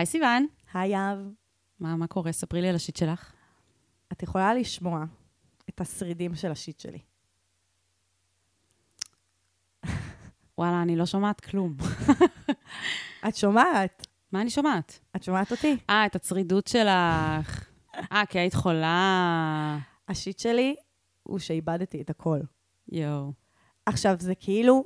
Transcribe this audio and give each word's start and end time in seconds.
היי 0.00 0.06
סיוון. 0.06 0.46
היי 0.74 0.96
אב. 0.96 1.18
מה, 1.80 1.96
מה 1.96 2.06
קורה? 2.06 2.32
ספרי 2.32 2.62
לי 2.62 2.68
על 2.68 2.74
השיט 2.74 2.96
שלך. 2.96 3.32
את 4.12 4.22
יכולה 4.22 4.54
לשמוע 4.54 5.04
את 5.68 5.80
השרידים 5.80 6.34
של 6.34 6.50
השיט 6.50 6.80
שלי. 6.80 6.98
וואלה, 10.58 10.82
אני 10.82 10.96
לא 10.96 11.06
שומעת 11.06 11.40
כלום. 11.40 11.76
את 13.28 13.36
שומעת? 13.36 14.06
מה 14.32 14.40
אני 14.40 14.50
שומעת? 14.50 15.00
את 15.16 15.22
שומעת 15.22 15.50
אותי? 15.50 15.76
אה, 15.90 16.06
את 16.06 16.16
הצרידות 16.16 16.66
שלך. 16.66 17.70
אה, 18.12 18.26
כי 18.28 18.38
היית 18.38 18.54
חולה. 18.54 19.78
השיט 20.08 20.38
שלי 20.38 20.74
הוא 21.22 21.38
שאיבדתי 21.38 22.00
את 22.00 22.10
הכל. 22.10 22.40
יואו. 22.88 23.32
עכשיו, 23.86 24.16
זה 24.18 24.34
כאילו 24.34 24.84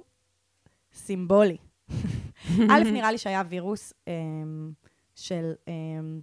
סימבולי. 0.92 1.56
א', 2.70 2.82
נראה 2.92 3.12
לי 3.12 3.18
שהיה 3.18 3.42
וירוס 3.48 3.92
אמ, 4.06 4.72
של 5.14 5.52
אמ, 5.68 6.20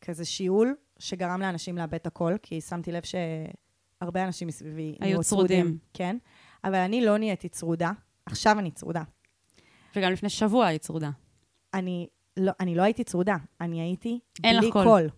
כזה 0.00 0.24
שיעול, 0.24 0.74
שגרם 0.98 1.40
לאנשים 1.40 1.78
לאבד 1.78 1.94
את 1.94 2.06
הכל, 2.06 2.34
כי 2.42 2.60
שמתי 2.60 2.92
לב 2.92 3.02
שהרבה 3.02 4.24
אנשים 4.24 4.48
מסביבי 4.48 4.82
היו 4.82 4.96
נהיו 5.00 5.22
צרודים. 5.22 5.78
כן, 5.94 6.16
אבל 6.64 6.74
אני 6.74 7.00
לא 7.00 7.18
נהייתי 7.18 7.48
צרודה, 7.48 7.90
עכשיו 8.26 8.58
אני 8.58 8.70
צרודה. 8.70 9.02
וגם 9.96 10.12
לפני 10.12 10.28
שבוע 10.28 10.66
היית 10.66 10.82
צרודה. 10.82 11.10
אני 11.74 12.06
לא, 12.36 12.52
אני 12.60 12.74
לא 12.74 12.82
הייתי 12.82 13.04
צרודה, 13.04 13.36
אני 13.60 13.80
הייתי 13.80 14.18
בלי 14.40 14.70
קול. 14.70 14.84
קול. 14.84 15.08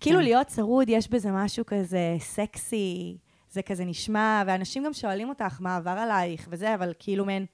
כאילו 0.00 0.18
כן. 0.18 0.24
להיות 0.24 0.46
צרוד, 0.46 0.88
יש 0.88 1.08
בזה 1.08 1.32
משהו 1.32 1.66
כזה 1.66 2.16
סקסי, 2.18 3.18
זה 3.50 3.62
כזה 3.62 3.84
נשמע, 3.84 4.42
ואנשים 4.46 4.84
גם 4.84 4.92
שואלים 4.92 5.28
אותך 5.28 5.60
מה 5.60 5.76
עבר 5.76 5.90
עלייך 5.90 6.48
וזה, 6.50 6.74
אבל 6.74 6.92
כאילו 6.98 7.24
מעין, 7.24 7.46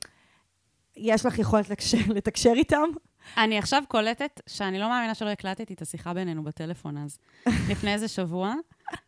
יש 0.97 1.27
לך 1.27 1.39
יכולת 1.39 1.71
לתקשר, 1.71 1.99
לתקשר 2.15 2.53
איתם? 2.57 2.89
אני 3.37 3.59
עכשיו 3.59 3.83
קולטת 3.89 4.41
שאני 4.47 4.79
לא 4.79 4.89
מאמינה 4.89 5.15
שלא 5.15 5.29
הקלטתי 5.29 5.75
את 5.75 5.83
השיחה 5.83 6.15
בינינו 6.15 6.43
בטלפון 6.43 6.97
אז. 6.97 7.19
לפני 7.47 7.93
איזה 7.93 8.09
שבוע, 8.09 8.55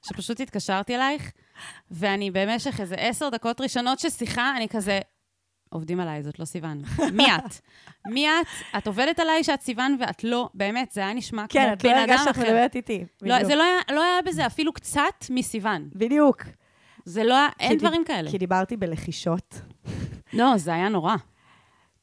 שפשוט 0.03 0.41
התקשרתי 0.41 0.97
אלייך, 0.97 1.33
ואני 1.91 2.31
במשך 2.31 2.81
איזה 2.81 2.95
עשר 2.95 3.29
דקות 3.29 3.61
ראשונות 3.61 3.99
של 3.99 4.11
שיחה, 4.11 4.57
אני 4.57 4.69
כזה, 4.69 5.01
עובדים 5.69 6.01
עליי, 6.01 6.23
זאת 6.23 6.39
לא 6.39 6.45
סיוון. 6.45 6.83
מי 7.13 7.27
את? 7.37 7.55
מי 8.07 8.29
את? 8.29 8.47
את 8.79 8.87
עובדת 8.87 9.19
עליי 9.19 9.45
שאת 9.45 9.61
סיוון 9.61 9.97
ואת 10.01 10.25
לא, 10.25 10.49
באמת, 10.55 10.91
זה 10.93 11.01
היה 11.01 11.13
נשמע 11.13 11.43
כמו 11.43 11.61
כן, 11.61 11.73
את 11.73 11.85
לא 11.85 11.91
בן 11.91 11.99
הרגשת 11.99 12.15
אדם 12.15 12.25
שאת 12.25 12.37
אחר. 12.37 12.43
מדברת 12.43 12.77
איתי. 12.77 13.05
לא. 13.23 13.45
זה 13.45 13.55
לא 13.55 13.63
היה, 13.63 13.97
לא 13.97 14.03
היה 14.03 14.23
בזה 14.27 14.47
אפילו 14.47 14.73
קצת 14.73 15.25
מסיוון. 15.31 15.89
בדיוק. 15.95 16.43
זה 17.05 17.25
לא 17.25 17.35
היה, 17.35 17.49
אין 17.61 17.79
דברים 17.79 18.05
כאלה. 18.05 18.31
כי 18.31 18.39
דיברתי 18.39 18.77
בלחישות. 18.77 19.61
לא, 20.33 20.57
זה 20.57 20.75
היה 20.75 20.89
נורא. 20.89 21.15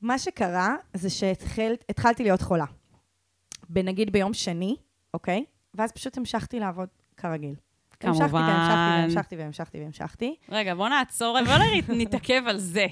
מה 0.02 0.20
שקרה 0.20 0.76
זה 0.94 1.10
שהתחלתי 1.10 2.24
להיות 2.24 2.42
חולה. 2.42 2.66
בנגיד 3.70 4.12
ביום 4.12 4.34
שני, 4.34 4.76
אוקיי? 5.14 5.46
ואז 5.74 5.92
פשוט 5.92 6.18
המשכתי 6.18 6.60
לעבוד 6.60 6.90
כרגיל. 7.18 7.56
המשכתי 8.02 8.30
כמובן. 8.30 8.42
והמשכתי 8.42 9.02
והמשכתי 9.02 9.36
והמשכתי 9.36 9.80
והמשכתי. 9.80 10.36
רגע, 10.50 10.76
בוא 10.76 10.90
נעצור, 10.90 11.38
בוא 11.46 11.94
נתעכב 12.02 12.42
על 12.48 12.58
זה. 12.58 12.86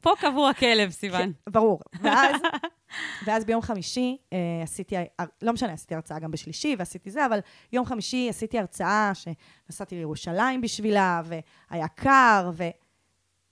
פה 0.00 0.10
קבור 0.20 0.48
הכלב, 0.48 0.90
סיוון. 0.90 1.32
ברור. 1.48 1.80
ואז, 2.00 2.40
ואז 3.26 3.44
ביום 3.44 3.62
חמישי 3.62 4.16
אה, 4.32 4.38
עשיתי, 4.62 4.96
לא 5.42 5.52
משנה, 5.52 5.72
עשיתי 5.72 5.94
הרצאה 5.94 6.18
גם 6.18 6.30
בשלישי 6.30 6.76
ועשיתי 6.78 7.10
זה, 7.10 7.26
אבל 7.26 7.38
יום 7.72 7.86
חמישי 7.86 8.26
עשיתי 8.30 8.58
הרצאה 8.58 9.12
שנסעתי 9.14 9.94
לירושלים 9.94 10.60
בשבילה, 10.60 11.22
והיה 11.24 11.88
קר, 11.88 12.50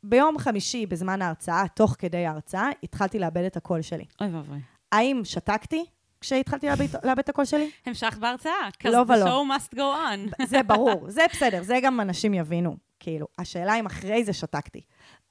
וביום 0.04 0.38
חמישי, 0.38 0.86
בזמן 0.86 1.22
ההרצאה, 1.22 1.64
תוך 1.74 1.96
כדי 1.98 2.26
ההרצאה, 2.26 2.68
התחלתי 2.82 3.18
לאבד 3.18 3.44
את 3.44 3.56
הקול 3.56 3.82
שלי. 3.82 4.04
אוי 4.20 4.28
ואבוי. 4.34 4.58
האם 4.92 5.20
שתקתי 5.24 5.84
כשהתחלתי 6.20 6.66
לאבד, 7.02 7.18
את 7.20 7.28
הקול 7.28 7.44
שלי? 7.44 7.70
המשכת 7.86 8.18
בהרצאה. 8.18 8.68
לא 8.84 9.04
ולא. 9.08 9.26
show 9.26 9.58
must 9.58 9.74
go 9.74 9.78
on. 9.78 10.46
זה 10.46 10.62
ברור, 10.62 11.10
זה 11.10 11.22
בסדר, 11.32 11.62
זה 11.62 11.78
גם 11.82 12.00
אנשים 12.00 12.34
יבינו. 12.34 12.76
כאילו, 13.00 13.26
השאלה 13.38 13.74
אם 13.74 13.86
אחרי 13.86 14.24
זה 14.24 14.32
שתקתי. 14.32 14.80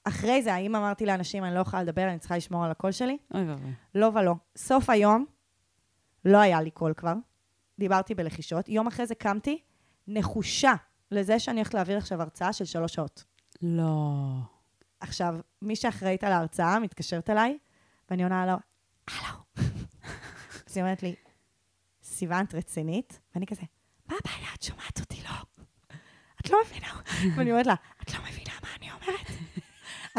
אחרי 0.03 0.43
זה, 0.43 0.53
האם 0.53 0.75
אמרתי 0.75 1.05
לאנשים, 1.05 1.43
אני 1.43 1.55
לא 1.55 1.59
יכולה 1.59 1.83
לדבר, 1.83 2.09
אני 2.09 2.19
צריכה 2.19 2.37
לשמור 2.37 2.65
על 2.65 2.71
הקול 2.71 2.91
שלי? 2.91 3.17
אוי 3.33 3.49
ואבוי. 3.49 3.71
לא 3.95 4.11
ולא. 4.13 4.35
סוף 4.57 4.89
היום, 4.89 5.25
לא 6.25 6.37
היה 6.37 6.61
לי 6.61 6.71
קול 6.71 6.93
כבר, 6.93 7.13
דיברתי 7.79 8.15
בלחישות. 8.15 8.69
יום 8.69 8.87
אחרי 8.87 9.05
זה 9.05 9.15
קמתי, 9.15 9.61
נחושה 10.07 10.73
לזה 11.11 11.39
שאני 11.39 11.57
הולכת 11.59 11.73
להעביר 11.73 11.97
עכשיו 11.97 12.21
הרצאה 12.21 12.53
של 12.53 12.65
שלוש 12.65 12.93
שעות. 12.93 13.23
לא. 13.61 14.33
עכשיו, 14.99 15.35
מי 15.61 15.75
שאחראית 15.75 16.23
על 16.23 16.31
ההרצאה 16.31 16.79
מתקשרת 16.79 17.29
אליי, 17.29 17.57
ואני 18.09 18.23
עונה 18.23 18.45
לו, 18.45 18.53
הלו. 19.07 19.39
אז 20.67 20.77
היא 20.77 20.83
אומרת 20.83 21.03
לי, 21.03 21.15
סיוון, 22.03 22.45
את 22.45 22.55
רצינית? 22.55 23.19
ואני 23.35 23.45
כזה, 23.45 23.61
מה 24.07 24.15
הבעיה? 24.23 24.49
את 24.55 24.63
שומעת 24.63 24.99
אותי, 24.99 25.21
לא? 25.23 25.65
את 26.41 26.49
לא 26.49 26.59
מבינה. 26.65 27.01
ואני 27.35 27.51
אומרת 27.51 27.67
לה, 27.67 27.73
את 28.03 28.13
לא 28.13 28.19
מבינה 28.29 28.53
מה 28.63 28.69
אני 28.77 28.91
אומרת? 28.91 29.27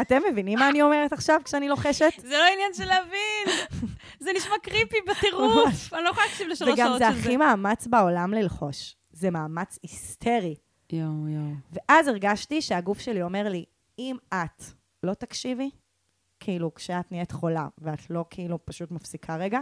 אתם 0.01 0.21
מבינים 0.31 0.59
מה 0.59 0.69
אני 0.69 0.81
אומרת 0.81 1.13
עכשיו 1.13 1.41
כשאני 1.45 1.69
לוחשת? 1.69 2.11
זה 2.17 2.37
לא 2.37 2.45
עניין 2.53 2.73
של 2.73 2.85
להבין. 2.85 3.67
זה 4.19 4.29
נשמע 4.35 4.55
קריפי 4.63 4.97
בטירוף. 5.07 5.93
אני 5.93 6.03
לא 6.03 6.09
יכולה 6.09 6.25
להקשיב 6.25 6.47
לשלוש 6.47 6.73
וגם 6.73 6.87
שעות 6.87 6.99
זה 6.99 7.05
של 7.09 7.13
זה. 7.13 7.19
הכי 7.19 7.37
מאמץ 7.37 7.87
בעולם 7.87 8.33
ללחוש. 8.33 8.95
זה 9.11 9.29
מאמץ 9.29 9.79
היסטרי. 9.83 10.55
יואו, 10.91 11.27
יואו. 11.27 11.53
ואז 11.71 12.07
הרגשתי 12.07 12.61
שהגוף 12.61 12.99
שלי 12.99 13.21
אומר 13.21 13.49
לי, 13.49 13.65
אם 14.01 14.17
את 14.33 14.63
לא 15.03 15.13
תקשיבי, 15.13 15.69
כאילו, 16.39 16.73
כשאת 16.73 17.11
נהיית 17.11 17.31
חולה, 17.31 17.67
ואת 17.77 18.09
לא 18.09 18.25
כאילו 18.29 18.65
פשוט 18.65 18.91
מפסיקה 18.91 19.35
רגע, 19.35 19.59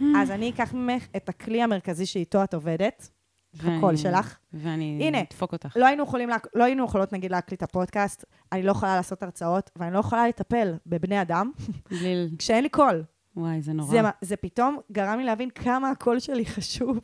אז 0.00 0.30
אני 0.30 0.50
אקח 0.50 0.74
ממך 0.74 1.06
את 1.16 1.28
הכלי 1.28 1.62
המרכזי 1.62 2.06
שאיתו 2.06 2.44
את 2.44 2.54
עובדת, 2.54 3.10
הקול 3.54 3.96
שלך. 3.96 4.38
ואני 4.52 4.98
הנה. 5.02 5.20
אדפוק 5.20 5.52
אותך. 5.52 5.76
לא 5.76 5.86
היינו, 5.86 6.02
יכולים, 6.02 6.28
לא 6.54 6.64
היינו 6.64 6.84
יכולות, 6.84 7.12
נגיד, 7.12 7.30
להקליט 7.30 7.62
הפודקאסט, 7.62 8.24
אני 8.52 8.62
לא 8.62 8.70
יכולה 8.70 8.96
לעשות 8.96 9.22
הרצאות, 9.22 9.70
ואני 9.76 9.94
לא 9.94 9.98
יכולה 9.98 10.28
לטפל 10.28 10.74
בבני 10.86 11.22
אדם 11.22 11.50
בלי... 11.90 12.28
כשאין 12.38 12.62
לי 12.62 12.68
קול. 12.68 13.04
וואי, 13.36 13.62
זה 13.62 13.72
נורא. 13.72 13.90
זה, 13.90 14.00
זה 14.20 14.36
פתאום 14.36 14.78
גרם 14.92 15.18
לי 15.18 15.24
להבין 15.24 15.50
כמה 15.50 15.90
הקול 15.90 16.18
שלי 16.18 16.46
חשוב. 16.46 17.00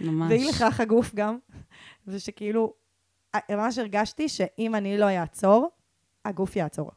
ממש. 0.00 0.32
ואי 0.32 0.44
לכך 0.44 0.80
הגוף 0.80 1.14
גם, 1.14 1.38
זה 2.06 2.20
שכאילו, 2.20 2.74
אה, 3.34 3.40
ממש 3.50 3.78
הרגשתי 3.78 4.28
שאם 4.28 4.74
אני 4.74 4.98
לא 4.98 5.08
אעצור, 5.08 5.68
הגוף 6.24 6.56
יעצור. 6.56 6.90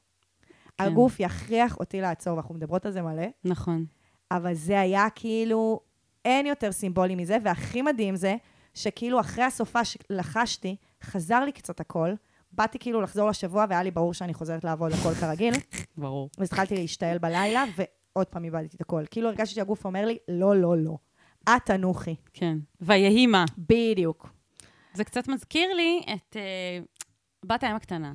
כן. 0.78 0.84
הגוף 0.84 1.20
יכריח 1.20 1.80
אותי 1.80 2.02
לעצור, 2.02 2.34
ואנחנו 2.34 2.56
מדברות 2.56 2.86
על 2.86 2.92
זה 2.92 3.02
מלא, 3.02 3.26
נכון. 3.44 3.86
אבל 4.32 4.54
זה 4.54 4.80
היה 4.80 5.10
כאילו, 5.16 5.80
אין 6.26 6.46
יותר 6.46 6.72
סימבולי 6.72 7.16
מזה, 7.16 7.38
והכי 7.44 7.82
מדהים 7.82 8.16
זה, 8.16 8.36
שכאילו 8.74 9.20
אחרי 9.20 9.44
הסופה 9.44 9.86
שלחשתי, 9.86 10.76
חזר 11.04 11.40
לי 11.40 11.52
קצת 11.52 11.80
הקול, 11.80 12.16
באתי 12.52 12.80
כאילו 12.80 13.02
לחזור 13.02 13.30
לשבוע, 13.30 13.66
והיה 13.70 13.84
לי 13.84 13.92
ברור 13.92 14.14
שאני 14.14 14.34
חוזרת 14.34 14.64
לעבוד 14.64 14.92
הכל 14.92 15.14
כרגיל, 15.14 15.54
ברור. 15.98 16.30
אז 16.38 16.48
התחלתי 16.48 16.76
להשתעל 16.76 17.18
בלילה, 17.18 17.64
ועוד 17.76 18.28
פעם 18.28 18.44
איבדתי 18.44 18.76
את 18.76 18.82
הקול. 18.82 19.06
כאילו 19.12 19.28
הרגשתי 19.28 19.56
שהגוף 19.56 19.86
אומר 19.86 20.06
לי, 20.06 20.18
לא, 20.28 20.56
לא, 20.56 20.78
לא. 20.78 20.98
את 21.50 21.66
תנוחי. 21.66 22.16
כן. 22.34 22.58
ויהי 22.82 23.28
מה. 23.28 23.46
בדיוק. 23.58 24.30
זה 24.94 25.04
קצת 25.04 25.28
מזכיר 25.28 25.74
לי 25.74 26.02
את 26.14 26.38
אה, 26.38 26.80
בת 27.46 27.64
הים 27.64 27.76
הקטנה. 27.76 28.14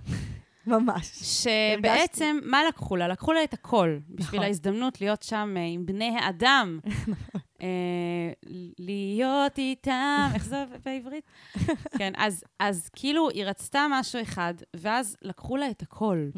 ממש. 0.66 1.06
שבעצם, 1.22 2.38
מה 2.42 2.64
לקחו 2.68 2.96
לה? 2.96 3.08
לקחו 3.08 3.32
לה 3.32 3.44
את 3.44 3.54
הכל, 3.54 3.98
בשביל 4.08 4.40
נכון. 4.40 4.42
ההזדמנות 4.42 5.00
להיות 5.00 5.22
שם 5.22 5.54
אה, 5.56 5.62
עם 5.64 5.86
בני 5.86 6.18
האדם. 6.18 6.80
אה, 7.62 8.32
להיות 8.78 9.58
איתם, 9.58 10.28
איך 10.34 10.44
זה 10.44 10.64
בעברית? 10.84 11.24
כן, 11.98 12.12
אז, 12.16 12.44
אז 12.58 12.88
כאילו 12.96 13.28
היא 13.30 13.44
רצתה 13.44 13.86
משהו 13.90 14.22
אחד, 14.22 14.54
ואז 14.76 15.16
לקחו 15.22 15.56
לה 15.56 15.70
את 15.70 15.82
הכל 15.82 16.28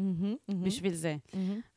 בשביל 0.49 0.93
זה. 0.93 1.15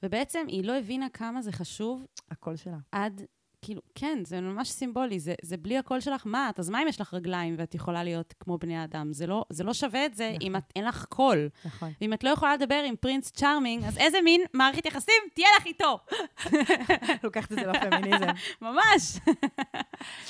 ובעצם 0.03 0.45
היא 0.49 0.65
לא 0.65 0.79
הבינה 0.79 1.09
כמה 1.09 1.43
זה 1.43 1.53
חשוב 1.53 2.07
הקול 2.31 2.57
שלה. 2.57 2.79
עד, 2.93 3.23
כאילו, 3.63 3.81
כן, 3.95 4.19
זה 4.25 4.41
ממש 4.41 4.71
סימבולי, 4.71 5.21
זה, 5.21 5.35
זה 5.43 5.57
בלי 5.57 5.79
הקול 5.79 6.01
שלך, 6.01 6.23
מה 6.27 6.51
את? 6.51 6.59
אז 6.59 6.71
מה 6.71 6.83
אם 6.83 6.89
יש 6.89 7.01
לך 7.01 7.15
רגליים 7.15 7.55
ואת 7.59 7.75
יכולה 7.75 8.05
להיות 8.05 8.35
כמו 8.41 8.59
בני 8.59 8.85
אדם? 8.85 9.13
זה 9.13 9.27
לא, 9.27 9.45
זה 9.51 9.65
לא 9.65 9.75
שווה 9.75 10.07
את 10.07 10.15
זה 10.15 10.35
אם 10.41 10.57
את, 10.57 10.73
אין 10.77 10.85
לך 10.85 11.05
קול. 11.05 11.49
נכון. 11.65 11.93
ואם 12.01 12.13
את 12.13 12.25
לא 12.25 12.31
יכולה 12.31 12.55
לדבר 12.55 12.83
עם 12.87 12.97
Prince 12.97 13.31
Charming, 13.31 13.85
אז 13.85 13.99
איזה 13.99 14.19
מין 14.25 14.41
מערכת 14.55 14.87
יחסים 14.87 15.23
תהיה 15.35 15.49
לך 15.59 15.67
איתו? 15.67 15.99
לוקחת 17.25 17.53
את 17.53 17.59
זה 17.59 17.67
לפמיניזם. 17.67 18.27
ממש. 18.63 19.19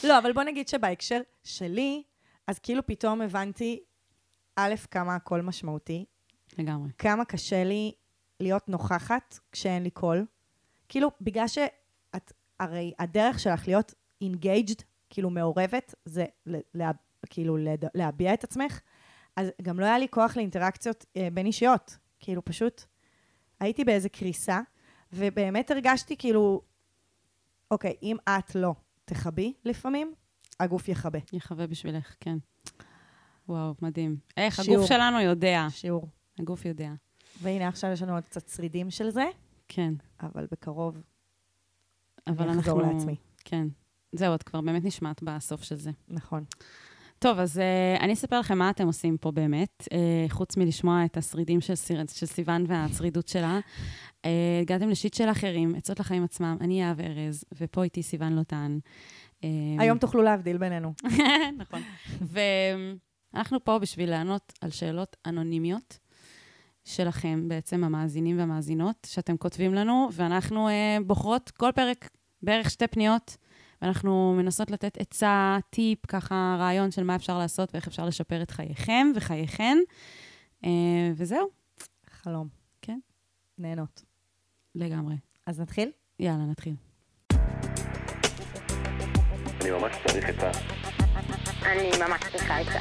לא, 0.05 0.19
אבל 0.19 0.33
בוא 0.33 0.43
נגיד 0.43 0.69
שבהקשר 0.69 1.21
שלי, 1.45 2.03
אז 2.47 2.59
כאילו 2.59 2.87
פתאום 2.87 3.21
הבנתי, 3.21 3.81
א', 4.57 4.75
כמה 4.91 5.15
הקול 5.15 5.41
משמעותי, 5.41 6.05
לגמרי. 6.59 6.91
כמה 6.99 7.25
קשה 7.25 7.65
לי 7.65 7.93
להיות 8.41 8.69
נוכחת 8.69 9.39
כשאין 9.53 9.83
לי 9.83 9.91
קול. 9.91 10.25
כאילו, 10.89 11.11
בגלל 11.21 11.49
שאת, 11.49 11.71
הרי 12.61 12.93
הדרך 12.99 13.39
שלך 13.39 13.69
להיות 13.69 13.95
engaged, 14.25 14.83
כאילו 15.11 15.31
מעורבת, 15.31 15.95
זה 16.05 16.25
לה, 16.75 16.91
כאילו 17.31 17.57
להביע 17.95 18.35
את 18.35 18.45
עצמך, 18.45 18.81
אז 19.37 19.49
גם 19.63 19.81
לא 19.81 19.85
היה 19.85 19.99
לי 19.99 20.09
כוח 20.11 20.37
לאינטראקציות 20.37 21.07
אה, 21.17 21.29
בין 21.33 21.47
אישיות. 21.47 21.97
כאילו, 22.21 22.45
פשוט 22.45 22.85
הייתי 23.61 23.85
באיזה 23.85 24.09
קריסה, 24.09 24.61
ובאמת 25.13 25.71
הרגשתי 25.71 26.17
כאילו, 26.17 26.63
אוקיי, 27.71 27.95
אם 28.03 28.17
את 28.29 28.55
לא 28.55 28.75
תכבי 29.05 29.53
לפעמים, 29.65 30.15
הגוף 30.61 30.89
יכבה. 30.89 31.19
יחווה 31.33 31.67
בשבילך, 31.67 32.15
כן. 32.21 32.37
וואו, 33.49 33.75
מדהים. 33.83 34.17
איך, 34.37 34.55
שיעור. 34.63 34.79
הגוף 34.79 34.89
שלנו 34.89 35.21
יודע. 35.21 35.67
שיעור. 35.71 36.09
הגוף 36.39 36.65
יודע. 36.65 36.91
והנה, 37.43 37.69
עכשיו 37.69 37.91
יש 37.93 38.03
לנו 38.03 38.15
עוד 38.15 38.25
קצת 38.25 38.49
שרידים 38.49 38.91
של 38.91 39.11
זה, 39.11 39.25
כן. 39.69 39.95
אבל 40.23 40.47
בקרוב 40.53 41.03
אבל 42.29 42.45
אנחנו... 42.45 42.61
אחזור 42.61 42.83
לעצמי. 42.83 43.17
כן. 43.45 43.67
זהו, 44.13 44.35
את 44.35 44.43
כבר 44.43 44.61
באמת 44.61 44.85
נשמעת 44.85 45.23
בסוף 45.23 45.63
של 45.63 45.77
זה. 45.77 45.91
נכון. 46.09 46.45
טוב, 47.19 47.39
אז 47.39 47.57
uh, 47.57 48.03
אני 48.03 48.13
אספר 48.13 48.41
לכם 48.41 48.59
מה 48.59 48.71
אתם 48.71 48.87
עושים 48.87 49.17
פה 49.17 49.31
באמת, 49.31 49.83
uh, 49.85 50.33
חוץ 50.33 50.57
מלשמוע 50.57 51.05
את 51.05 51.17
השרידים 51.17 51.61
של, 51.61 51.75
סיר, 51.75 52.03
של 52.13 52.27
סיוון 52.27 52.65
והצרידות 52.69 53.29
שלה. 53.29 53.61
Uh, 54.23 54.29
הגעתם 54.63 54.89
לשיט 54.89 55.15
של 55.15 55.31
אחרים, 55.31 55.75
עצות 55.75 56.01
לחיים 56.01 56.25
עצמם, 56.25 56.57
אני 56.61 56.81
יהב 56.83 57.01
ארז, 57.01 57.45
ופה 57.61 57.85
איתי 57.85 58.03
סיוון 58.03 58.33
לוטן. 58.33 58.79
Uh, 59.41 59.45
היום 59.79 59.99
תוכלו 59.99 60.23
להבדיל 60.23 60.59
בינינו. 60.59 60.93
נכון. 61.59 61.83
ואנחנו 63.33 63.65
פה 63.65 63.79
בשביל 63.79 64.11
לענות 64.11 64.53
על 64.61 64.71
שאלות 64.71 65.17
אנונימיות 65.27 65.99
שלכם, 66.85 67.49
בעצם 67.49 67.85
המאזינים 67.85 68.39
והמאזינות, 68.39 69.07
שאתם 69.07 69.37
כותבים 69.37 69.75
לנו, 69.75 70.09
ואנחנו 70.13 70.69
uh, 70.69 70.73
בוחרות 71.07 71.51
כל 71.51 71.71
פרק 71.75 72.11
בערך 72.43 72.71
שתי 72.71 72.87
פניות, 72.87 73.37
ואנחנו 73.83 74.35
מנסות 74.37 74.71
לתת 74.71 74.99
עצה, 75.01 75.59
טיפ, 75.71 76.07
ככה 76.07 76.57
רעיון 76.59 76.91
של 76.91 77.05
מה 77.05 77.17
אפשר 77.17 77.39
לעשות 77.39 77.75
ואיך 77.75 77.87
אפשר 77.87 78.07
לשפר 78.07 78.43
את 78.43 78.51
חייכם 78.51 79.07
וחייכן. 79.15 79.79
Uh, 80.65 80.69
וזהו, 81.17 81.49
חלום. 82.11 82.49
כן. 82.83 82.99
נהנות. 83.59 84.03
לגמרי. 84.75 85.17
אז 85.47 85.61
נתחיל? 85.61 85.91
יאללה, 86.21 86.45
נתחיל. 86.45 86.75
אני 89.61 89.71
ממש 89.71 89.97
צריך 90.07 90.25
עצה. 90.29 90.51
אני 91.63 91.91
ממש 91.99 92.21
צריכה 92.33 92.59
עצה. 92.59 92.81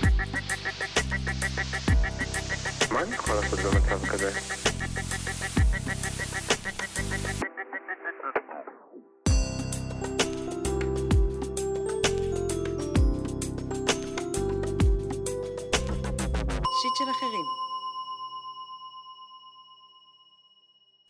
מה 2.92 3.04
אני 3.04 3.16
יכול 3.16 3.36
לעשות 3.36 3.60
במצב 3.60 4.06
כזה? 4.06 4.67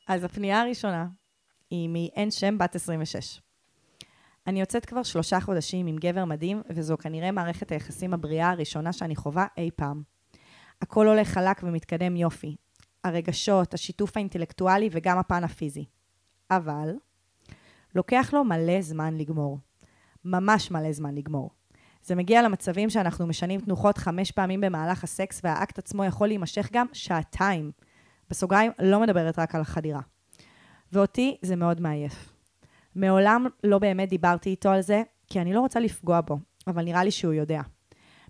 אז 0.07 0.23
הפנייה 0.23 0.61
הראשונה 0.61 1.07
היא 1.69 1.89
מאין 1.89 2.31
שם 2.31 2.57
בת 2.57 2.75
26. 2.75 3.41
אני 4.47 4.59
יוצאת 4.59 4.85
כבר 4.85 5.03
שלושה 5.03 5.39
חודשים 5.39 5.87
עם 5.87 5.95
גבר 5.95 6.25
מדהים, 6.25 6.61
וזו 6.69 6.97
כנראה 6.97 7.31
מערכת 7.31 7.71
היחסים 7.71 8.13
הבריאה 8.13 8.49
הראשונה 8.49 8.93
שאני 8.93 9.15
חווה 9.15 9.47
אי 9.57 9.69
פעם. 9.75 10.03
הכל 10.81 11.07
הולך 11.07 11.27
חלק 11.27 11.63
ומתקדם 11.63 12.15
יופי. 12.15 12.55
הרגשות, 13.03 13.73
השיתוף 13.73 14.17
האינטלקטואלי 14.17 14.89
וגם 14.91 15.17
הפן 15.17 15.43
הפיזי. 15.43 15.85
אבל 16.51 16.95
לוקח 17.95 18.29
לו 18.33 18.43
מלא 18.43 18.81
זמן 18.81 19.17
לגמור. 19.17 19.59
ממש 20.25 20.71
מלא 20.71 20.91
זמן 20.91 21.15
לגמור. 21.15 21.49
זה 22.01 22.15
מגיע 22.15 22.41
למצבים 22.41 22.89
שאנחנו 22.89 23.27
משנים 23.27 23.61
תנוחות 23.61 23.97
חמש 23.97 24.31
פעמים 24.31 24.61
במהלך 24.61 25.03
הסקס, 25.03 25.41
והאקט 25.43 25.79
עצמו 25.79 26.05
יכול 26.05 26.27
להימשך 26.27 26.69
גם 26.71 26.87
שעתיים. 26.93 27.71
בסוגריים, 28.29 28.71
לא 28.79 28.99
מדברת 28.99 29.39
רק 29.39 29.55
על 29.55 29.61
החדירה. 29.61 30.01
ואותי 30.91 31.37
זה 31.41 31.55
מאוד 31.55 31.81
מעייף. 31.81 32.33
מעולם 32.95 33.45
לא 33.63 33.79
באמת 33.79 34.09
דיברתי 34.09 34.49
איתו 34.49 34.69
על 34.69 34.81
זה, 34.81 35.03
כי 35.27 35.41
אני 35.41 35.53
לא 35.53 35.59
רוצה 35.59 35.79
לפגוע 35.79 36.21
בו, 36.21 36.37
אבל 36.67 36.83
נראה 36.83 37.03
לי 37.03 37.11
שהוא 37.11 37.33
יודע. 37.33 37.61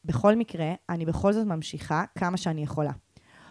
בכל 0.05 0.35
מקרה, 0.35 0.73
אני 0.89 1.05
בכל 1.05 1.33
זאת 1.33 1.47
ממשיכה 1.47 2.03
כמה 2.17 2.38
שאני 2.38 2.63
יכולה. 2.63 2.91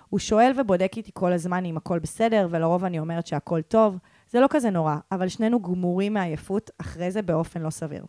הוא 0.09 0.21
שואל 0.21 0.53
ובודק 0.57 0.93
איתי 0.97 1.11
כל 1.15 1.33
הזמן 1.33 1.65
אם 1.65 1.77
הכל 1.77 1.99
בסדר, 1.99 2.49
ולרוב 2.51 2.85
אני 2.85 2.99
אומרת 2.99 3.27
שהכל 3.27 3.63
טוב. 3.63 3.99
זה 4.31 4.41
לא 4.41 4.47
כזה 4.51 4.71
נורא, 4.71 4.97
אבל 5.13 5.29
שנינו 5.29 5.63
גמורים 5.63 6.15
מעייפות 6.15 6.71
אחרי 6.79 7.11
זה 7.11 7.23
באופן 7.23 7.63
לא 7.63 7.71
סביר. 7.71 8.05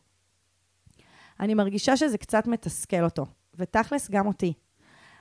אני 1.39 1.53
מרגישה 1.53 1.97
שזה 1.97 2.17
קצת 2.17 2.47
מתסכל 2.47 3.03
אותו, 3.03 3.25
ותכלס 3.55 4.09
גם 4.09 4.27
אותי. 4.27 4.53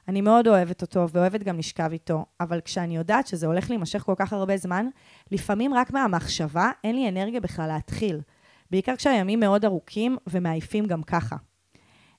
אני 0.08 0.20
מאוד 0.20 0.49
אוהבת 0.49 0.82
אותו, 0.82 1.06
ואוהבת 1.12 1.43
גם 1.43 1.58
לשכב 1.58 1.88
איתו, 1.93 2.25
אבל 2.41 2.61
כשאני 2.61 2.97
יודעת 2.97 3.26
שזה 3.26 3.47
הולך 3.47 3.70
להימשך 3.70 4.03
כל 4.03 4.14
כך 4.17 4.32
הרבה 4.32 4.56
זמן, 4.56 4.87
לפעמים 5.31 5.75
רק 5.75 5.91
מהמחשבה 5.91 6.70
אין 6.85 6.97
לי 6.97 7.08
אנרגיה 7.08 7.41
בכלל 7.41 7.67
להתחיל. 7.67 8.20
בעיקר 8.70 8.97
כשהימים 8.97 9.41
מאוד 9.41 9.64
ארוכים 9.64 10.17
ומעייפים 10.26 10.87
גם 10.87 11.03
ככה. 11.03 11.37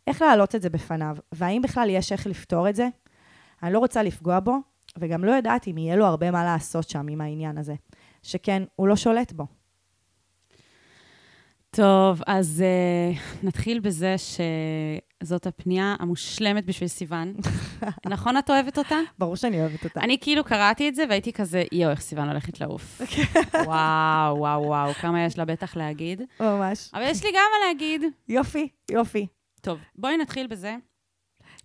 איך 0.07 0.22
להעלות 0.22 0.56
את 0.56 0.62
זה 0.62 0.69
בפניו, 0.69 1.18
והאם 1.31 1.62
בכלל 1.62 1.89
יש 1.89 2.12
איך 2.12 2.28
לפתור 2.28 2.69
את 2.69 2.75
זה? 2.75 2.88
אני 3.63 3.74
לא 3.74 3.80
רוצה 3.80 4.04
לפגוע 4.04 4.39
בו, 4.39 4.57
וגם 4.98 5.25
לא 5.25 5.31
יודעת 5.31 5.68
אם 5.68 5.78
יהיה 5.78 5.95
לו 5.95 6.06
הרבה 6.06 6.31
מה 6.31 6.44
לעשות 6.44 6.89
שם 6.89 7.07
עם 7.10 7.22
העניין 7.22 7.57
הזה. 7.57 7.75
שכן, 8.24 8.63
הוא 8.75 8.88
לא 8.88 8.95
שולט 8.95 9.31
בו. 9.31 9.48
טוב, 11.72 12.22
אז 12.28 12.63
uh, 12.63 13.45
נתחיל 13.45 13.80
בזה 13.80 14.16
שזאת 15.23 15.47
הפנייה 15.47 15.95
המושלמת 15.99 16.65
בשביל 16.65 16.87
סיוון. 16.87 17.33
נכון 18.05 18.37
את 18.37 18.49
אוהבת 18.49 18.77
אותה? 18.77 18.95
ברור 19.19 19.35
שאני 19.35 19.59
אוהבת 19.59 19.83
אותה. 19.83 19.99
אני 19.99 20.17
כאילו 20.21 20.43
קראתי 20.43 20.89
את 20.89 20.95
זה 20.95 21.03
והייתי 21.09 21.33
כזה, 21.33 21.63
יואו, 21.71 21.91
איך 21.91 22.01
סיוון 22.01 22.27
הולכת 22.27 22.61
לעוף. 22.61 23.01
וואו, 23.65 24.37
וואו, 24.37 24.61
וואו, 24.63 24.93
כמה 24.93 25.25
יש 25.25 25.37
לה 25.37 25.45
בטח 25.45 25.75
להגיד. 25.77 26.21
ממש. 26.39 26.89
אבל 26.93 27.03
יש 27.03 27.23
לי 27.23 27.29
גם 27.31 27.43
מה 27.51 27.67
להגיד. 27.67 28.01
יופי, 28.29 28.69
יופי. 28.91 29.27
טוב, 29.61 29.79
בואי 29.95 30.17
נתחיל 30.17 30.47
בזה. 30.47 30.75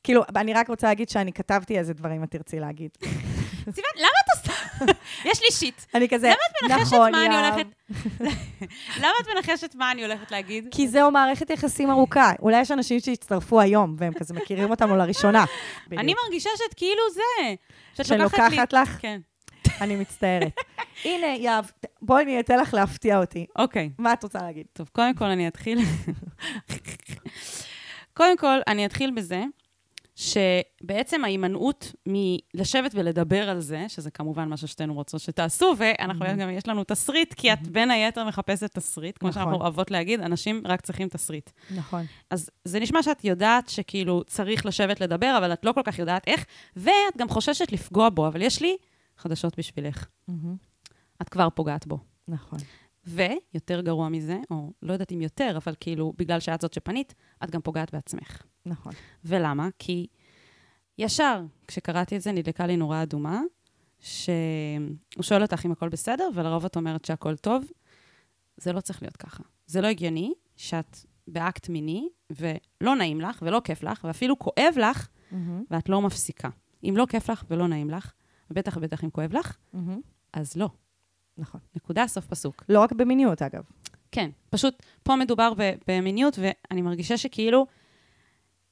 כאילו, 0.05 0.23
אני 0.37 0.55
רק 0.55 0.69
רוצה 0.69 0.87
להגיד 0.87 1.09
שאני 1.09 1.33
כתבתי 1.33 1.79
איזה 1.79 1.95
דברים 1.95 2.25
את 2.25 2.31
תרצי 2.31 2.61
להגיד. 2.61 2.91
סיוון, 3.65 3.91
למה 3.97 4.09
את 4.25 4.49
עושה... 4.49 4.53
יש 5.31 5.41
לי 5.43 5.47
שיט. 5.53 5.83
אני 5.95 6.09
כזה, 6.09 6.27
למה 6.27 6.37
את 6.51 6.71
מנחשת 6.71 6.93
נכון, 6.95 7.13
מה 7.13 7.27
אני 7.27 7.35
יהב. 7.35 7.55
הולכת... 7.55 7.67
למה 9.03 9.13
את 9.23 9.27
מנחשת 9.35 9.75
מה 9.75 9.91
אני 9.91 10.03
הולכת 10.05 10.31
להגיד? 10.31 10.69
כי 10.71 10.89
זהו 10.89 11.11
מערכת 11.11 11.51
יחסים 11.51 11.91
ארוכה. 11.91 12.33
אולי 12.43 12.61
יש 12.61 12.71
אנשים 12.71 13.01
שהצטרפו 13.01 13.61
היום, 13.61 13.97
והם 13.99 14.13
כזה 14.15 14.35
מכירים 14.35 14.71
אותנו 14.71 14.97
לראשונה. 14.97 15.45
אני. 15.99 16.15
מרגישה 16.25 16.51
שאת 16.57 16.75
כאילו 16.75 17.03
זה. 17.15 17.55
שאת 17.95 18.07
שאני 18.07 18.23
לוקחת 18.23 18.39
לי- 18.39 18.57
לוקחת 18.57 18.73
לך? 18.73 18.89
כן. 19.01 19.21
אני 19.81 19.97
מצטערת. 19.97 20.53
הנה, 21.05 21.27
יהב, 21.27 21.65
בואי 22.03 22.23
אני 22.23 22.41
אתן 22.41 22.59
לך 22.59 22.75
להפתיע 22.75 23.19
אותי. 23.19 23.47
אוקיי. 23.57 23.91
מה 23.99 24.13
את 24.13 24.23
רוצה 24.23 24.39
להגיד? 24.39 24.67
טוב, 24.73 24.89
קודם 24.93 25.15
כל 25.15 25.25
אני 25.25 25.49
אתחיל... 25.49 25.79
קודם 28.15 28.37
כל, 28.37 28.59
אני 28.67 28.87
אתחיל 28.87 29.11
בזה 29.11 29.43
שבעצם 30.15 31.25
ההימנעות 31.25 31.93
מלשבת 32.07 32.91
ולדבר 32.95 33.51
על 33.51 33.61
זה, 33.61 33.85
שזה 33.89 34.11
כמובן 34.11 34.49
משהו 34.49 34.69
שתינו 34.69 34.95
רוצות 34.95 35.21
שתעשו, 35.21 35.75
ואנחנו 35.79 36.25
גם, 36.39 36.51
יש 36.51 36.69
לנו 36.69 36.85
תסריט, 36.85 37.35
כי 37.35 37.53
את 37.53 37.69
בין 37.69 37.91
היתר 37.91 38.25
מחפשת 38.25 38.75
תסריט, 38.75 39.19
כמו 39.19 39.29
נכון. 39.29 39.43
שאנחנו 39.43 39.61
אוהבות 39.61 39.91
להגיד, 39.91 40.21
אנשים 40.21 40.63
רק 40.65 40.81
צריכים 40.81 41.09
תסריט. 41.09 41.51
נכון. 41.77 42.05
אז 42.31 42.51
זה 42.65 42.81
נשמע 42.81 43.03
שאת 43.03 43.25
יודעת 43.25 43.69
שכאילו 43.69 44.25
צריך 44.27 44.67
לשבת 44.67 45.01
לדבר, 45.01 45.35
אבל 45.39 45.53
את 45.53 45.65
לא 45.65 45.73
כל 45.73 45.83
כך 45.85 45.99
יודעת 45.99 46.29
איך, 46.29 46.45
ואת 46.77 47.17
גם 47.19 47.29
חוששת 47.29 47.73
לפגוע 47.73 48.09
בו, 48.09 48.29
אבל 48.29 48.43
יש 48.43 48.63
לי 48.63 48.77
חדשות 49.19 49.59
בשבילך. 49.59 50.07
את 51.23 51.29
כבר 51.29 51.49
פוגעת 51.51 51.87
בו. 51.87 51.99
נכון. 52.29 52.59
ויותר 53.05 53.81
גרוע 53.81 54.09
מזה, 54.09 54.39
או 54.51 54.73
לא 54.83 54.93
יודעת 54.93 55.13
אם 55.13 55.21
יותר, 55.21 55.59
אבל 55.65 55.75
כאילו, 55.81 56.13
בגלל 56.19 56.41
שאת 56.41 56.61
זאת 56.61 56.73
שפנית, 56.73 57.15
את 57.45 57.51
גם 57.51 57.61
פוגעת 57.61 57.95
בעצמך. 57.95 58.43
נכון. 58.67 58.93
ולמה? 59.25 59.69
כי 59.79 60.07
ישר, 60.99 61.43
כשקראתי 61.69 62.17
את 62.17 62.23
זה, 62.23 62.33
נדלקה 62.33 62.67
לי 62.67 62.77
נורה 62.77 63.03
אדומה, 63.03 63.41
שהוא 64.01 64.23
שואל 65.21 65.43
אותך 65.43 65.67
אם 65.67 65.73
הכל 65.73 65.89
בסדר, 65.89 66.29
ולרוב 66.35 66.65
את 66.65 66.77
אומרת 66.77 67.05
שהכל 67.05 67.37
טוב. 67.37 67.65
זה 68.57 68.73
לא 68.73 68.81
צריך 68.81 69.03
להיות 69.03 69.17
ככה. 69.17 69.43
זה 69.67 69.81
לא 69.81 69.87
הגיוני 69.87 70.33
שאת 70.57 70.99
באקט 71.29 71.69
מיני, 71.69 72.09
ולא 72.31 72.97
נעים 72.97 73.21
לך, 73.21 73.43
ולא 73.43 73.61
כיף 73.65 73.83
לך, 73.83 74.05
ואפילו 74.05 74.39
כואב 74.39 74.75
לך, 74.81 75.09
ואת 75.71 75.89
לא 75.89 76.03
מפסיקה. 76.03 76.49
אם 76.85 76.95
לא 76.97 77.07
כיף 77.09 77.31
לך 77.31 77.45
ולא 77.51 77.69
נעים 77.69 77.91
לך, 77.91 78.13
ובטח 78.51 78.77
ובטח 78.77 79.05
אם 79.05 79.11
כואב 79.11 79.33
לך, 79.33 79.57
אז 80.33 80.57
לא. 80.57 80.69
נכון. 81.39 81.61
נקודה, 81.77 82.07
סוף 82.07 82.27
פסוק. 82.27 82.65
לא 82.69 82.81
רק 82.81 82.93
במיניות, 82.93 83.43
אגב. 83.43 83.63
כן, 84.13 84.31
פשוט 84.51 84.83
פה 85.03 85.17
מדובר 85.17 85.53
ב- 85.57 85.73
במיניות, 85.89 86.39
ואני 86.39 86.83
מרגישה 86.83 87.17
שכאילו, 87.17 87.67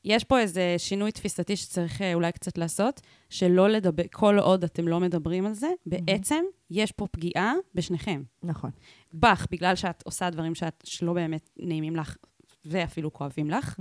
יש 0.04 0.24
פה 0.24 0.38
איזה 0.40 0.74
שינוי 0.78 1.12
תפיסתי 1.12 1.56
שצריך 1.56 2.02
אה, 2.02 2.14
אולי 2.14 2.32
קצת 2.32 2.58
לעשות, 2.58 3.00
שלא 3.28 3.68
לדבר, 3.68 4.02
כל 4.12 4.38
עוד 4.38 4.64
אתם 4.64 4.88
לא 4.88 5.00
מדברים 5.00 5.46
על 5.46 5.52
זה, 5.52 5.68
בעצם 5.86 6.44
יש 6.70 6.92
פה 6.92 7.06
פגיעה 7.06 7.52
בשניכם. 7.74 8.22
נכון. 8.42 8.70
בך, 9.12 9.46
בגלל 9.50 9.74
שאת 9.74 10.02
עושה 10.02 10.30
דברים 10.30 10.54
שאת, 10.54 10.84
שלא 10.86 11.12
באמת 11.12 11.50
נעימים 11.56 11.96
לך, 11.96 12.16
ואפילו 12.64 13.12
כואבים 13.12 13.50
לך, 13.50 13.76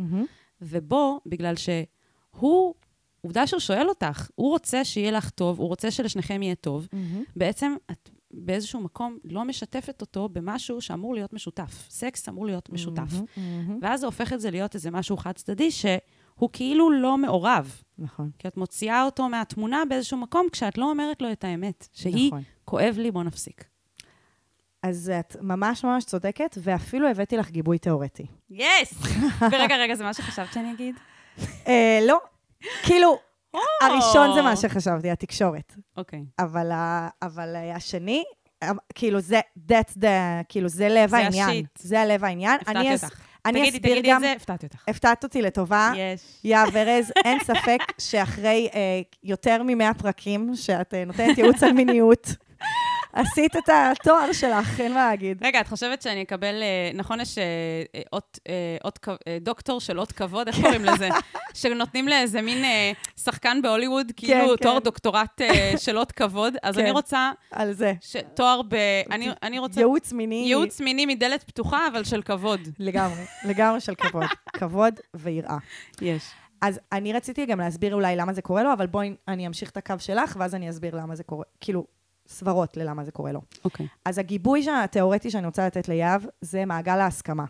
ובו, 0.61 1.19
בגלל 1.25 1.53
שהוא, 1.55 2.73
עובדה 3.21 3.47
שהוא 3.47 3.59
שואל 3.59 3.89
אותך, 3.89 4.29
הוא 4.35 4.49
רוצה 4.49 4.85
שיהיה 4.85 5.11
לך 5.11 5.29
טוב, 5.29 5.59
הוא 5.59 5.67
רוצה 5.67 5.91
שלשניכם 5.91 6.41
יהיה 6.41 6.55
טוב, 6.55 6.87
בעצם 7.35 7.75
את 7.91 8.09
באיזשהו 8.31 8.81
מקום 8.81 9.17
לא 9.23 9.45
משתפת 9.45 10.01
אותו 10.01 10.29
במשהו 10.29 10.81
שאמור 10.81 11.13
להיות 11.13 11.33
משותף. 11.33 11.87
סקס 11.89 12.29
אמור 12.29 12.45
להיות 12.45 12.69
משותף. 12.69 13.13
מהמם, 13.37 13.65
מהמם. 13.67 13.79
ואז 13.81 13.99
זה 13.99 14.05
הופך 14.05 14.33
את 14.33 14.41
זה 14.41 14.51
להיות 14.51 14.75
איזה 14.75 14.91
משהו 14.91 15.17
חד-צדדי, 15.17 15.71
שהוא 15.71 16.49
כאילו 16.53 16.91
לא 16.91 17.17
מעורב. 17.17 17.81
נכון. 17.97 18.31
כי 18.39 18.47
את 18.47 18.57
מוציאה 18.57 19.03
אותו 19.03 19.29
מהתמונה 19.29 19.83
באיזשהו 19.89 20.17
מקום, 20.17 20.47
כשאת 20.51 20.77
לא 20.77 20.89
אומרת 20.89 21.21
לו 21.21 21.31
את 21.31 21.43
האמת, 21.43 21.87
שהיא, 21.93 22.27
נכון. 22.27 22.43
כואב 22.65 22.95
לי, 22.97 23.11
בוא 23.11 23.23
נפסיק. 23.23 23.65
אז 24.83 25.11
את 25.19 25.35
ממש 25.41 25.83
ממש 25.83 26.05
צודקת, 26.05 26.57
ואפילו 26.63 27.07
הבאתי 27.07 27.37
לך 27.37 27.51
גיבוי 27.51 27.77
תיאורטי. 27.77 28.25
יס! 28.49 28.93
ורגע, 29.51 29.77
רגע, 29.77 29.95
זה 29.95 30.03
מה 30.03 30.13
שחשבת 30.13 30.53
שאני 30.53 30.73
אגיד? 30.73 30.95
אה, 31.67 31.99
לא, 32.07 32.19
כאילו, 32.83 33.19
הראשון 33.81 34.33
זה 34.35 34.41
מה 34.41 34.55
שחשבתי, 34.55 35.11
התקשורת. 35.11 35.75
אוקיי. 35.97 36.23
אבל, 36.39 36.71
אבל 37.21 37.55
השני, 37.75 38.23
אה, 38.63 38.71
כאילו 38.95 39.19
זה, 39.19 39.39
that's 39.69 39.93
the, 40.01 40.05
כאילו 40.49 40.67
זה 40.69 40.89
לב 40.89 41.09
זה 41.09 41.17
העניין. 41.17 41.49
השיט. 41.49 41.77
זה 41.77 42.01
הלב 42.01 42.25
העניין. 42.25 42.59
הפתעתי 42.61 42.93
אותך. 42.93 43.19
אני 43.45 43.59
תגידי, 43.61 43.77
אסביר 43.77 43.93
תגידי 43.93 44.09
גם, 44.09 44.15
את 44.15 44.21
זה, 44.21 44.31
הפתעתי 44.31 44.65
אותך. 44.65 44.83
הפתעת 44.87 45.23
אותי 45.23 45.41
לטובה. 45.41 45.91
יש. 45.95 46.21
יא 46.43 46.57
ורז, 46.73 47.11
אין 47.25 47.39
ספק 47.43 47.79
שאחרי 47.97 48.69
אה, 48.73 49.01
יותר 49.23 49.63
מ-100 49.63 49.93
פרקים 49.97 50.51
שאת 50.55 50.93
אה, 50.93 51.05
נותנת 51.05 51.37
ייעוץ 51.37 51.63
על 51.63 51.71
מיניות, 51.71 52.35
עשית 53.13 53.55
את 53.55 53.69
התואר 53.69 54.33
שלך, 54.33 54.79
אין 54.79 54.93
מה 54.93 55.09
להגיד. 55.09 55.37
רגע, 55.45 55.61
את 55.61 55.67
חושבת 55.67 56.01
שאני 56.01 56.21
אקבל, 56.21 56.61
אה, 56.61 56.91
נכון, 56.93 57.19
יש 57.21 57.37
אה, 57.37 57.43
אה, 57.95 58.01
אות, 58.13 58.39
אות, 58.85 58.99
כ- 59.01 59.09
דוקטור 59.41 59.79
של 59.79 59.99
אות 59.99 60.11
כבוד, 60.11 60.47
איך 60.47 60.61
קוראים 60.61 60.85
לזה? 60.85 61.09
שנותנים 61.53 62.07
לאיזה 62.07 62.41
מין 62.41 62.63
שחקן 63.19 63.61
בהוליווד, 63.61 64.11
כאילו 64.15 64.57
כן. 64.57 64.63
תואר 64.63 64.79
דוקטורט 64.79 65.41
של 65.77 65.97
אות 65.97 66.11
כבוד, 66.11 66.53
אז 66.63 66.75
כן. 66.75 66.81
אני 66.81 66.91
רוצה 66.91 67.31
על 67.51 67.73
זה. 67.73 67.93
תואר 68.33 68.61
ב... 68.61 68.75
אני, 69.11 69.29
אני 69.43 69.59
רוצה... 69.59 69.79
ייעוץ 69.79 70.13
מיני. 70.13 70.43
ייעוץ 70.47 70.81
מיני 70.81 71.05
מדלת 71.05 71.43
פתוחה, 71.43 71.87
אבל 71.91 72.03
של 72.03 72.21
כבוד. 72.21 72.61
לגמרי, 72.79 73.23
לגמרי 73.45 73.79
של 73.79 73.95
כבוד. 73.95 74.23
כבוד 74.53 74.99
ויראה. 75.13 75.57
יש. 76.01 76.23
אז 76.61 76.79
אני 76.91 77.13
רציתי 77.13 77.45
גם 77.45 77.59
להסביר 77.59 77.95
אולי 77.95 78.15
למה 78.15 78.33
זה 78.33 78.41
קורה 78.41 78.63
לו, 78.63 78.73
אבל 78.73 78.87
בואי 78.87 79.13
אני 79.27 79.47
אמשיך 79.47 79.69
את 79.69 79.77
הקו 79.77 79.95
שלך, 79.99 80.35
ואז 80.39 80.55
אני 80.55 80.69
אסביר 80.69 80.95
למה 80.95 81.15
זה 81.15 81.23
קורה, 81.23 81.45
כאילו, 81.61 81.85
סברות 82.29 82.77
ללמה 82.77 83.03
זה 83.03 83.11
קורה 83.11 83.31
לו. 83.31 83.41
אוקיי. 83.65 83.87
אז 84.05 84.17
הגיבוי 84.17 84.65
התיאורטי 84.83 85.31
שאני 85.31 85.45
רוצה 85.45 85.67
לתת 85.67 85.87
ליהב, 85.87 86.21
זה 86.41 86.65
מעגל 86.65 86.99
ההסכמה. 86.99 87.45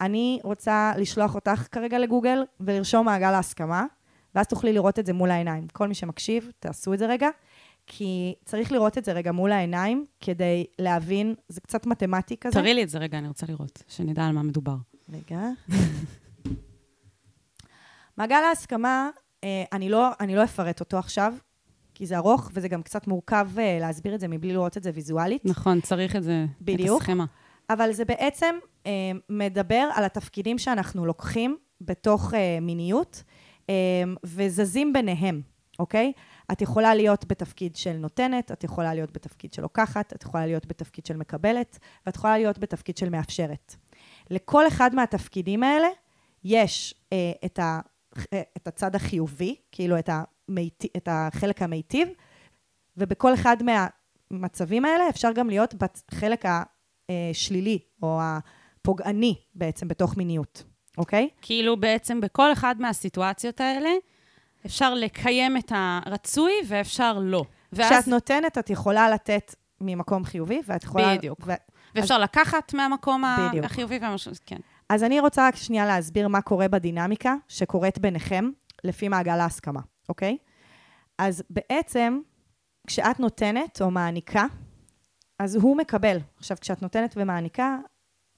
אני 0.00 0.40
רוצה 0.42 0.92
לשלוח 0.96 1.34
אותך 1.34 1.66
כרגע 1.72 1.98
לגוגל 1.98 2.44
ולרשום 2.60 3.06
מעגל 3.06 3.34
ההסכמה, 3.34 3.86
ואז 4.34 4.46
תוכלי 4.46 4.72
לראות 4.72 4.98
את 4.98 5.06
זה 5.06 5.12
מול 5.12 5.30
העיניים. 5.30 5.66
כל 5.72 5.88
מי 5.88 5.94
שמקשיב, 5.94 6.50
תעשו 6.58 6.94
את 6.94 6.98
זה 6.98 7.06
רגע, 7.06 7.28
כי 7.86 8.34
צריך 8.44 8.72
לראות 8.72 8.98
את 8.98 9.04
זה 9.04 9.12
רגע 9.12 9.32
מול 9.32 9.52
העיניים, 9.52 10.06
כדי 10.20 10.64
להבין, 10.78 11.34
זה 11.48 11.60
קצת 11.60 11.86
מתמטי 11.86 12.36
כזה. 12.36 12.54
תראי 12.54 12.74
לי 12.74 12.82
את 12.82 12.88
זה 12.88 12.98
רגע, 12.98 13.18
אני 13.18 13.28
רוצה 13.28 13.46
לראות, 13.46 13.82
שנדע 13.88 14.26
על 14.26 14.32
מה 14.32 14.42
מדובר. 14.42 14.76
רגע. 15.12 15.40
מעגל 18.18 18.36
ההסכמה, 18.48 19.10
אה, 19.44 19.64
אני 19.72 19.88
לא, 19.88 20.08
אני 20.20 20.36
לא 20.36 20.44
אפרט 20.44 20.80
אותו 20.80 20.98
עכשיו, 20.98 21.34
כי 21.94 22.06
זה 22.06 22.16
ארוך, 22.16 22.50
וזה 22.54 22.68
גם 22.68 22.82
קצת 22.82 23.06
מורכב 23.06 23.48
אה, 23.58 23.78
להסביר 23.80 24.14
את 24.14 24.20
זה 24.20 24.28
מבלי 24.28 24.52
לראות 24.52 24.76
את 24.76 24.82
זה 24.82 24.90
ויזואלית. 24.94 25.44
נכון, 25.44 25.80
צריך 25.80 26.16
את 26.16 26.22
זה, 26.22 26.46
בדיוק. 26.60 27.02
את 27.02 27.02
הסכמה. 27.02 27.24
אבל 27.70 27.92
זה 27.92 28.04
בעצם 28.04 28.54
אה, 28.86 28.90
מדבר 29.28 29.88
על 29.94 30.04
התפקידים 30.04 30.58
שאנחנו 30.58 31.06
לוקחים 31.06 31.56
בתוך 31.80 32.34
אה, 32.34 32.58
מיניות, 32.60 33.22
אה, 33.70 33.74
וזזים 34.24 34.92
ביניהם, 34.92 35.42
אוקיי? 35.78 36.12
את 36.52 36.62
יכולה 36.62 36.94
להיות 36.94 37.24
בתפקיד 37.28 37.76
של 37.76 37.96
נותנת, 37.96 38.52
את 38.52 38.64
יכולה 38.64 38.94
להיות 38.94 39.12
בתפקיד 39.12 39.52
של 39.52 39.62
לוקחת, 39.62 40.12
את 40.12 40.22
יכולה 40.22 40.46
להיות 40.46 40.66
בתפקיד 40.66 41.06
של 41.06 41.16
מקבלת, 41.16 41.78
ואת 42.06 42.16
יכולה 42.16 42.38
להיות 42.38 42.58
בתפקיד 42.58 42.96
של 42.96 43.08
מאפשרת. 43.08 43.76
לכל 44.30 44.68
אחד 44.68 44.94
מהתפקידים 44.94 45.62
האלה 45.62 45.88
יש 46.44 46.94
אה, 47.12 47.32
את, 47.44 47.58
ה, 47.58 47.80
אה, 48.32 48.42
את 48.56 48.68
הצד 48.68 48.94
החיובי, 48.94 49.56
כאילו 49.72 49.98
את, 49.98 50.10
המיט, 50.48 50.84
את 50.96 51.08
החלק 51.10 51.62
המיטיב, 51.62 52.08
ובכל 52.96 53.34
אחד 53.34 53.56
מהמצבים 53.62 54.84
האלה 54.84 55.08
אפשר 55.08 55.32
גם 55.32 55.48
להיות 55.48 55.74
בחלק 55.74 56.44
השלילי, 57.08 57.78
או 58.02 58.20
הפוגעני 58.22 59.34
בעצם 59.54 59.88
בתוך 59.88 60.16
מיניות, 60.16 60.64
אוקיי? 60.98 61.28
כאילו 61.42 61.76
בעצם 61.76 62.20
בכל 62.20 62.52
אחד 62.52 62.74
מהסיטואציות 62.78 63.60
האלה, 63.60 63.90
אפשר 64.66 64.94
לקיים 64.94 65.56
את 65.56 65.72
הרצוי 65.74 66.52
ואפשר 66.68 67.18
לא. 67.22 67.44
ואז, 67.72 67.92
כשאת 67.92 68.08
נותנת, 68.08 68.58
את 68.58 68.70
יכולה 68.70 69.10
לתת 69.10 69.54
ממקום 69.80 70.24
חיובי, 70.24 70.60
ואת 70.66 70.84
יכולה... 70.84 71.16
בדיוק. 71.16 71.38
ו... 71.46 71.52
ואפשר 71.94 72.18
לקחת 72.18 72.74
מהמקום 72.74 73.24
בדיוק. 73.48 73.64
החיובי 73.64 73.98
והמש... 73.98 74.28
כן. 74.46 74.56
אז 74.88 75.04
אני 75.04 75.20
רוצה 75.20 75.48
רק 75.48 75.56
שנייה 75.56 75.86
להסביר 75.86 76.28
מה 76.28 76.40
קורה 76.40 76.68
בדינמיקה 76.68 77.34
שקורית 77.48 77.98
ביניכם 77.98 78.50
לפי 78.84 79.08
מעגל 79.08 79.40
ההסכמה, 79.40 79.80
אוקיי? 80.08 80.36
אז 81.18 81.42
בעצם, 81.50 82.20
כשאת 82.86 83.20
נותנת 83.20 83.82
או 83.82 83.90
מעניקה, 83.90 84.46
אז 85.38 85.56
הוא 85.56 85.76
מקבל. 85.76 86.18
עכשיו, 86.36 86.56
כשאת 86.60 86.82
נותנת 86.82 87.14
ומעניקה, 87.16 87.78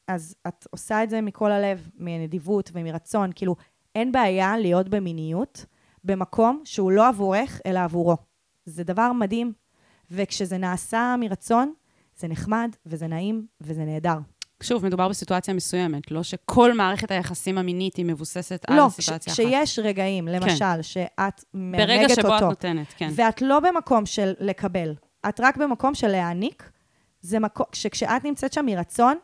אז 0.08 0.37
את 0.49 0.66
עושה 0.70 1.04
את 1.04 1.11
זה 1.11 1.20
מכל 1.20 1.52
הלב, 1.52 1.88
מנדיבות 1.99 2.70
ומרצון. 2.75 3.30
כאילו, 3.35 3.56
אין 3.94 4.12
בעיה 4.12 4.58
להיות 4.58 4.88
במיניות 4.88 5.66
במקום 6.04 6.62
שהוא 6.64 6.92
לא 6.92 7.08
עבורך, 7.08 7.61
אלא 7.66 7.78
עבורו. 7.78 8.16
זה 8.64 8.85
דבר 8.85 9.12
מדהים, 9.12 9.52
וכשזה 10.11 10.58
נעשה 10.58 11.14
מרצון, 11.20 11.73
זה 12.16 12.28
נחמד, 12.28 12.76
וזה 12.87 13.06
נעים, 13.06 13.46
וזה 13.61 13.85
נהדר. 13.85 14.18
שוב, 14.62 14.86
מדובר 14.86 15.08
בסיטואציה 15.08 15.54
מסוימת, 15.54 16.10
לא 16.10 16.22
שכל 16.22 16.75
מערכת 16.75 17.10
היחסים 17.10 17.58
המינית 17.58 17.96
היא 17.96 18.04
מבוססת 18.04 18.64
על 18.66 18.76
לא, 18.76 18.88
סיטואציה 18.90 19.32
אחת. 19.32 19.40
כשיש 19.40 19.78
רגעים, 19.78 20.28
למשל, 20.28 20.82
שאת 20.82 21.44
ברגע 21.54 21.86
מענגת 21.86 22.10
שבו 22.10 22.28
את 22.28 22.32
אותו, 22.32 22.48
נותנת, 22.48 22.86
כן. 22.96 23.10
ואת 23.14 23.42
לא 23.42 23.60
במקום 23.60 24.06
של 24.06 24.32
לקבל, 24.40 24.94
את 25.28 25.40
רק 25.40 25.56
במקום 25.56 25.94
של 25.94 26.08
להעניק, 26.08 26.70
זה 27.20 27.38
מקום, 27.38 27.66
שכשאת 27.72 28.25
נמצאת 28.25 28.52
שם 28.52 28.66
מרצון, 28.66 29.16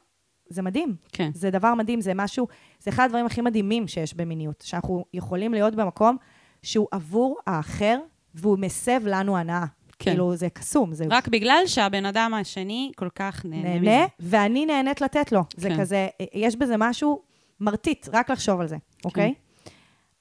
זה 0.49 0.62
מדהים. 0.62 0.97
כן. 1.12 1.31
זה 1.35 1.51
דבר 1.51 1.75
מדהים, 1.75 2.01
זה 2.01 2.15
משהו, 2.15 2.47
זה 2.81 2.91
אחד 2.91 3.05
הדברים 3.05 3.27
הכי 3.27 3.41
מדהימים 3.41 3.89
שיש 3.89 4.15
במיניות, 4.15 4.65
שאנחנו 4.67 5.05
יכולים 5.15 5.55
להיות 5.55 5.75
במקום 5.75 6.17
שהוא 6.62 6.87
עבור 6.91 7.39
האחר, 7.47 7.99
והוא 8.35 8.59
מסב 8.59 9.01
לנו 9.07 9.37
הנאה. 9.37 9.65
כן. 10.03 10.11
כאילו, 10.11 10.37
זה 10.37 10.49
קסום, 10.51 10.95
זה 10.95 11.05
רק 11.11 11.29
בגלל 11.29 11.63
שהבן 11.67 12.07
אדם 12.07 12.35
השני 12.35 12.93
כל 12.97 13.09
כך 13.15 13.45
נהנה 13.45 13.81
מזה. 13.81 13.91
נהנה, 13.91 14.07
ואני 14.21 14.67
נהנית 14.67 15.01
לתת 15.01 15.33
לו. 15.33 15.41
זה 15.57 15.69
כן. 15.69 15.81
כזה, 15.81 16.09
יש 16.35 16.57
בזה 16.57 16.75
משהו 16.79 17.23
מרטיט, 17.61 18.09
רק 18.13 18.31
לחשוב 18.31 18.61
על 18.61 18.67
זה, 18.67 18.77
אוקיי? 19.05 19.35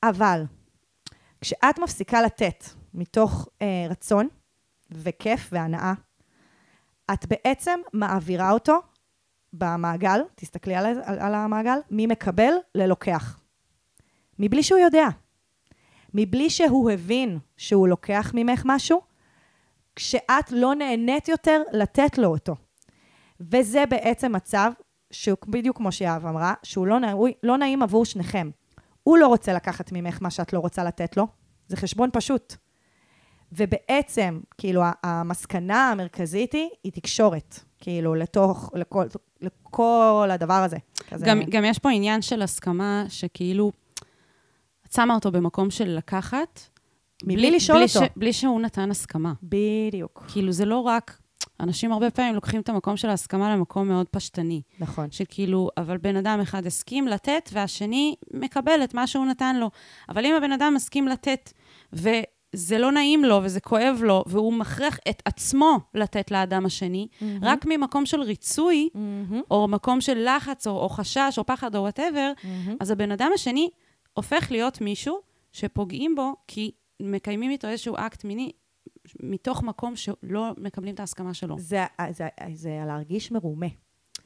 אבל 0.04 0.44
כשאת 1.42 1.80
מפסיקה 1.80 2.22
לתת 2.22 2.64
מתוך 2.94 3.48
אה, 3.62 3.86
רצון 3.90 4.28
וכיף 4.92 5.50
והנאה, 5.52 5.94
את 7.14 7.26
בעצם 7.26 7.80
מעבירה 7.94 8.52
אותו 8.52 8.80
במעגל, 9.54 10.22
תסתכלי 10.36 10.76
על, 10.76 10.86
על, 10.86 11.20
על 11.20 11.36
המעגל, 11.36 11.80
ממקבל 11.92 12.54
ללוקח. 12.76 13.40
מבלי 14.40 14.64
שהוא 14.64 14.80
יודע. 14.80 15.08
מבלי 16.14 16.50
שהוא 16.50 16.92
הבין 16.92 17.40
שהוא 17.58 17.88
לוקח 17.88 18.32
ממך 18.36 18.62
משהו, 18.66 19.02
כשאת 20.02 20.52
לא 20.52 20.76
נהנית 20.76 21.28
יותר 21.28 21.62
לתת 21.74 22.18
לו 22.18 22.28
אותו. 22.28 22.56
וזה 23.40 23.86
בעצם 23.90 24.32
מצב 24.32 24.72
שהוא 25.12 25.38
בדיוק 25.48 25.78
כמו 25.78 25.92
שיהב 25.92 26.26
אמרה, 26.26 26.54
שהוא 26.64 26.88
לא, 26.88 27.00
נע... 27.00 27.14
לא 27.44 27.58
נעים 27.58 27.84
עבור 27.84 28.06
שניכם. 28.06 28.50
הוא 29.04 29.18
לא 29.18 29.28
רוצה 29.28 29.54
לקחת 29.54 29.92
ממך 29.92 30.18
מה 30.22 30.30
שאת 30.30 30.54
לא 30.54 30.60
רוצה 30.60 30.84
לתת 30.84 31.18
לו, 31.18 31.28
זה 31.68 31.78
חשבון 31.78 32.10
פשוט. 32.14 32.56
ובעצם, 33.52 34.40
כאילו, 34.58 34.82
המסקנה 35.04 35.92
המרכזית 35.92 36.54
היא, 36.54 36.70
היא 36.84 36.92
תקשורת. 36.92 37.60
כאילו, 37.80 38.16
לתוך, 38.16 38.72
לכל, 38.74 39.06
לכל 39.42 40.30
הדבר 40.32 40.54
הזה. 40.54 40.78
כזה, 41.10 41.26
גם, 41.26 41.42
גם 41.50 41.66
יש 41.66 41.80
פה 41.80 41.90
עניין 41.90 42.22
של 42.22 42.42
הסכמה, 42.42 43.06
שכאילו, 43.10 43.72
את 44.88 44.92
שמה 44.92 45.16
אותו 45.16 45.32
במקום 45.32 45.72
של 45.72 45.90
לקחת, 45.90 46.71
מבלי 47.24 47.52
לשאול 47.52 47.78
בלי 47.78 47.86
אותו. 47.86 48.06
ש, 48.06 48.10
בלי 48.16 48.34
שהוא 48.34 48.62
נתן 48.62 48.92
הסכמה. 48.92 49.34
בדיוק. 49.44 50.26
כאילו, 50.28 50.52
זה 50.52 50.66
לא 50.66 50.78
רק... 50.78 51.18
אנשים 51.60 51.92
הרבה 51.92 52.12
פעמים 52.12 52.36
לוקחים 52.36 52.62
את 52.62 52.70
המקום 52.70 52.98
של 52.98 53.10
ההסכמה 53.10 53.56
למקום 53.56 53.88
מאוד 53.88 54.08
פשטני. 54.12 54.62
נכון. 54.80 55.12
שכאילו, 55.12 55.70
אבל 55.78 55.98
בן 55.98 56.16
אדם 56.16 56.40
אחד 56.42 56.66
הסכים 56.66 57.08
לתת, 57.08 57.50
והשני 57.54 58.16
מקבל 58.34 58.84
את 58.84 58.94
מה 58.94 59.08
שהוא 59.08 59.26
נתן 59.26 59.56
לו. 59.56 59.70
אבל 60.10 60.26
אם 60.26 60.36
הבן 60.36 60.52
אדם 60.52 60.74
מסכים 60.74 61.08
לתת, 61.08 61.54
וזה 61.94 62.78
לא 62.78 62.92
נעים 62.92 63.24
לו, 63.26 63.40
וזה 63.44 63.60
כואב 63.60 64.00
לו, 64.04 64.24
והוא 64.28 64.54
מכריח 64.54 64.98
את 65.10 65.22
עצמו 65.26 65.80
לתת 65.94 66.32
לאדם 66.32 66.66
השני, 66.66 67.08
רק 67.42 67.66
ממקום 67.66 68.06
של 68.06 68.22
ריצוי, 68.22 68.90
מהמם, 68.94 69.42
או 69.52 69.68
מקום 69.68 70.02
של 70.02 70.28
לחץ, 70.36 70.68
או, 70.68 70.80
או 70.80 70.90
חשש, 70.90 71.36
או 71.38 71.46
פחד, 71.46 71.76
או 71.76 71.82
whatever, 71.82 72.32
מהמם. 72.44 72.78
אז 72.80 72.92
הבן 72.92 73.12
אדם 73.12 73.32
השני 73.36 73.70
הופך 74.14 74.52
להיות 74.52 74.82
מישהו 74.82 75.20
שפוגעים 75.52 76.16
בו, 76.16 76.36
כי 76.48 76.72
מקיימים 77.02 77.52
איתו 77.52 77.68
איזשהו 77.68 77.96
אקט 77.98 78.24
מיני 78.24 78.52
מתוך 79.20 79.64
מקום 79.64 79.96
שלא 79.96 80.52
מקבלים 80.58 80.94
את 80.94 81.00
ההסכמה 81.00 81.34
שלו. 81.34 81.60
זה, 81.60 81.86
זה, 82.12 82.28
זה 82.54 82.80
להרגיש 82.88 83.32
מרומה. 83.32 83.68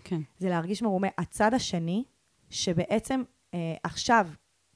כן. 0.04 0.22
זה 0.38 0.50
להרגיש 0.50 0.82
מרומה. 0.82 1.08
הצד 1.18 1.54
השני, 1.54 2.04
שבעצם 2.50 3.24
אה, 3.54 3.76
עכשיו 3.84 4.28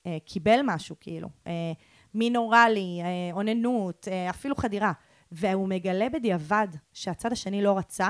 אה, 0.06 0.18
קיבל 0.26 0.60
משהו, 0.64 0.96
כאילו, 1.00 1.30
אה, 1.48 1.72
מין 2.14 2.36
אוראלי, 2.36 3.00
אה, 3.04 3.34
אוננות, 3.34 4.08
אה, 4.12 4.30
אפילו 4.30 4.56
חדירה, 4.56 4.92
והוא 5.32 5.68
מגלה 5.68 6.10
בדיעבד 6.10 6.68
שהצד 6.94 7.32
השני 7.32 7.62
לא 7.62 7.78
רצה, 7.78 8.10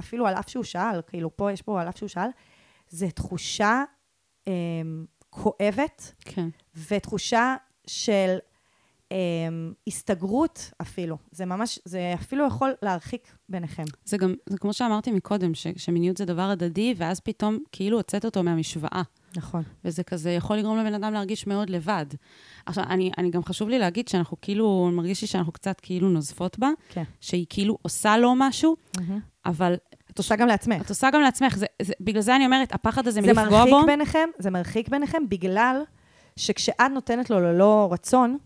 אפילו 0.00 0.26
על 0.26 0.34
אף 0.34 0.48
שהוא 0.48 0.64
שאל, 0.64 1.02
כאילו 1.06 1.36
פה 1.36 1.52
יש 1.52 1.62
פה 1.62 1.80
על 1.80 1.88
אף 1.88 1.96
שהוא 1.96 2.08
שאל, 2.08 2.28
זה 2.88 3.10
תחושה 3.10 3.84
אה, 4.48 4.52
כואבת, 5.30 6.14
כן. 6.20 6.48
ותחושה 6.88 7.56
של 7.86 8.36
אה, 8.38 8.49
הסתגרות 9.86 10.70
אפילו. 10.82 11.16
זה 11.30 11.46
ממש, 11.46 11.78
זה 11.84 12.12
אפילו 12.14 12.46
יכול 12.46 12.70
להרחיק 12.82 13.32
ביניכם. 13.48 13.84
זה 14.04 14.16
גם, 14.16 14.34
זה 14.48 14.58
כמו 14.58 14.72
שאמרתי 14.72 15.10
מקודם, 15.10 15.54
ש, 15.54 15.66
שמיניות 15.76 16.16
זה 16.16 16.24
דבר 16.24 16.42
הדדי, 16.42 16.94
ואז 16.96 17.20
פתאום 17.20 17.58
כאילו 17.72 17.96
הוצאת 17.96 18.24
אותו 18.24 18.42
מהמשוואה. 18.42 19.02
נכון. 19.36 19.62
וזה 19.84 20.02
כזה 20.02 20.30
יכול 20.30 20.56
לגרום 20.56 20.78
לבן 20.78 20.94
אדם 20.94 21.12
להרגיש 21.12 21.46
מאוד 21.46 21.70
לבד. 21.70 22.06
עכשיו, 22.66 22.84
אני, 22.84 23.10
אני 23.18 23.30
גם 23.30 23.44
חשוב 23.44 23.68
לי 23.68 23.78
להגיד 23.78 24.08
שאנחנו 24.08 24.36
כאילו, 24.42 24.90
מרגיש 24.92 25.22
לי 25.22 25.28
שאנחנו 25.28 25.52
קצת 25.52 25.80
כאילו 25.80 26.08
נוזפות 26.08 26.58
בה, 26.58 26.70
כן. 26.88 27.02
שהיא 27.20 27.46
כאילו 27.48 27.78
עושה 27.82 28.16
לו 28.16 28.34
משהו, 28.36 28.76
אבל 29.46 29.74
את 30.10 30.18
עושה 30.18 30.36
גם 30.36 30.48
לעצמך. 30.48 30.82
את 30.82 30.88
עושה 30.88 31.10
גם 31.10 31.20
לעצמך. 31.20 31.56
זה, 31.56 31.66
זה, 31.82 31.92
בגלל 32.00 32.22
זה 32.22 32.36
אני 32.36 32.46
אומרת, 32.46 32.74
הפחד 32.74 33.06
הזה 33.06 33.20
זה 33.20 33.32
מלפגוע 33.32 33.58
מרחיק 33.58 33.74
בו, 33.74 33.86
ביניכם, 33.86 34.28
זה 34.38 34.50
מרחיק 34.50 34.88
ביניכם 34.88 35.28
בגלל 35.28 35.82
שכשאת 36.36 36.80
נותנת 36.94 37.30
לו 37.30 37.40
ללא 37.40 37.88
רצון, 37.92 38.38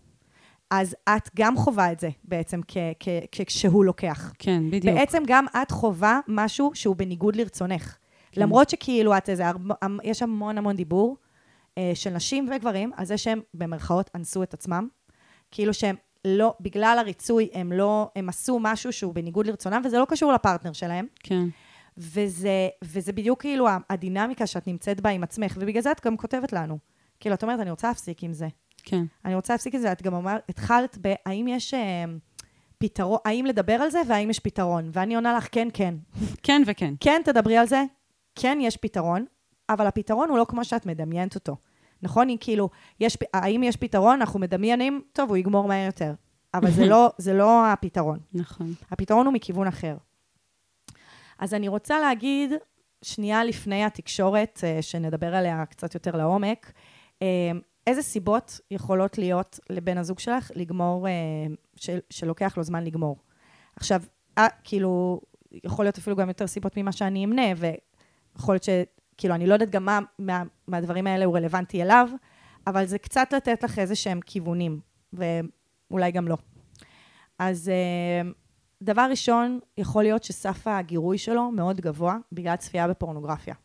אז 0.71 0.95
את 1.09 1.29
גם 1.35 1.57
חווה 1.57 1.91
את 1.91 1.99
זה 1.99 2.09
בעצם 2.23 2.61
כ- 2.67 2.77
כ- 2.99 3.41
כשהוא 3.45 3.85
לוקח. 3.85 4.33
כן, 4.39 4.63
בדיוק. 4.71 4.95
בעצם 4.95 5.23
גם 5.27 5.45
את 5.61 5.71
חווה 5.71 6.19
משהו 6.27 6.71
שהוא 6.73 6.95
בניגוד 6.95 7.35
לרצונך. 7.35 7.97
כן. 8.31 8.41
למרות 8.41 8.69
שכאילו 8.69 9.17
את 9.17 9.29
איזה, 9.29 9.43
יש 10.03 10.21
המון 10.21 10.57
המון 10.57 10.75
דיבור 10.75 11.17
אה, 11.77 11.91
של 11.95 12.09
נשים 12.09 12.49
וגברים 12.55 12.91
על 12.95 13.05
זה 13.05 13.17
שהם 13.17 13.41
במרכאות 13.53 14.09
אנסו 14.15 14.43
את 14.43 14.53
עצמם. 14.53 14.87
כאילו 15.51 15.73
שהם 15.73 15.95
לא, 16.25 16.53
בגלל 16.61 16.97
הריצוי, 16.99 17.49
הם 17.53 17.71
לא, 17.71 18.09
הם 18.15 18.29
עשו 18.29 18.59
משהו 18.61 18.93
שהוא 18.93 19.13
בניגוד 19.13 19.47
לרצונם, 19.47 19.81
וזה 19.85 19.99
לא 19.99 20.05
קשור 20.09 20.33
לפרטנר 20.33 20.73
שלהם. 20.73 21.07
כן, 21.19 21.43
וזה, 21.97 22.67
וזה 22.83 23.13
בדיוק 23.13 23.41
כאילו 23.41 23.67
הדינמיקה 23.89 24.47
שאת 24.47 24.67
נמצאת 24.67 25.01
בה 25.01 25.09
עם 25.09 25.23
עצמך, 25.23 25.57
ובגלל 25.59 25.81
זה 25.81 25.91
את 25.91 26.05
גם 26.05 26.17
כותבת 26.17 26.53
לנו. 26.53 26.77
כאילו, 27.19 27.35
את 27.35 27.43
אומרת, 27.43 27.59
אני 27.59 27.71
רוצה 27.71 27.87
להפסיק 27.87 28.23
עם 28.23 28.33
זה. 28.33 28.47
כן, 28.85 29.05
אני 29.25 29.35
רוצה 29.35 29.53
להפסיק 29.53 29.75
עם 29.75 29.81
זה, 29.81 29.91
את 29.91 30.01
גם 30.01 30.13
אומרת, 30.13 30.41
התחלת 30.49 30.97
ב, 31.01 31.13
האם 31.25 31.47
יש 31.47 31.73
אה, 31.73 32.05
פתרון, 32.77 33.17
האם 33.25 33.45
לדבר 33.45 33.73
על 33.73 33.89
זה 33.89 34.01
והאם 34.07 34.29
יש 34.29 34.39
פתרון? 34.39 34.89
ואני 34.93 35.15
עונה 35.15 35.37
לך, 35.37 35.47
כן, 35.51 35.67
כן. 35.73 35.95
כן 36.43 36.61
וכן. 36.65 36.93
כן, 36.99 37.21
תדברי 37.25 37.57
על 37.57 37.67
זה, 37.67 37.83
כן, 38.35 38.57
יש 38.61 38.77
פתרון, 38.77 39.25
אבל 39.69 39.87
הפתרון 39.87 40.29
הוא 40.29 40.37
לא 40.37 40.45
כמו 40.49 40.65
שאת 40.65 40.85
מדמיינת 40.85 41.35
אותו. 41.35 41.55
נכון? 42.01 42.27
היא 42.27 42.37
כאילו, 42.39 42.69
יש, 42.99 43.17
האם 43.33 43.63
יש 43.63 43.77
פתרון? 43.77 44.13
אנחנו 44.21 44.39
מדמיינים, 44.39 45.01
טוב, 45.13 45.29
הוא 45.29 45.37
יגמור 45.37 45.67
מהר 45.67 45.85
יותר. 45.85 46.13
אבל 46.53 46.71
זה 46.71 46.85
לא, 46.91 47.09
זה 47.17 47.33
לא 47.33 47.65
הפתרון. 47.71 48.19
נכון. 48.33 48.73
הפתרון 48.91 49.25
הוא 49.25 49.33
מכיוון 49.33 49.67
אחר. 49.67 49.97
אז 51.39 51.53
אני 51.53 51.67
רוצה 51.67 51.99
להגיד, 51.99 52.51
שנייה 53.01 53.43
לפני 53.43 53.83
התקשורת, 53.83 54.59
אה, 54.63 54.81
שנדבר 54.81 55.35
עליה 55.35 55.65
קצת 55.65 55.93
יותר 55.93 56.15
לעומק, 56.15 56.71
אה, 57.21 57.51
איזה 57.87 58.01
סיבות 58.01 58.59
יכולות 58.71 59.17
להיות 59.17 59.59
לבן 59.69 59.97
הזוג 59.97 60.19
שלך 60.19 60.51
לגמור, 60.55 61.07
אה, 61.07 61.11
של, 61.75 61.99
שלוקח 62.09 62.57
לו 62.57 62.63
זמן 62.63 62.83
לגמור. 62.83 63.17
עכשיו, 63.75 64.01
אה, 64.37 64.47
כאילו, 64.63 65.21
יכול 65.51 65.85
להיות 65.85 65.97
אפילו 65.97 66.15
גם 66.15 66.27
יותר 66.27 66.47
סיבות 66.47 66.77
ממה 66.77 66.91
שאני 66.91 67.25
אמנה, 67.25 67.41
ויכול 67.57 68.55
להיות 68.55 68.63
ש... 68.63 68.69
כאילו, 69.17 69.35
אני 69.35 69.47
לא 69.47 69.53
יודעת 69.53 69.69
גם 69.69 69.85
מה 69.85 69.99
מה, 70.19 70.43
מהדברים 70.67 71.07
האלה 71.07 71.25
הוא 71.25 71.37
רלוונטי 71.37 71.81
אליו, 71.83 72.09
אבל 72.67 72.85
זה 72.85 72.97
קצת 72.97 73.33
לתת 73.33 73.63
לך 73.63 73.79
איזה 73.79 73.95
שהם 73.95 74.19
כיוונים, 74.25 74.79
ואולי 75.13 76.11
גם 76.11 76.27
לא. 76.27 76.37
אז 77.39 77.69
אה, 77.69 78.29
דבר 78.83 79.07
ראשון, 79.09 79.59
יכול 79.77 80.03
להיות 80.03 80.23
שסף 80.23 80.67
הגירוי 80.67 81.17
שלו 81.17 81.51
מאוד 81.51 81.81
גבוה 81.81 82.17
בגלל 82.31 82.55
צפייה 82.55 82.87
בפורנוגרפיה. 82.87 83.55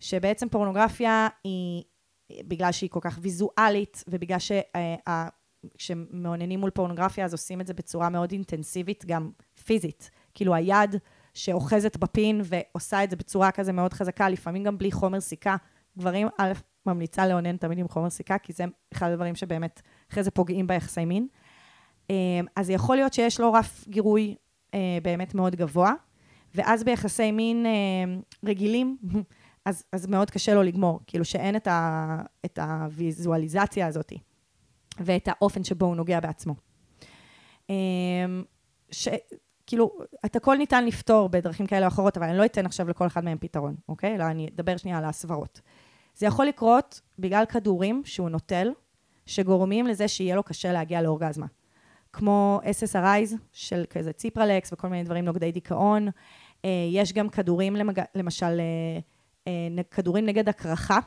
שבעצם 0.00 0.48
פורנוגרפיה 0.48 1.28
היא, 1.44 1.82
בגלל 2.48 2.72
שהיא 2.72 2.90
כל 2.90 3.00
כך 3.02 3.18
ויזואלית, 3.22 4.04
ובגלל 4.08 4.38
שכשמעוננים 5.76 6.60
מול 6.60 6.70
פורנוגרפיה, 6.70 7.24
אז 7.24 7.32
עושים 7.32 7.60
את 7.60 7.66
זה 7.66 7.74
בצורה 7.74 8.08
מאוד 8.08 8.32
אינטנסיבית, 8.32 9.04
גם 9.06 9.30
פיזית. 9.64 10.10
כאילו 10.34 10.54
היד 10.54 10.96
שאוחזת 11.34 11.96
בפין 11.96 12.40
ועושה 12.44 13.04
את 13.04 13.10
זה 13.10 13.16
בצורה 13.16 13.50
כזה 13.50 13.72
מאוד 13.72 13.92
חזקה, 13.92 14.28
לפעמים 14.28 14.64
גם 14.64 14.78
בלי 14.78 14.92
חומר 14.92 15.20
סיכה. 15.20 15.56
גברים, 15.98 16.28
א', 16.38 16.52
ממליצה 16.86 17.26
לאונן 17.26 17.56
תמיד 17.56 17.78
עם 17.78 17.88
חומר 17.88 18.10
סיכה, 18.10 18.38
כי 18.38 18.52
זה 18.52 18.64
אחד 18.92 19.10
הדברים 19.10 19.34
שבאמת 19.34 19.82
אחרי 20.10 20.22
זה 20.22 20.30
פוגעים 20.30 20.66
ביחסי 20.66 21.04
מין. 21.04 21.26
אה, 22.10 22.40
אז 22.56 22.70
יכול 22.70 22.96
להיות 22.96 23.12
שיש 23.12 23.40
לו 23.40 23.52
רף 23.52 23.84
גירוי 23.88 24.34
אה, 24.74 24.98
באמת 25.02 25.34
מאוד 25.34 25.56
גבוה, 25.56 25.92
ואז 26.54 26.84
ביחסי 26.84 27.32
מין 27.32 27.66
אה, 27.66 27.70
רגילים, 28.44 28.96
אז, 29.64 29.84
אז 29.92 30.06
מאוד 30.06 30.30
קשה 30.30 30.54
לו 30.54 30.62
לגמור, 30.62 31.00
כאילו 31.06 31.24
שאין 31.24 31.56
את, 31.56 31.66
ה, 31.66 32.16
את 32.44 32.58
הוויזואליזציה 32.58 33.86
הזאת, 33.86 34.12
ואת 35.00 35.28
האופן 35.28 35.64
שבו 35.64 35.86
הוא 35.86 35.96
נוגע 35.96 36.20
בעצמו. 36.20 36.54
אה, 37.70 37.74
ש, 38.90 39.08
כאילו, 39.66 39.90
את 40.26 40.36
הכל 40.36 40.56
ניתן 40.56 40.86
לפתור 40.86 41.28
בדרכים 41.28 41.66
כאלה 41.66 41.86
או 41.86 41.88
אחרות, 41.88 42.16
אבל 42.16 42.26
אני 42.26 42.38
לא 42.38 42.44
אתן 42.44 42.66
עכשיו 42.66 42.88
לכל 42.88 43.06
אחד 43.06 43.24
מהם 43.24 43.38
פתרון, 43.40 43.74
אוקיי? 43.88 44.14
אלא 44.14 44.24
אני 44.24 44.48
אדבר 44.54 44.76
שנייה 44.76 44.98
על 44.98 45.04
הסברות. 45.04 45.60
זה 46.14 46.26
יכול 46.26 46.46
לקרות 46.46 47.00
בגלל 47.18 47.44
כדורים 47.44 48.02
שהוא 48.04 48.28
נוטל, 48.28 48.72
שגורמים 49.26 49.86
לזה 49.86 50.08
שיהיה 50.08 50.36
לו 50.36 50.42
קשה 50.42 50.72
להגיע 50.72 51.02
לאורגזמה. 51.02 51.46
כמו 52.12 52.60
SSRIs 52.64 53.34
של 53.52 53.84
כזה 53.90 54.12
ציפרלקס 54.12 54.72
וכל 54.72 54.88
מיני 54.88 55.04
דברים 55.04 55.24
נוגדי 55.24 55.52
דיכאון. 55.52 56.08
אה, 56.64 56.70
יש 56.90 57.12
גם 57.12 57.28
כדורים. 57.28 57.76
למשל, 58.14 58.60
אה, 58.60 59.00
כדורים 59.90 60.26
נגד 60.26 60.48
הקרחה, 60.48 60.98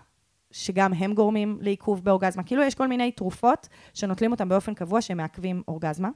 שגם 0.51 0.93
הם 0.93 1.13
גורמים 1.13 1.57
לעיכוב 1.61 2.03
באורגזמה. 2.03 2.43
כאילו 2.43 2.63
יש 2.63 2.75
כל 2.75 2.87
מיני 2.87 3.11
תרופות 3.11 3.67
שנוטלים 3.93 4.31
אותם 4.31 4.49
באופן 4.49 4.73
קבוע 4.73 5.01
שמעכבים 5.01 5.63
אורגזמה. 5.67 6.09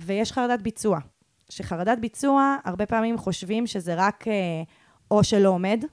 ויש 0.00 0.32
חרדת 0.32 0.62
ביצוע. 0.62 0.98
שחרדת 1.48 1.98
ביצוע, 1.98 2.56
הרבה 2.64 2.86
פעמים 2.86 3.18
חושבים 3.18 3.66
שזה 3.66 3.94
רק 3.94 4.24
או 5.10 5.24
שלא 5.24 5.48
עומד. 5.48 5.84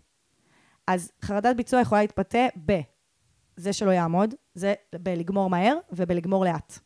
אז 0.87 1.11
חרדת 1.21 1.55
ביצוע 1.55 1.81
יכולה 1.81 2.01
להתבטא 2.01 2.47
ב... 2.65 2.79
זה 3.55 3.73
שלא 3.73 3.91
יעמוד, 3.91 4.35
זה 4.55 4.73
בלגמור 4.95 5.49
מהר 5.49 5.77
ובלגמור 5.91 6.45
לאט. 6.45 6.79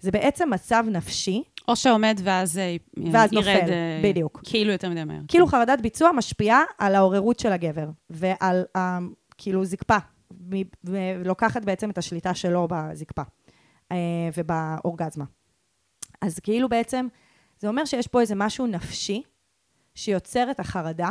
זה 0.00 0.10
בעצם 0.10 0.50
מצב 0.50 0.84
נפשי. 0.90 1.42
או 1.68 1.76
שעומד 1.76 2.20
ואז 2.24 2.58
אה, 2.58 2.76
ואז 3.12 3.32
ירד, 3.32 3.44
נופל, 3.44 3.70
אה, 3.72 4.00
בדיוק. 4.04 4.40
כאילו 4.44 4.72
יותר 4.72 4.90
מדי 4.90 5.04
מהר. 5.04 5.20
כאילו 5.28 5.46
חרדת 5.46 5.80
ביצוע 5.80 6.12
משפיעה 6.12 6.62
על 6.78 6.94
העוררות 6.94 7.38
של 7.38 7.52
הגבר, 7.52 7.88
ועל 8.10 8.64
ה... 8.76 8.98
כאילו 9.38 9.64
זקפה, 9.64 9.96
ולוקחת 10.84 11.64
בעצם 11.64 11.90
את 11.90 11.98
השליטה 11.98 12.34
שלו 12.34 12.68
בזקפה 12.70 13.22
ובאורגזמה. 14.36 15.24
אז 16.20 16.38
כאילו 16.38 16.68
בעצם, 16.68 17.06
זה 17.58 17.68
אומר 17.68 17.84
שיש 17.84 18.06
פה 18.06 18.20
איזה 18.20 18.34
משהו 18.34 18.66
נפשי 18.66 19.22
שיוצר 19.94 20.50
את 20.50 20.60
החרדה, 20.60 21.10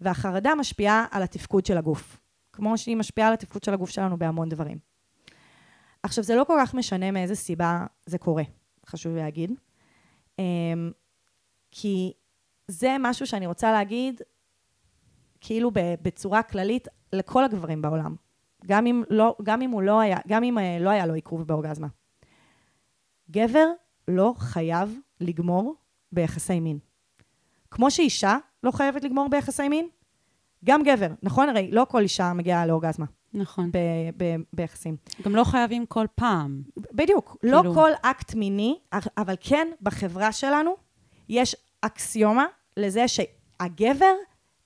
והחרדה 0.00 0.54
משפיעה 0.54 1.06
על 1.10 1.22
התפקוד 1.22 1.66
של 1.66 1.78
הגוף. 1.78 2.20
כמו 2.52 2.78
שהיא 2.78 2.96
משפיעה 2.96 3.28
על 3.28 3.34
התפקוד 3.34 3.64
של 3.64 3.74
הגוף 3.74 3.90
שלנו 3.90 4.18
בהמון 4.18 4.48
דברים. 4.48 4.78
עכשיו, 6.02 6.24
זה 6.24 6.36
לא 6.36 6.44
כל 6.44 6.58
כך 6.60 6.74
משנה 6.74 7.10
מאיזה 7.10 7.34
סיבה 7.34 7.86
זה 8.06 8.18
קורה, 8.18 8.42
חשוב 8.86 9.16
להגיד. 9.16 9.52
אמ, 10.38 10.90
כי 11.70 12.12
זה 12.68 12.96
משהו 13.00 13.26
שאני 13.26 13.46
רוצה 13.46 13.72
להגיד, 13.72 14.20
כאילו 15.40 15.70
בצורה 15.74 16.42
כללית, 16.42 16.88
לכל 17.12 17.44
הגברים 17.44 17.82
בעולם. 17.82 18.16
גם 18.66 18.86
אם, 18.86 19.02
לא, 19.10 19.36
גם 19.42 19.62
אם 19.62 19.80
לא 19.80 20.00
היה, 20.00 20.18
גם 20.28 20.44
אם 20.44 20.58
אה, 20.58 20.78
לא 20.80 20.90
היה 20.90 21.06
לו 21.06 21.14
עיכוב 21.14 21.42
באורגזמה. 21.42 21.86
גבר 23.30 23.66
לא 24.08 24.34
חייב 24.38 24.98
לגמור 25.20 25.74
ביחסי 26.12 26.60
מין. 26.60 26.78
כמו 27.70 27.90
שאישה 27.90 28.36
לא 28.62 28.70
חייבת 28.70 29.04
לגמור 29.04 29.28
ביחסי 29.28 29.68
מין, 29.68 29.88
גם 30.64 30.82
גבר, 30.82 31.08
נכון? 31.22 31.48
הרי 31.48 31.70
לא 31.70 31.86
כל 31.90 32.02
אישה 32.02 32.32
מגיעה 32.32 32.66
לאורגזמה 32.66 33.06
נכון. 33.34 33.70
ב- 33.72 33.78
ב- 34.16 34.36
ביחסים. 34.52 34.96
גם 35.22 35.36
לא 35.36 35.44
חייבים 35.44 35.86
כל 35.86 36.06
פעם. 36.14 36.62
בדיוק. 36.76 37.36
לא 37.42 37.58
כאילו- 37.60 37.74
כל 37.74 37.90
אקט 38.02 38.34
מיני, 38.34 38.78
אבל 39.18 39.34
כן, 39.40 39.68
בחברה 39.82 40.32
שלנו 40.32 40.76
יש 41.28 41.56
אקסיומה 41.80 42.44
לזה 42.76 43.04
שהגבר, 43.08 44.14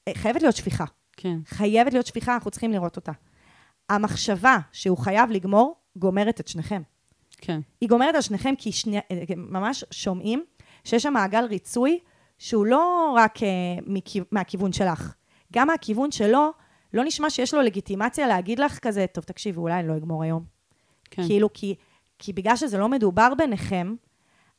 אה, 0.08 0.12
חייבת 0.14 0.42
להיות 0.42 0.56
שפיכה. 0.56 0.84
כן. 1.16 1.38
חייבת 1.46 1.92
להיות 1.92 2.06
שפיכה, 2.06 2.34
אנחנו 2.34 2.50
צריכים 2.50 2.72
לראות 2.72 2.96
אותה. 2.96 3.12
המחשבה 3.88 4.58
שהוא 4.72 4.98
חייב 4.98 5.30
לגמור, 5.30 5.74
גומרת 5.96 6.40
את 6.40 6.48
שניכם. 6.48 6.82
כן. 7.38 7.60
היא 7.80 7.88
גומרת 7.88 8.14
על 8.14 8.20
שניכם 8.20 8.54
כי 8.58 8.72
שני, 8.72 8.98
אה, 8.98 9.02
ממש 9.36 9.84
שומעים 9.90 10.44
שיש 10.84 11.02
שם 11.02 11.12
מעגל 11.12 11.44
ריצוי 11.44 11.98
שהוא 12.38 12.66
לא 12.66 13.12
רק 13.16 13.42
אה, 13.42 13.48
מכיו, 13.86 14.24
מהכיוון 14.30 14.72
שלך, 14.72 15.14
גם 15.52 15.66
מהכיוון 15.66 16.10
שלו, 16.10 16.50
לא 16.94 17.04
נשמע 17.04 17.30
שיש 17.30 17.54
לו 17.54 17.62
לגיטימציה 17.62 18.26
להגיד 18.26 18.58
לך 18.58 18.78
כזה, 18.78 19.06
טוב, 19.12 19.24
תקשיבי, 19.24 19.58
אולי 19.58 19.74
אני 19.74 19.88
לא 19.88 19.96
אגמור 19.96 20.22
היום. 20.22 20.44
כן. 21.10 21.26
כאילו, 21.26 21.52
כי, 21.52 21.74
כי 22.18 22.32
בגלל 22.32 22.56
שזה 22.56 22.78
לא 22.78 22.88
מדובר 22.88 23.32
ביניכם, 23.38 23.94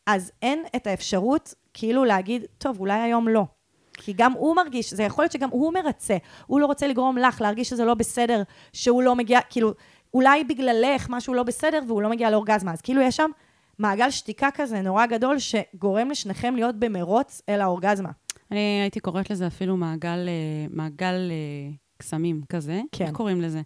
אז 0.06 0.32
אין 0.42 0.64
את 0.76 0.88
האפשרות 0.88 1.54
כאילו 1.74 2.06
להגיד, 2.06 2.46
טוב, 2.58 2.80
אולי 2.80 3.00
היום 3.00 3.28
לא. 3.28 3.46
כי 3.94 4.14
גם 4.14 4.34
הוא 4.34 4.56
מרגיש, 4.56 4.94
זה 4.94 5.04
יכול 5.04 5.24
להיות 5.24 5.32
שגם 5.32 5.50
הוא 5.50 5.74
מרצה. 5.74 6.18
הוא 6.48 6.60
לא 6.60 6.66
רוצה 6.66 6.88
לגרום 6.88 7.18
לך 7.18 7.42
להרגיש 7.42 7.70
שזה 7.70 7.86
לא 7.86 7.94
בסדר, 7.94 8.44
שהוא 8.74 9.04
לא 9.04 9.16
מגיע, 9.16 9.40
כאילו, 9.50 9.74
אולי 10.14 10.44
בגללך 10.44 11.10
משהו 11.10 11.34
לא 11.34 11.44
בסדר 11.44 11.80
והוא 11.88 12.02
לא 12.02 12.10
מגיע 12.10 12.30
לאורגזמה. 12.30 12.74
אז 12.74 12.82
כאילו 12.82 13.02
יש 13.02 13.18
שם 13.18 13.32
מעגל 13.80 14.10
שתיקה 14.10 14.50
כזה 14.54 14.82
נורא 14.82 15.06
גדול, 15.06 15.38
שגורם 15.40 16.10
לשניכם 16.10 16.56
להיות 16.56 16.76
במרוץ 16.76 17.42
אל 17.50 17.62
האורגזמה. 17.62 18.10
אני 18.52 18.60
הייתי 18.82 19.00
קוראת 19.00 19.30
לזה 19.30 19.48
אפילו 19.48 19.78
מעגל, 19.78 20.28
אה, 20.28 20.66
מעגל 20.70 21.32
אה, 21.32 21.72
קסמים 22.04 22.42
כזה. 22.50 22.82
כן. 22.92 23.06
איך 23.06 23.14
קוראים 23.14 23.42
לזה? 23.42 23.62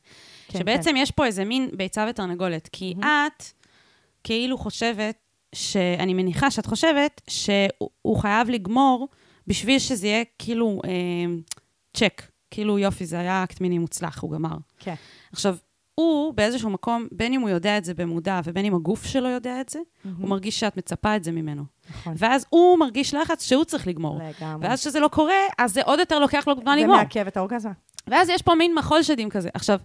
כן, 0.48 0.60
שבעצם 0.60 0.96
יש 0.98 1.12
פה 1.12 1.26
איזה 1.26 1.46
מין 1.46 1.70
ביצה 1.74 2.06
ותרנגולת. 2.10 2.70
כי 2.72 2.94
את 3.02 3.44
כאילו 4.24 4.58
חושבת, 4.58 5.16
שאני 5.56 6.14
מניחה 6.14 6.52
שאת 6.52 6.66
חושבת, 6.66 7.22
שהוא 7.28 7.90
הוא 8.02 8.18
חייב 8.18 8.50
לגמור 8.50 9.08
בשביל 9.48 9.80
שזה 9.80 10.08
יהיה 10.08 10.24
כאילו 10.40 10.82
אה, 10.86 11.34
צ'ק. 11.94 12.22
כאילו, 12.52 12.80
יופי, 12.80 13.06
זה 13.06 13.20
היה 13.20 13.44
אקט 13.44 13.62
מיני 13.62 13.78
מוצלח, 13.78 14.22
הוא 14.22 14.32
גמר. 14.32 14.58
כן. 14.80 14.94
עכשיו, 15.32 15.58
הוא 15.96 16.34
באיזשהו 16.34 16.70
מקום, 16.70 17.08
בין 17.12 17.34
אם 17.34 17.42
הוא 17.42 17.50
יודע 17.50 17.78
את 17.78 17.86
זה 17.86 17.94
במודע 17.94 18.42
ובין 18.44 18.66
אם 18.66 18.76
הגוף 18.76 19.06
שלו 19.06 19.30
יודע 19.30 19.62
את 19.62 19.70
זה, 19.70 19.80
הוא 20.04 20.30
מרגיש 20.30 20.60
שאת 20.60 20.78
מצפה 20.78 21.16
את 21.16 21.24
זה 21.24 21.32
ממנו. 21.32 21.64
נכון. 21.90 22.14
ואז 22.18 22.46
הוא 22.50 22.80
מרגיש 22.80 23.14
לחץ 23.14 23.48
שהוא 23.48 23.64
צריך 23.64 23.88
לגמור. 23.88 24.20
לגמרי. 24.20 24.68
ואז 24.68 24.80
כשזה 24.80 25.00
לא 25.00 25.08
קורה, 25.08 25.34
אז 25.58 25.74
זה 25.74 25.82
עוד 25.82 26.00
יותר 26.00 26.20
לוקח 26.20 26.48
לו 26.48 26.56
זמן 26.56 26.76
זה 26.76 26.82
לגמור. 26.82 26.98
מעכב 26.98 27.28
את 27.28 27.38
האורגזמה. 27.38 27.72
ואז 28.08 28.30
יש 28.30 28.42
פה 28.42 28.56
מין 28.56 28.76
מחול 28.76 29.04
שדים 29.04 29.30
כזה. 29.30 29.50
עכשיו, 29.54 29.80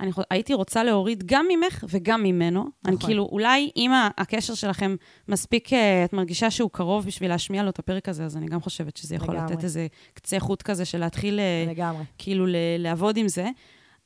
אני 0.00 0.12
חו- 0.12 0.22
הייתי 0.30 0.54
רוצה 0.54 0.84
להוריד 0.84 1.22
גם 1.26 1.46
ממך 1.48 1.84
וגם 1.88 2.22
ממנו. 2.22 2.60
נכון. 2.60 2.72
אני. 2.86 2.96
כאילו, 3.00 3.28
אולי 3.32 3.70
אם 3.76 3.90
הקשר 4.18 4.54
שלכם 4.54 4.96
מספיק, 5.28 5.72
אה, 5.72 6.04
את 6.04 6.12
מרגישה 6.12 6.50
שהוא 6.50 6.70
קרוב 6.70 7.06
בשביל 7.06 7.30
להשמיע 7.30 7.62
לו 7.62 7.70
את 7.70 7.78
הפרק 7.78 8.08
הזה, 8.08 8.24
אז 8.24 8.36
אני 8.36 8.46
גם 8.46 8.60
חושבת 8.60 8.96
שזה 8.96 9.14
יכול 9.14 9.34
לגמרי. 9.34 9.52
לתת 9.52 9.64
איזה 9.64 9.86
קצה 10.14 10.40
חוט 10.40 10.62
כזה 10.62 10.84
של 10.84 10.98
להתחיל 10.98 11.40
אה, 11.40 11.64
לגמרי. 11.70 12.04
כאילו 12.18 12.46
ל- 12.46 12.56
לעבוד 12.78 13.16
עם 13.16 13.28
זה. 13.28 13.48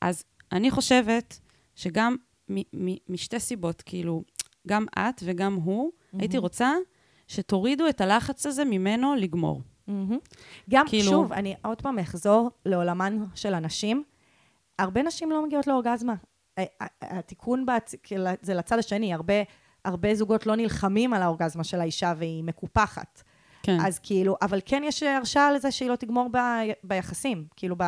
אז 0.01 0.23
אני 0.51 0.71
חושבת 0.71 1.39
שגם 1.75 2.15
מ- 2.51 2.59
מ- 2.91 2.95
משתי 3.09 3.39
סיבות, 3.39 3.81
כאילו, 3.85 4.23
גם 4.67 4.85
את 4.99 5.23
וגם 5.25 5.53
הוא, 5.55 5.91
הייתי 6.19 6.37
רוצה 6.37 6.71
שתורידו 7.27 7.87
את 7.89 8.01
הלחץ 8.01 8.45
הזה 8.45 8.65
ממנו 8.65 9.15
לגמור. 9.15 9.61
מהמם. 9.91 10.17
גם, 10.69 10.85
כאילו- 10.89 11.11
שוב, 11.11 11.33
אני 11.33 11.55
עוד 11.61 11.81
פעם 11.81 11.99
אחזור 11.99 12.51
לעולמן 12.65 13.23
של 13.35 13.53
הנשים. 13.53 14.03
הרבה 14.79 15.03
נשים 15.03 15.31
לא 15.31 15.45
מגיעות 15.45 15.67
לאורגזמה. 15.67 16.13
התיקון 17.01 17.65
בהצ- 17.69 17.95
כאילו, 18.03 18.23
זה 18.41 18.53
לצד 18.53 18.79
השני, 18.79 19.13
הרבה, 19.13 19.33
הרבה 19.85 20.15
זוגות 20.15 20.45
לא 20.45 20.55
נלחמים 20.55 21.13
על 21.13 21.21
האורגזמה 21.21 21.63
של 21.63 21.79
האישה 21.81 22.13
והיא 22.17 22.43
מקופחת. 22.43 23.23
כן. 23.63 23.77
אז 23.85 23.99
כאילו, 23.99 24.35
אבל 24.41 24.59
כן 24.65 24.81
יש 24.85 25.03
הרשאה 25.03 25.51
לזה 25.51 25.71
שהיא 25.71 25.89
לא 25.89 25.95
תגמור 25.95 26.27
ב, 26.31 26.37
ביחסים, 26.83 27.45
כאילו 27.55 27.75
ב, 27.79 27.83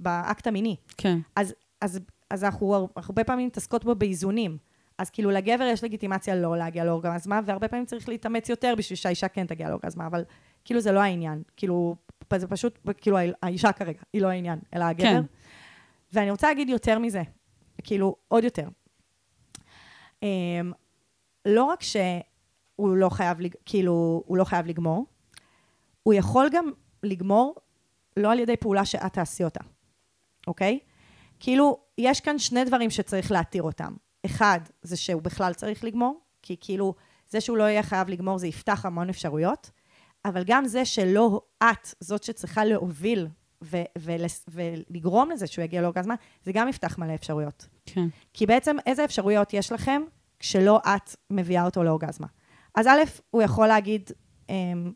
באקט 0.00 0.46
המיני. 0.46 0.76
כן. 0.96 1.18
אז, 1.36 1.54
אז, 1.80 2.00
אז 2.30 2.44
אנחנו 2.44 2.74
הר- 2.74 2.86
הרבה 2.96 3.24
פעמים 3.24 3.46
מתעסקות 3.46 3.84
בו 3.84 3.94
באיזונים. 3.94 4.56
אז 4.98 5.10
כאילו 5.10 5.30
לגבר 5.30 5.64
יש 5.64 5.84
לגיטימציה 5.84 6.34
לא 6.36 6.56
להגיע 6.56 6.84
לאורגזמה, 6.84 7.40
והרבה 7.44 7.68
פעמים 7.68 7.86
צריך 7.86 8.08
להתאמץ 8.08 8.48
יותר 8.48 8.74
בשביל 8.78 8.96
שהאישה 8.96 9.28
כן 9.28 9.46
תגיע 9.46 9.68
לאורגזמה, 9.68 10.06
אבל 10.06 10.24
כאילו 10.64 10.80
זה 10.80 10.92
לא 10.92 11.00
העניין. 11.00 11.42
כאילו, 11.56 11.96
זה 12.36 12.48
פשוט, 12.48 12.78
כאילו 13.00 13.18
האישה 13.42 13.72
כרגע, 13.72 14.00
היא 14.12 14.22
לא 14.22 14.28
העניין, 14.28 14.58
אלא 14.74 14.84
הגבר. 14.84 15.04
כן. 15.04 15.22
ואני 16.12 16.30
רוצה 16.30 16.48
להגיד 16.48 16.68
יותר 16.68 16.98
מזה, 16.98 17.22
כאילו, 17.82 18.16
עוד 18.28 18.44
יותר. 18.44 18.68
אמ, 20.22 20.72
לא 21.44 21.64
רק 21.64 21.82
שהוא 21.82 22.96
לא 22.96 23.08
חייב, 23.08 23.38
כאילו, 23.64 24.22
הוא 24.26 24.36
לא 24.36 24.44
חייב 24.44 24.66
לגמור, 24.66 25.06
הוא 26.02 26.14
יכול 26.14 26.48
גם 26.52 26.70
לגמור 27.02 27.54
לא 28.16 28.32
על 28.32 28.38
ידי 28.38 28.56
פעולה 28.56 28.84
שאת 28.84 29.12
תעשי 29.12 29.44
אותה, 29.44 29.60
אוקיי? 30.46 30.78
כאילו, 31.40 31.78
יש 31.98 32.20
כאן 32.20 32.38
שני 32.38 32.64
דברים 32.64 32.90
שצריך 32.90 33.32
להתיר 33.32 33.62
אותם. 33.62 33.94
אחד, 34.26 34.60
זה 34.82 34.96
שהוא 34.96 35.22
בכלל 35.22 35.54
צריך 35.54 35.84
לגמור, 35.84 36.20
כי 36.42 36.56
כאילו, 36.60 36.94
זה 37.28 37.40
שהוא 37.40 37.56
לא 37.56 37.64
יהיה 37.64 37.82
חייב 37.82 38.08
לגמור, 38.08 38.38
זה 38.38 38.46
יפתח 38.46 38.86
המון 38.86 39.08
אפשרויות, 39.08 39.70
אבל 40.28 40.42
גם 40.46 40.64
זה 40.66 40.84
שלא 40.84 41.40
את 41.62 41.94
זאת 42.00 42.22
שצריכה 42.22 42.64
להוביל 42.64 43.28
ו- 43.64 43.82
ולס- 43.98 44.46
ולגרום 44.48 45.30
לזה 45.30 45.46
שהוא 45.46 45.64
יגיע 45.64 45.82
לאורגזמה, 45.82 46.14
זה 46.44 46.52
גם 46.52 46.68
יפתח 46.68 46.98
מלא 46.98 47.14
אפשרויות. 47.14 47.66
כן. 47.86 48.06
כי 48.34 48.46
בעצם 48.46 48.76
איזה 48.86 49.04
אפשרויות 49.04 49.54
יש 49.54 49.72
לכם 49.72 50.02
כשלא 50.38 50.78
את 50.86 51.16
מביאה 51.30 51.64
אותו 51.64 51.82
לאורגזמה? 51.82 52.26
אז 52.74 52.86
א', 52.86 53.02
הוא 53.30 53.42
יכול 53.42 53.66
להגיד, 53.66 54.10
אמ, 54.48 54.92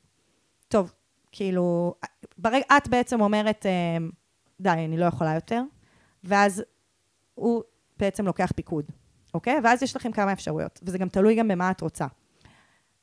טוב, 0.69 0.93
כאילו, 1.33 1.95
ברגע, 2.39 2.65
את 2.77 2.89
בעצם 2.89 3.21
אומרת, 3.21 3.67
אמ, 3.67 4.11
די, 4.61 4.71
אני 4.71 4.97
לא 4.97 5.05
יכולה 5.05 5.35
יותר, 5.35 5.63
ואז 6.25 6.63
הוא 7.35 7.63
בעצם 7.99 8.27
לוקח 8.27 8.53
פיקוד, 8.57 8.85
אוקיי? 9.35 9.61
ואז 9.65 9.83
יש 9.83 9.97
לכם 9.97 10.13
כמה 10.13 10.33
אפשרויות, 10.33 10.81
וזה 10.83 10.99
גם 10.99 11.09
תלוי 11.09 11.35
גם 11.35 11.49
במה 11.49 11.71
את 11.71 11.81
רוצה. 11.81 12.07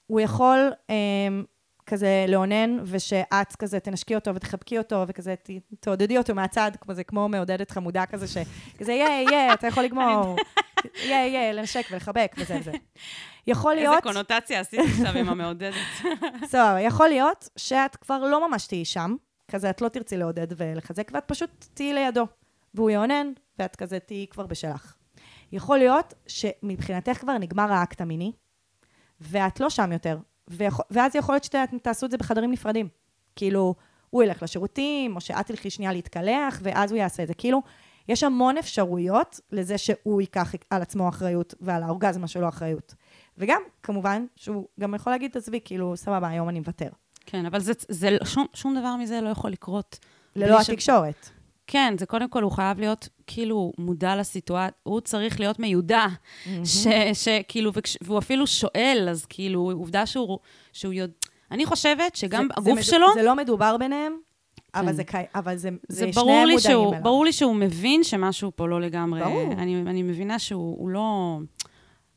הוא 0.08 0.20
יכול 0.20 0.72
אמ, 0.90 1.44
כזה 1.90 2.26
לאונן, 2.28 2.78
ושאת 2.84 3.56
כזה 3.60 3.80
תנשקי 3.80 4.16
אותו 4.16 4.36
ותחבקי 4.36 4.78
אותו, 4.78 5.06
וכזה 5.08 5.36
ת, 5.36 5.50
תעודדי 5.80 6.18
אותו 6.18 6.36
מהצד, 6.36 6.72
כמו 6.82 6.94
זה 6.94 7.04
כמו 7.04 7.30
מעודדת 7.30 7.72
חמודה 7.72 8.06
כזה, 8.06 8.28
שכזה, 8.28 8.94
יא, 8.94 9.30
יא, 9.32 9.54
אתה 9.54 9.68
יכול 9.68 9.84
לגמור. 9.84 10.36
יא, 11.06 11.16
יא, 11.16 11.52
לנשק 11.52 11.88
ולחבק 11.92 12.36
וזה 12.38 12.58
וזה. 12.60 12.72
יכול 13.48 13.76
להיות... 13.76 13.94
איזה 13.94 14.02
קונוטציה 14.02 14.60
עשית 14.60 14.80
עכשיו 14.80 15.18
עם 15.18 15.30
המעודדת. 15.30 15.76
סבבה, 16.52 16.82
יכול 16.82 17.08
להיות 17.08 17.50
שאת 17.58 17.96
כבר 17.96 18.20
לא 18.20 18.50
ממש 18.50 18.68
תהיי 18.68 18.86
שם, 18.86 19.16
כזה 19.52 19.70
את 19.70 19.82
לא 19.82 19.88
תרצי 19.88 20.18
לעודד 20.18 20.48
ולחזק, 20.58 21.12
ואת 21.14 21.24
פשוט 21.28 21.66
תהיי 21.74 21.94
לידו. 21.94 22.28
והוא 22.74 22.90
יאונן, 22.90 23.32
ואת 23.60 23.76
כזה 23.76 24.00
תהיי 24.00 24.28
כבר 24.28 24.46
בשלך. 24.46 24.96
יכול 25.52 25.78
להיות 25.78 26.14
שמבחינתך 26.28 27.18
כבר 27.18 27.38
נגמר 27.38 27.74
האקט 27.74 28.02
המיני, 28.02 28.32
ואת 29.22 29.60
לא 29.60 29.70
שם 29.70 29.92
יותר. 29.92 30.18
ויכול, 30.50 30.86
ואז 30.92 31.16
יכול 31.16 31.36
להיות 31.36 31.44
שאתם 31.44 31.78
תעשו 31.78 32.06
את 32.06 32.12
זה 32.12 32.18
בחדרים 32.18 32.52
נפרדים. 32.52 32.88
כאילו, 33.36 33.76
הוא 34.10 34.24
ילך 34.24 34.44
לשירותים, 34.44 35.16
או 35.16 35.22
שאת 35.22 35.46
תלכי 35.48 35.70
שנייה 35.70 35.94
להתקלח, 35.94 36.60
ואז 36.64 36.92
הוא 36.92 36.98
יעשה 37.00 37.24
את 37.24 37.28
זה. 37.28 37.34
כאילו, 37.34 37.62
יש 38.08 38.24
המון 38.24 38.58
אפשרויות 38.58 39.40
לזה 39.52 39.78
שהוא 39.78 40.22
ייקח 40.22 40.52
על 40.70 40.82
עצמו 40.82 41.10
אחריות, 41.10 41.54
ועל 41.62 41.84
האורגזמה 41.84 42.28
שלו 42.28 42.48
אחריות. 42.50 42.96
וגם, 43.38 43.62
כמובן, 43.84 44.26
שהוא 44.36 44.68
גם 44.80 44.96
יכול 44.96 45.14
להגיד, 45.14 45.38
עזבי, 45.38 45.60
כאילו, 45.66 45.98
סבבה, 45.98 46.28
היום 46.28 46.50
אני 46.50 46.60
מוותר. 46.60 46.90
כן, 47.26 47.46
אבל 47.46 47.60
זה, 47.60 47.72
זה, 47.90 48.18
שום, 48.26 48.46
שום 48.54 48.80
דבר 48.80 48.96
מזה 48.96 49.22
לא 49.22 49.30
יכול 49.30 49.52
לקרות. 49.52 50.00
ללא 50.36 50.56
בלי 50.56 50.66
ש- 50.66 50.70
התקשורת. 50.70 51.30
כן, 51.72 51.94
זה 52.00 52.06
קודם 52.06 52.30
כל, 52.30 52.44
הוא 52.44 52.52
חייב 52.52 52.80
להיות 52.80 53.10
כאילו 53.28 53.72
מודע 53.78 54.16
לסיטואציה, 54.16 54.78
הוא 54.84 55.02
צריך 55.02 55.40
להיות 55.40 55.60
מיודע, 55.60 56.06
ש- 56.66 56.88
שכאילו, 57.14 57.72
וכש- 57.74 57.98
והוא 58.02 58.18
אפילו 58.20 58.48
שואל, 58.48 59.08
אז 59.12 59.26
כאילו, 59.26 59.72
עובדה 59.74 60.06
שהוא, 60.06 60.40
שהוא 60.74 60.94
יודע... 60.94 61.14
אני 61.52 61.66
חושבת 61.66 62.16
שגם 62.16 62.48
זה- 62.48 62.54
הגוף 62.58 62.80
זה 62.80 62.84
שלו, 62.84 63.08
זה 63.14 63.24
לא 63.24 63.36
מדובר 63.36 63.78
ביניהם, 63.78 64.14
אבל 64.76 64.88
כן. 64.88 64.94
זה, 64.94 65.04
קי- 65.04 65.18
אבל 65.36 65.56
זה, 65.58 65.70
זה 65.90 66.06
זה 66.06 66.12
ברור 66.16 66.46
לי, 66.46 66.60
שהוא, 66.60 66.90
אליו. 66.90 67.04
ברור 67.04 67.26
לי 67.26 67.32
שהוא 67.34 67.56
מבין 67.56 68.04
שמשהו 68.04 68.52
פה 68.56 68.68
לא 68.68 68.82
לגמרי... 68.82 69.22
ברור. 69.24 69.52
אני, 69.52 69.82
אני 69.82 70.04
מבינה 70.04 70.40
שהוא 70.40 70.76
הוא 70.80 70.90
לא... 70.90 71.38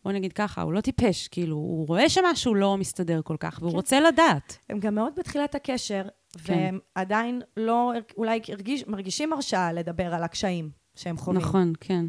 בוא 0.04 0.12
נגיד 0.12 0.32
ככה, 0.32 0.62
הוא 0.62 0.72
לא 0.72 0.80
טיפש, 0.80 1.28
כאילו, 1.28 1.56
הוא 1.56 1.86
רואה 1.86 2.08
שמשהו 2.08 2.54
לא 2.54 2.76
מסתדר 2.76 3.20
כל 3.24 3.36
כך, 3.40 3.58
והוא 3.60 3.70
כן. 3.70 3.76
רוצה 3.76 4.00
לדעת. 4.00 4.58
הם 4.70 4.78
גם 4.78 4.94
מאוד 4.94 5.12
בתחילת 5.16 5.54
הקשר, 5.54 6.02
כן. 6.44 6.52
והם 6.52 6.78
עדיין 6.94 7.42
לא, 7.56 7.92
אולי 8.16 8.40
הרגיש, 8.48 8.86
מרגישים 8.86 9.32
הרשאה 9.32 9.72
לדבר 9.72 10.14
על 10.14 10.22
הקשיים 10.22 10.70
שהם 10.94 11.16
חווים. 11.16 11.40
נכון, 11.40 11.72
כן. 11.80 12.04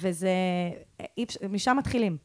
וזה, 0.00 0.30
משם 1.50 1.76
מתחילים. 1.76 2.16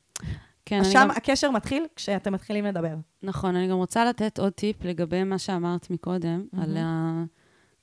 כן, 0.65 0.83
שם 0.83 0.99
גם, 0.99 1.11
הקשר 1.11 1.51
מתחיל 1.51 1.85
כשאתם 1.95 2.33
מתחילים 2.33 2.65
לדבר. 2.65 2.95
נכון, 3.23 3.55
אני 3.55 3.67
גם 3.67 3.77
רוצה 3.77 4.05
לתת 4.05 4.39
עוד 4.39 4.53
טיפ 4.53 4.85
לגבי 4.85 5.23
מה 5.23 5.37
שאמרת 5.37 5.89
מקודם, 5.89 6.45
על 6.61 6.77
ה... 6.77 7.23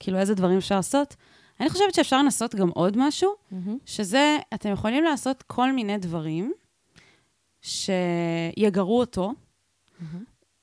כאילו 0.00 0.18
איזה 0.18 0.34
דברים 0.34 0.56
אפשר 0.56 0.76
לעשות. 0.76 1.16
אני 1.60 1.70
חושבת 1.70 1.94
שאפשר 1.94 2.22
לנסות 2.22 2.54
גם 2.54 2.68
עוד 2.68 2.96
משהו, 2.96 3.30
שזה, 3.84 4.36
אתם 4.54 4.72
יכולים 4.72 5.04
לעשות 5.04 5.42
כל 5.42 5.72
מיני 5.72 5.98
דברים 5.98 6.52
שיגרו 7.68 9.00
אותו, 9.00 9.32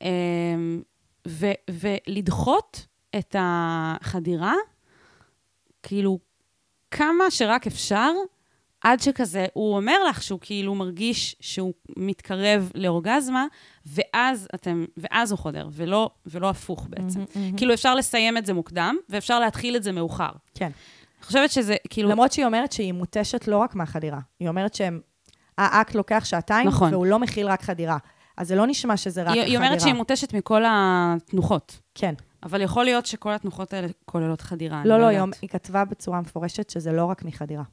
אמ, 0.01 0.81
ו- 1.27 1.51
ולדחות 1.71 2.85
את 3.17 3.35
החדירה, 3.39 4.53
כאילו, 5.83 6.19
כמה 6.91 7.31
שרק 7.31 7.67
אפשר, 7.67 8.11
עד 8.81 8.99
שכזה, 8.99 9.45
הוא 9.53 9.75
אומר 9.75 10.03
לך 10.03 10.23
שהוא 10.23 10.39
כאילו 10.41 10.75
מרגיש 10.75 11.35
שהוא 11.39 11.73
מתקרב 11.97 12.71
לאורגזמה, 12.75 13.45
ואז 13.85 14.47
אתם, 14.55 14.85
ואז 14.97 15.31
הוא 15.31 15.39
חודר, 15.39 15.67
ולא, 15.71 16.09
ולא 16.25 16.49
הפוך 16.49 16.87
בעצם. 16.89 17.19
מהמם, 17.19 17.25
מהמם. 17.35 17.57
כאילו, 17.57 17.73
אפשר 17.73 17.95
לסיים 17.95 18.37
את 18.37 18.45
זה 18.45 18.53
מוקדם, 18.53 18.95
ואפשר 19.09 19.39
להתחיל 19.39 19.75
את 19.75 19.83
זה 19.83 19.91
מאוחר. 19.91 20.31
כן. 20.55 20.65
אני 20.65 21.25
חושבת 21.27 21.51
שזה, 21.51 21.75
כאילו... 21.89 22.09
למרות 22.09 22.31
שהיא 22.31 22.45
אומרת 22.45 22.71
שהיא 22.71 22.93
מותשת 22.93 23.47
לא 23.47 23.57
רק 23.57 23.75
מהחדירה. 23.75 24.19
היא 24.39 24.49
אומרת 24.49 24.73
שהאקט 25.59 25.95
לוקח 25.95 26.25
שעתיים, 26.25 26.67
נכון. 26.67 26.93
והוא 26.93 27.05
לא 27.05 27.19
מכיל 27.19 27.47
רק 27.47 27.61
חדירה. 27.61 27.97
אז 28.37 28.47
זה 28.47 28.55
לא 28.55 28.67
נשמע 28.67 28.97
שזה 28.97 29.23
רק 29.23 29.27
היא, 29.27 29.41
חדירה. 29.41 29.47
היא 29.47 29.57
אומרת 29.57 29.81
שהיא 29.81 29.93
מותשת 29.93 30.33
מכל 30.33 30.63
התנוחות. 30.67 31.79
כן. 31.95 32.13
אבל 32.43 32.61
יכול 32.61 32.85
להיות 32.85 33.05
שכל 33.05 33.33
התנוחות 33.33 33.73
האלה 33.73 33.87
כוללות 34.05 34.41
חדירה. 34.41 34.81
לא, 34.85 34.99
לא, 34.99 35.05
היא, 35.05 35.19
יודעת. 35.19 35.41
היא 35.41 35.49
כתבה 35.49 35.85
בצורה 35.85 36.21
מפורשת 36.21 36.69
שזה 36.69 36.91
לא 36.91 37.05
רק 37.05 37.23
מחדירה. 37.23 37.63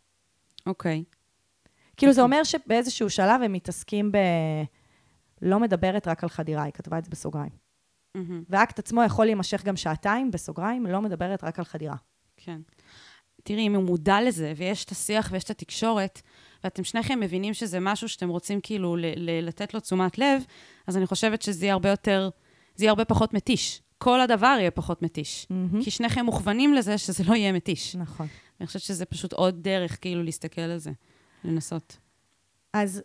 אוקיי. 0.66 1.05
כאילו, 1.97 2.12
זה 2.12 2.23
אומר 2.23 2.45
שבאיזשהו 2.45 3.11
שלב 3.11 3.42
הם 3.42 3.53
מתעסקים 3.53 4.12
ב... 4.12 4.18
לא 5.42 5.61
מדברת 5.61 6.09
רק 6.09 6.23
על 6.23 6.29
חדירה, 6.29 6.62
היא 6.62 6.73
כתבה 6.73 6.99
את 6.99 7.05
זה 7.05 7.11
בסוגריים. 7.11 7.51
מהמם. 8.14 8.42
והאקט 8.49 8.79
עצמו 8.79 9.03
יכול 9.03 9.25
להימשך 9.25 9.64
גם 9.64 9.77
שעתיים, 9.77 10.31
בסוגריים, 10.31 10.87
לא 10.87 11.03
מדברת 11.03 11.45
רק 11.45 11.59
על 11.59 11.64
חדירה. 11.64 11.97
כן. 12.37 12.61
תראי, 13.42 13.66
אם 13.66 13.75
הוא 13.75 13.85
מודע 13.85 14.21
לזה, 14.21 14.53
ויש 14.57 14.85
את 14.85 14.90
השיח 14.90 15.29
ויש 15.33 15.45
את 15.45 15.51
התקשורת, 15.51 16.23
ואתם 16.64 16.85
שניכם 16.85 17.20
מבינים 17.20 17.55
שזה 17.55 17.81
משהו 17.81 18.09
שאתם 18.09 18.29
רוצים 18.29 18.61
כאילו 18.61 18.96
לתת 19.42 19.75
לו 19.75 19.81
תשומת 19.81 20.18
לב, 20.18 20.42
אז 20.87 20.96
אני 20.96 21.07
חושבת 21.07 21.42
שזה 21.42 21.64
יהיה 21.64 21.72
הרבה 21.72 21.88
יותר, 21.88 22.31
זה 22.75 22.85
יהיה 22.85 22.90
הרבה 22.90 23.05
פחות 23.05 23.35
מתיש. 23.35 23.83
כל 23.98 24.20
הדבר 24.20 24.57
יהיה 24.59 24.70
פחות 24.70 25.03
מתיש. 25.03 25.46
מהמם. 25.51 25.83
כי 25.83 25.90
שניכם 25.90 26.25
מוכוונים 26.25 26.75
לזה 26.75 26.98
שזה 26.98 27.25
לא 27.25 27.35
יהיה 27.35 27.53
מתיש. 27.53 27.96
נכון. 27.96 28.27
אני 28.61 28.66
חושבת 28.66 28.83
שזה 28.83 29.05
פשוט 29.05 29.33
עוד 29.33 29.62
דרך 29.62 30.01
כאילו 30.01 30.22
להסתכל 30.22 30.61
על 30.61 30.79
זה, 30.79 30.90
לנסות. 31.44 31.96
אז 32.72 33.03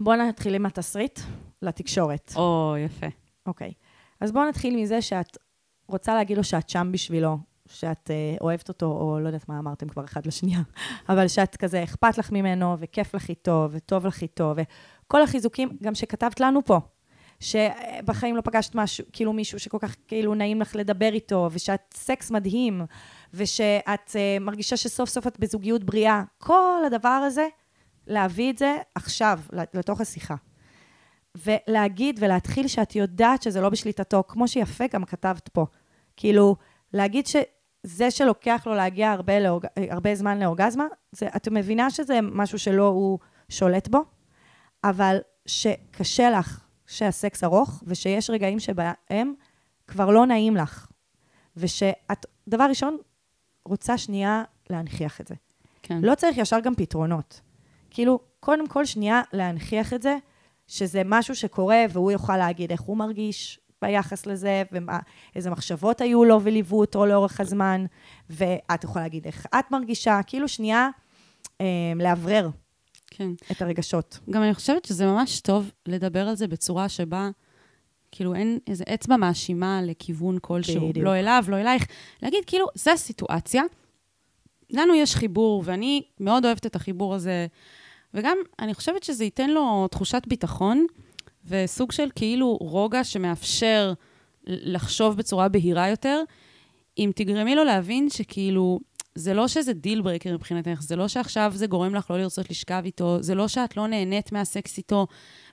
בואו 0.00 0.16
נתחיל 0.16 0.54
עם 0.54 0.66
התסריט 0.66 1.20
לתקשורת. 1.62 2.32
או, 2.36 2.74
יפה. 2.84 3.06
אוקיי. 3.46 3.72
אז 4.20 4.32
בואו 4.32 4.48
נתחיל 4.48 4.76
מזה 4.76 5.02
שאת 5.02 5.36
רוצה 5.88 6.14
להגיד 6.14 6.36
לו 6.36 6.44
שאת 6.44 6.68
שם 6.68 6.88
בשבילו, 6.92 7.38
שאת 7.68 8.10
אה, 8.10 8.36
אוהבת 8.40 8.68
אותו, 8.68 8.86
או 8.86 9.20
לא 9.20 9.28
יודעת 9.28 9.48
מה 9.48 9.58
אמרתם 9.58 9.88
כבר 9.88 10.04
אחד 10.04 10.26
לשנייה, 10.26 10.60
אבל 11.08 11.28
שאת 11.28 11.56
כזה, 11.56 11.84
אכפת 11.84 12.18
לך 12.18 12.32
ממנו, 12.32 12.76
וכיף 12.78 13.14
לך 13.14 13.28
איתו, 13.28 13.68
וטוב 13.70 14.06
לך 14.06 14.22
איתו, 14.22 14.54
וכל 14.56 15.22
החיזוקים, 15.22 15.68
גם 15.82 15.94
שכתבת 15.94 16.40
לנו 16.40 16.64
פה, 16.64 16.80
שבחיים 17.40 18.36
לא 18.36 18.40
פגשת 18.40 18.74
משהו, 18.74 19.04
כאילו 19.12 19.32
מישהו 19.32 19.58
שכל 19.58 19.78
כך 19.80 19.96
כאילו 20.08 20.34
נעים 20.34 20.60
לך 20.60 20.76
לדבר 20.76 21.12
איתו, 21.12 21.48
ושאת 21.52 21.80
סקס 21.94 22.30
מדהים, 22.30 22.82
ושאת 23.34 24.16
אה, 24.16 24.36
מרגישה 24.40 24.76
שסוף 24.76 25.08
סוף 25.08 25.26
את 25.26 25.38
בזוגיות 25.38 25.84
בריאה. 25.84 26.22
כל 26.38 26.82
הדבר 26.86 27.08
הזה, 27.08 27.46
להביא 28.06 28.52
את 28.52 28.58
זה 28.58 28.76
עכשיו, 28.94 29.40
לתוך 29.74 30.00
השיחה. 30.00 30.34
ולהגיד 31.44 32.18
ולהתחיל 32.22 32.68
שאת 32.68 32.96
יודעת 32.96 33.42
שזה 33.42 33.60
לא 33.60 33.68
בשליטתו, 33.68 34.22
כמו 34.28 34.48
שיפה 34.48 34.84
גם 34.92 35.04
כתבת 35.04 35.48
פה. 35.48 35.66
כאילו, 36.16 36.56
להגיד 36.92 37.26
שזה 37.86 38.10
שלוקח 38.10 38.62
לו 38.66 38.74
להגיע 38.74 39.10
הרבה, 39.10 39.40
לאורג... 39.40 39.66
הרבה 39.90 40.14
זמן 40.14 40.38
לאורגזמה, 40.38 40.84
זה, 41.12 41.28
את 41.36 41.48
מבינה 41.48 41.90
שזה 41.90 42.18
משהו 42.22 42.58
שלא 42.58 42.86
הוא 42.86 43.18
שולט 43.48 43.88
בו, 43.88 44.04
אבל 44.84 45.18
שקשה 45.46 46.30
לך 46.30 46.64
שהסקס 46.86 47.44
ארוך, 47.44 47.82
ושיש 47.86 48.30
רגעים 48.30 48.60
שבהם 48.60 49.34
כבר 49.86 50.10
לא 50.10 50.26
נעים 50.26 50.56
לך. 50.56 50.86
ושאת, 51.56 52.26
דבר 52.48 52.64
ראשון, 52.68 52.96
רוצה 53.64 53.98
שנייה 53.98 54.44
להנכיח 54.70 55.20
את 55.20 55.26
זה. 55.26 55.34
כן. 55.82 55.98
לא 56.02 56.14
צריך 56.14 56.38
ישר 56.38 56.60
גם 56.60 56.74
פתרונות. 56.74 57.40
כאילו, 57.90 58.20
קודם 58.40 58.68
כל 58.68 58.84
שנייה 58.84 59.22
להנכיח 59.32 59.92
את 59.92 60.02
זה, 60.02 60.16
שזה 60.66 61.02
משהו 61.04 61.34
שקורה, 61.34 61.84
והוא 61.90 62.12
יוכל 62.12 62.36
להגיד 62.36 62.70
איך 62.70 62.80
הוא 62.80 62.96
מרגיש 62.96 63.60
ביחס 63.86 64.26
לזה, 64.26 64.62
ואיזה 64.72 65.50
מחשבות 65.50 66.00
היו 66.00 66.24
לו 66.24 66.40
וליוו 66.42 66.80
אותו 66.80 67.06
לאורך 67.06 67.40
הזמן, 67.40 67.84
ואת 68.30 68.84
יכולה 68.84 69.04
להגיד 69.04 69.26
איך 69.26 69.46
את 69.58 69.70
מרגישה, 69.70 70.20
כאילו 70.26 70.48
שנייה 70.48 70.88
אה, 71.60 71.66
לאוורר 71.96 72.50
כן. 73.10 73.30
את 73.52 73.62
הרגשות. 73.62 74.18
גם 74.30 74.42
אני 74.42 74.54
חושבת 74.54 74.84
שזה 74.84 75.06
ממש 75.06 75.40
טוב 75.40 75.70
לדבר 75.86 76.28
על 76.28 76.34
זה 76.34 76.48
בצורה 76.48 76.88
שבה, 76.88 77.30
כאילו, 78.12 78.34
אין 78.34 78.58
איזה 78.66 78.84
אצבע 78.94 79.16
מאשימה 79.16 79.80
לכיוון 79.82 80.38
כלשהו. 80.42 80.88
בדיוק. 80.88 81.06
לא 81.06 81.14
אליו, 81.14 81.44
לא 81.48 81.56
אלייך. 81.56 81.86
להגיד, 82.22 82.44
כאילו, 82.46 82.66
זו 82.74 82.90
הסיטואציה, 82.90 83.62
לנו 84.70 84.94
יש 84.94 85.16
חיבור, 85.16 85.62
ואני 85.66 86.02
מאוד 86.20 86.44
אוהבת 86.44 86.66
את 86.66 86.76
החיבור 86.76 87.14
הזה, 87.14 87.46
וגם, 88.14 88.36
אני 88.58 88.74
חושבת 88.74 89.02
שזה 89.02 89.24
ייתן 89.24 89.50
לו 89.50 89.88
תחושת 89.90 90.22
ביטחון, 90.26 90.86
וסוג 91.48 91.92
של 91.92 92.08
כאילו 92.14 92.56
רוגע 92.60 93.04
שמאפשר 93.04 93.92
לחשוב 94.46 95.16
בצורה 95.16 95.48
בהירה 95.48 95.88
יותר, 95.88 96.22
אם 96.98 97.10
תגרמי 97.14 97.54
לו 97.54 97.64
להבין 97.64 98.10
שכאילו, 98.10 98.80
זה 99.14 99.34
לא 99.34 99.48
שזה 99.48 99.72
deal 99.72 100.02
breaker 100.02 100.34
מבחינתך, 100.34 100.82
זה 100.82 100.96
לא 100.96 101.08
שעכשיו 101.08 101.52
זה 101.54 101.66
גורם 101.66 101.94
לך 101.94 102.10
לא 102.10 102.18
לרצות 102.18 102.50
לשכב 102.50 102.82
איתו, 102.84 103.22
זה 103.22 103.34
לא 103.34 103.48
שאת 103.48 103.76
לא 103.76 103.86
נהנית 103.86 104.32
מהסקס 104.32 104.78
איתו 104.78 105.06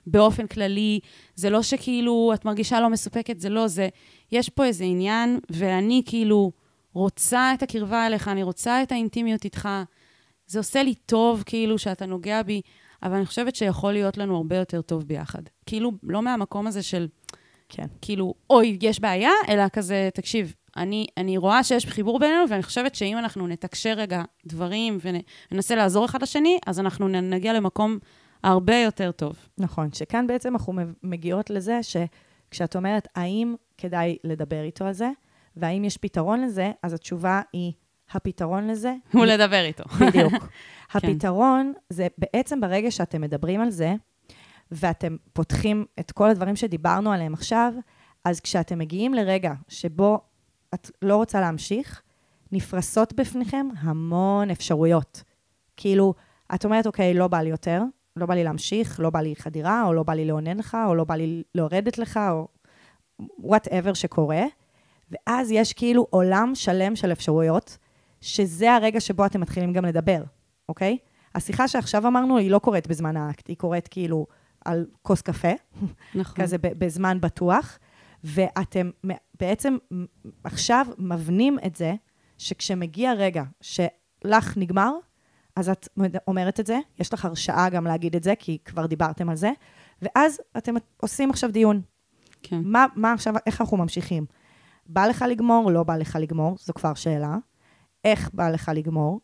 באופן 0.06 0.46
כללי, 0.46 1.00
זה 1.34 1.50
לא 1.50 1.62
שכאילו 1.62 2.30
את 2.34 2.44
מרגישה 2.44 2.80
לא 2.80 2.90
מסופקת, 2.90 3.40
זה 3.40 3.48
לא 3.48 3.68
זה. 3.68 3.88
יש 4.32 4.48
פה 4.48 4.64
איזה 4.64 4.84
עניין, 4.84 5.38
ואני 5.50 6.02
כאילו 6.06 6.52
רוצה 6.92 7.54
את 7.54 7.62
הקרבה 7.62 8.06
אליך, 8.06 8.28
אני 8.28 8.42
רוצה 8.42 8.82
את 8.82 8.92
האינטימיות 8.92 9.44
איתך. 9.44 9.68
זה 10.46 10.58
עושה 10.58 10.82
לי 10.82 10.94
טוב 10.94 11.42
כאילו 11.46 11.78
שאתה 11.78 12.06
נוגע 12.06 12.42
בי, 12.42 12.60
אבל 13.04 13.16
אני 13.16 13.26
חושבת 13.26 13.56
שיכול 13.56 13.92
להיות 13.92 14.18
לנו 14.18 14.36
הרבה 14.36 14.56
יותר 14.56 14.82
טוב 14.82 15.02
ביחד. 15.02 15.42
כאילו, 15.66 15.92
לא 16.02 16.22
מהמקום 16.22 16.66
הזה 16.66 16.82
של, 16.82 17.08
כן. 17.68 17.86
כאילו, 18.02 18.34
אוי, 18.50 18.78
יש 18.82 19.00
בעיה, 19.00 19.30
אלא 19.48 19.68
כזה, 19.68 20.08
תקשיב, 20.14 20.54
אני, 20.76 21.06
אני 21.16 21.36
רואה 21.36 21.64
שיש 21.64 21.86
חיבור 21.86 22.18
בינינו, 22.18 22.44
ואני 22.50 22.62
חושבת 22.62 22.94
שאם 22.94 23.18
אנחנו 23.18 23.46
נתקשר 23.46 23.94
רגע 23.96 24.22
דברים 24.46 24.98
וננסה 25.50 25.74
לעזור 25.74 26.04
אחד 26.04 26.22
לשני, 26.22 26.58
אז 26.66 26.80
אנחנו 26.80 27.08
נגיע 27.08 27.52
למקום 27.52 27.98
הרבה 28.42 28.76
יותר 28.76 29.10
טוב. 29.12 29.36
נכון, 29.58 29.92
שכאן 29.92 30.26
בעצם 30.26 30.52
אנחנו 30.52 30.72
מגיעות 31.02 31.50
לזה 31.50 31.80
שכשאת 31.82 32.76
אומרת, 32.76 33.08
האם 33.14 33.54
כדאי 33.78 34.16
לדבר 34.24 34.62
איתו 34.62 34.84
על 34.84 34.92
זה, 34.92 35.10
והאם 35.56 35.84
יש 35.84 35.96
פתרון 35.96 36.40
לזה, 36.40 36.72
אז 36.82 36.92
התשובה 36.92 37.40
היא, 37.52 37.72
הפתרון 38.16 38.66
לזה 38.66 38.94
הוא 39.12 39.24
לדבר 39.24 39.64
איתו. 39.64 39.84
בדיוק. 40.00 40.32
הפתרון 40.94 41.72
זה 41.88 42.06
בעצם 42.18 42.60
ברגע 42.60 42.90
שאתם 42.90 43.20
מדברים 43.20 43.60
על 43.60 43.70
זה, 43.70 43.94
ואתם 44.70 45.16
פותחים 45.32 45.84
את 46.00 46.12
כל 46.12 46.30
הדברים 46.30 46.56
שדיברנו 46.56 47.12
עליהם 47.12 47.34
עכשיו, 47.34 47.72
אז 48.24 48.40
כשאתם 48.40 48.78
מגיעים 48.78 49.14
לרגע 49.14 49.52
שבו 49.68 50.20
את 50.74 50.90
לא 51.02 51.16
רוצה 51.16 51.40
להמשיך, 51.40 52.02
נפרסות 52.52 53.12
בפניכם 53.12 53.66
המון 53.78 54.50
אפשרויות. 54.50 55.22
כאילו, 55.76 56.14
את 56.54 56.64
אומרת, 56.64 56.86
אוקיי, 56.86 57.14
לא 57.14 57.28
בא 57.28 57.38
לי 57.38 57.50
יותר, 57.50 57.82
לא 58.16 58.26
בא 58.26 58.34
לי 58.34 58.44
להמשיך, 58.44 59.00
לא 59.00 59.10
בא 59.10 59.20
לי 59.20 59.36
חדירה, 59.36 59.84
או 59.86 59.92
לא 59.92 60.02
בא 60.02 60.14
לי 60.14 60.24
לאונן 60.24 60.56
לך, 60.56 60.76
או 60.86 60.94
לא 60.94 61.04
בא 61.04 61.14
לי 61.14 61.42
לרדת 61.54 61.98
לך, 61.98 62.20
או 62.30 62.48
whatever 63.38 63.94
שקורה, 63.94 64.42
ואז 65.10 65.50
יש 65.50 65.72
כאילו 65.72 66.06
עולם 66.10 66.54
שלם 66.54 66.96
של 66.96 67.12
אפשרויות, 67.12 67.78
שזה 68.24 68.74
הרגע 68.74 69.00
שבו 69.00 69.26
אתם 69.26 69.40
מתחילים 69.40 69.72
גם 69.72 69.84
לדבר, 69.84 70.22
אוקיי? 70.68 70.98
השיחה 71.34 71.68
שעכשיו 71.68 72.06
אמרנו, 72.06 72.38
היא 72.38 72.50
לא 72.50 72.58
קורית 72.58 72.86
בזמן 72.86 73.16
האקט, 73.16 73.48
היא 73.48 73.56
קורית 73.56 73.88
כאילו 73.88 74.26
על 74.64 74.86
כוס 75.02 75.22
קפה, 75.22 75.52
נכון. 76.14 76.42
כזה 76.42 76.56
בזמן 76.58 77.20
בטוח, 77.20 77.78
ואתם 78.24 78.90
בעצם 79.40 79.76
עכשיו 80.44 80.86
מבנים 80.98 81.58
את 81.66 81.76
זה, 81.76 81.94
שכשמגיע 82.38 83.12
רגע 83.12 83.42
שלך 83.60 84.56
נגמר, 84.56 84.92
אז 85.56 85.68
את 85.68 85.88
אומרת 86.28 86.60
את 86.60 86.66
זה, 86.66 86.78
יש 86.98 87.12
לך 87.12 87.24
הרשאה 87.24 87.68
גם 87.68 87.84
להגיד 87.84 88.16
את 88.16 88.22
זה, 88.22 88.34
כי 88.38 88.58
כבר 88.64 88.86
דיברתם 88.86 89.28
על 89.28 89.36
זה, 89.36 89.50
ואז 90.02 90.40
אתם 90.56 90.74
עושים 90.96 91.30
עכשיו 91.30 91.52
דיון. 91.52 91.82
כן. 92.42 92.60
מה, 92.64 92.86
מה 92.96 93.12
עכשיו, 93.12 93.34
איך 93.46 93.60
אנחנו 93.60 93.76
ממשיכים? 93.76 94.26
בא 94.86 95.06
לך 95.06 95.24
לגמור, 95.28 95.70
לא 95.70 95.82
בא 95.82 95.96
לך 95.96 96.18
לגמור, 96.20 96.56
זו 96.60 96.72
כבר 96.74 96.94
שאלה. 96.94 97.36
איך 98.04 98.30
בא 98.34 98.50
לך 98.50 98.70
לגמור? 98.74 99.20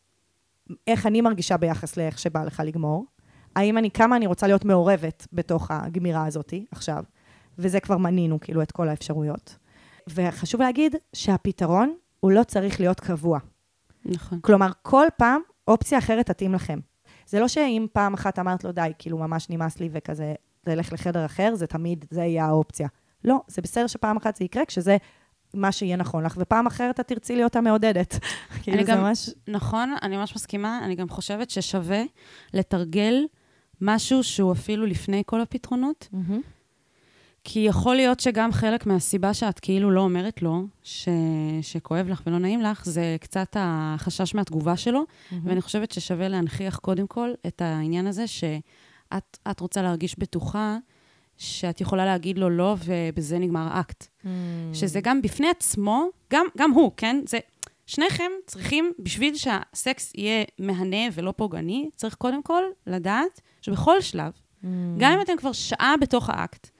איך 0.86 1.06
אני 1.06 1.20
מרגישה 1.20 1.56
ביחס 1.56 1.96
לאיך 1.96 2.18
שבא 2.18 2.44
לך 2.44 2.62
לגמור? 2.66 3.04
האם 3.56 3.78
אני, 3.78 3.90
כמה 3.90 4.16
אני 4.16 4.26
רוצה 4.26 4.46
להיות 4.46 4.64
מעורבת 4.64 5.26
בתוך 5.32 5.70
הגמירה 5.70 6.26
הזאתי 6.26 6.66
עכשיו? 6.70 7.04
וזה 7.58 7.80
כבר 7.80 7.96
מנינו, 7.96 8.40
כאילו, 8.40 8.62
את 8.62 8.72
כל 8.72 8.88
האפשרויות. 8.88 9.56
וחשוב 10.08 10.60
להגיד 10.60 10.96
שהפתרון 11.12 11.94
הוא 12.20 12.32
לא 12.32 12.44
צריך 12.44 12.80
להיות 12.80 13.00
קבוע. 13.00 13.38
נכון. 14.04 14.40
כלומר, 14.40 14.70
כל 14.82 15.06
פעם 15.16 15.40
אופציה 15.68 15.98
אחרת 15.98 16.26
תתאים 16.26 16.54
לכם. 16.54 16.78
זה 17.26 17.40
לא 17.40 17.48
שאם 17.48 17.86
פעם 17.92 18.14
אחת 18.14 18.38
אמרת 18.38 18.64
לו, 18.64 18.72
די, 18.72 18.92
כאילו, 18.98 19.18
ממש 19.18 19.50
נמאס 19.50 19.80
לי 19.80 19.88
וכזה, 19.92 20.34
תלך 20.60 20.92
לחדר 20.92 21.24
אחר, 21.24 21.54
זה 21.54 21.66
תמיד, 21.66 22.04
זה 22.10 22.20
יהיה 22.20 22.46
האופציה. 22.46 22.88
לא, 23.24 23.40
זה 23.48 23.62
בסדר 23.62 23.86
שפעם 23.86 24.16
אחת 24.16 24.36
זה 24.36 24.44
יקרה, 24.44 24.64
כשזה 24.64 24.96
מה 25.54 25.72
שיהיה 25.72 25.96
נכון 25.96 26.24
לך, 26.24 26.36
ופעם 26.38 26.66
אחרת 26.66 27.00
את 27.00 27.08
תרצי 27.08 27.36
להיות 27.36 27.56
המעודדת. 27.56 28.18
כאילו, 28.62 28.84
זה 28.84 28.94
ממש... 28.96 29.30
נכון, 29.48 29.94
אני 30.02 30.16
ממש 30.16 30.34
מסכימה. 30.36 30.80
אני 30.84 30.94
גם 30.94 31.08
חושבת 31.08 31.50
ששווה 31.50 32.02
לתרגל 32.54 33.24
משהו 33.80 34.24
שהוא 34.24 34.52
אפילו 34.52 34.86
לפני 34.86 35.22
כל 35.26 35.40
הפתרונות. 35.40 36.08
כי 37.44 37.60
יכול 37.60 37.96
להיות 37.96 38.20
שגם 38.20 38.52
חלק 38.52 38.86
מהסיבה 38.86 39.34
שאת 39.34 39.60
כאילו 39.60 39.90
לא 39.90 40.00
אומרת 40.00 40.42
לו, 40.42 40.66
ש... 40.82 41.08
שכואב 41.62 42.08
לך 42.08 42.22
ולא 42.26 42.38
נעים 42.38 42.60
לך, 42.60 42.84
זה 42.84 43.16
קצת 43.20 43.56
החשש 43.58 44.34
מהתגובה 44.34 44.76
שלו, 44.76 45.04
ואני 45.44 45.60
חושבת 45.60 45.92
ששווה 45.92 46.28
להנכיח 46.28 46.78
קודם 46.78 47.06
כל 47.06 47.30
את 47.46 47.62
העניין 47.62 48.06
הזה 48.06 48.26
שאת 48.26 49.38
את 49.50 49.60
רוצה 49.60 49.82
להרגיש 49.82 50.18
בטוחה 50.18 50.78
שאת 51.40 51.80
יכולה 51.80 52.04
להגיד 52.04 52.38
לו 52.38 52.50
לא, 52.50 52.76
ובזה 52.84 53.38
נגמר 53.38 53.68
האקט. 53.70 54.06
שזה 54.72 55.00
גם 55.00 55.22
בפני 55.22 55.48
עצמו, 55.48 56.08
גם, 56.32 56.46
גם 56.58 56.70
הוא, 56.70 56.92
כן? 56.96 57.20
זה, 57.26 57.38
שניכם 57.86 58.30
צריכים, 58.46 58.92
בשביל 58.98 59.34
שהסקס 59.34 60.12
יהיה 60.14 60.44
מהנה 60.58 60.96
ולא 61.12 61.32
פוגעני, 61.36 61.90
צריך 61.96 62.14
קודם 62.14 62.42
כל 62.42 62.62
לדעת 62.86 63.40
שבכל 63.60 64.00
שלב, 64.00 64.32
גם 64.98 65.12
אם 65.12 65.20
אתם 65.20 65.36
כבר 65.36 65.52
שעה 65.52 65.94
בתוך 66.00 66.30
האקט, 66.30 66.70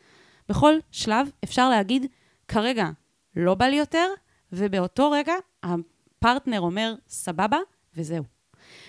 בכל 0.48 0.74
שלב 0.90 1.30
אפשר 1.44 1.68
להגיד, 1.68 2.06
כרגע 2.48 2.90
לא 3.36 3.54
בא 3.54 3.64
לי 3.64 3.76
יותר, 3.76 4.06
ובאותו 4.52 5.10
רגע 5.10 5.34
הפרטנר 5.62 6.60
אומר, 6.60 6.94
סבבה, 7.08 7.58
וזהו. 7.96 8.24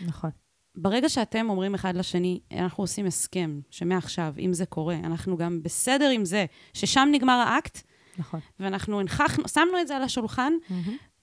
נכון. 0.06 0.30
ברגע 0.76 1.10
שאתם 1.10 1.50
אומרים 1.50 1.76
אחד 1.76 1.96
לשני, 1.96 2.40
אנחנו 2.52 2.84
עושים 2.84 3.06
הסכם, 3.06 3.60
שמעכשיו, 3.70 4.34
אם 4.40 4.54
זה 4.54 4.66
קורה, 4.66 4.96
אנחנו 4.96 5.38
גם 5.38 5.60
בסדר 5.64 6.10
עם 6.10 6.26
זה, 6.26 6.46
ששם 6.74 7.10
נגמר 7.12 7.34
האקט, 7.48 7.82
נכון. 8.18 8.40
ואנחנו 8.60 9.00
הנכחנו, 9.00 9.48
שמנו 9.48 9.82
את 9.82 9.88
זה 9.88 9.96
על 9.96 10.04
השולחן, 10.04 10.54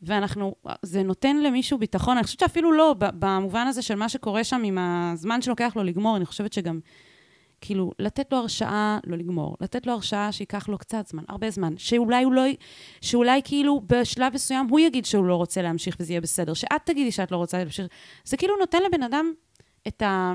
ואנחנו, 0.02 0.54
זה 0.82 1.02
נותן 1.02 1.36
למישהו 1.36 1.78
ביטחון. 1.78 2.16
אני 2.16 2.24
חושבת 2.24 2.40
שאפילו 2.40 2.72
לא, 2.72 2.94
במובן 2.98 3.66
הזה 3.66 3.82
של 3.82 3.94
מה 3.94 4.08
שקורה 4.08 4.44
שם 4.44 4.62
עם 4.64 4.78
הזמן 4.78 5.42
שלוקח 5.42 5.72
לו 5.76 5.84
לגמור, 5.84 6.16
אני 6.16 6.26
חושבת 6.26 6.52
שגם, 6.52 6.80
כאילו, 7.60 7.92
לתת 7.98 8.32
לו 8.32 8.38
הרשאה 8.38 8.98
לא 9.06 9.16
לגמור, 9.16 9.56
לתת 9.60 9.86
לו 9.86 9.92
הרשאה 9.92 10.32
שייקח 10.32 10.68
לו 10.68 10.78
קצת 10.78 11.06
זמן, 11.06 11.22
הרבה 11.28 11.50
זמן, 11.50 11.74
שאולי 11.78 12.24
הוא 12.24 12.32
לא, 12.32 12.42
שאולי 13.00 13.40
כאילו 13.44 13.82
בשלב 13.86 14.34
מסוים 14.34 14.66
הוא 14.70 14.80
יגיד 14.80 15.04
שהוא 15.04 15.24
לא 15.24 15.34
רוצה 15.36 15.62
להמשיך 15.62 15.96
וזה 16.00 16.12
יהיה 16.12 16.20
בסדר, 16.20 16.54
שאת 16.54 16.80
תגידי 16.84 17.12
שאת 17.12 17.30
לא 17.32 17.36
רוצה 17.36 17.58
להמשיך. 17.58 17.86
זה 18.24 18.36
כאילו 18.36 18.56
נותן 18.56 18.78
לבן 18.88 19.02
אדם 19.02 19.32
את 19.88 20.02
ה... 20.02 20.32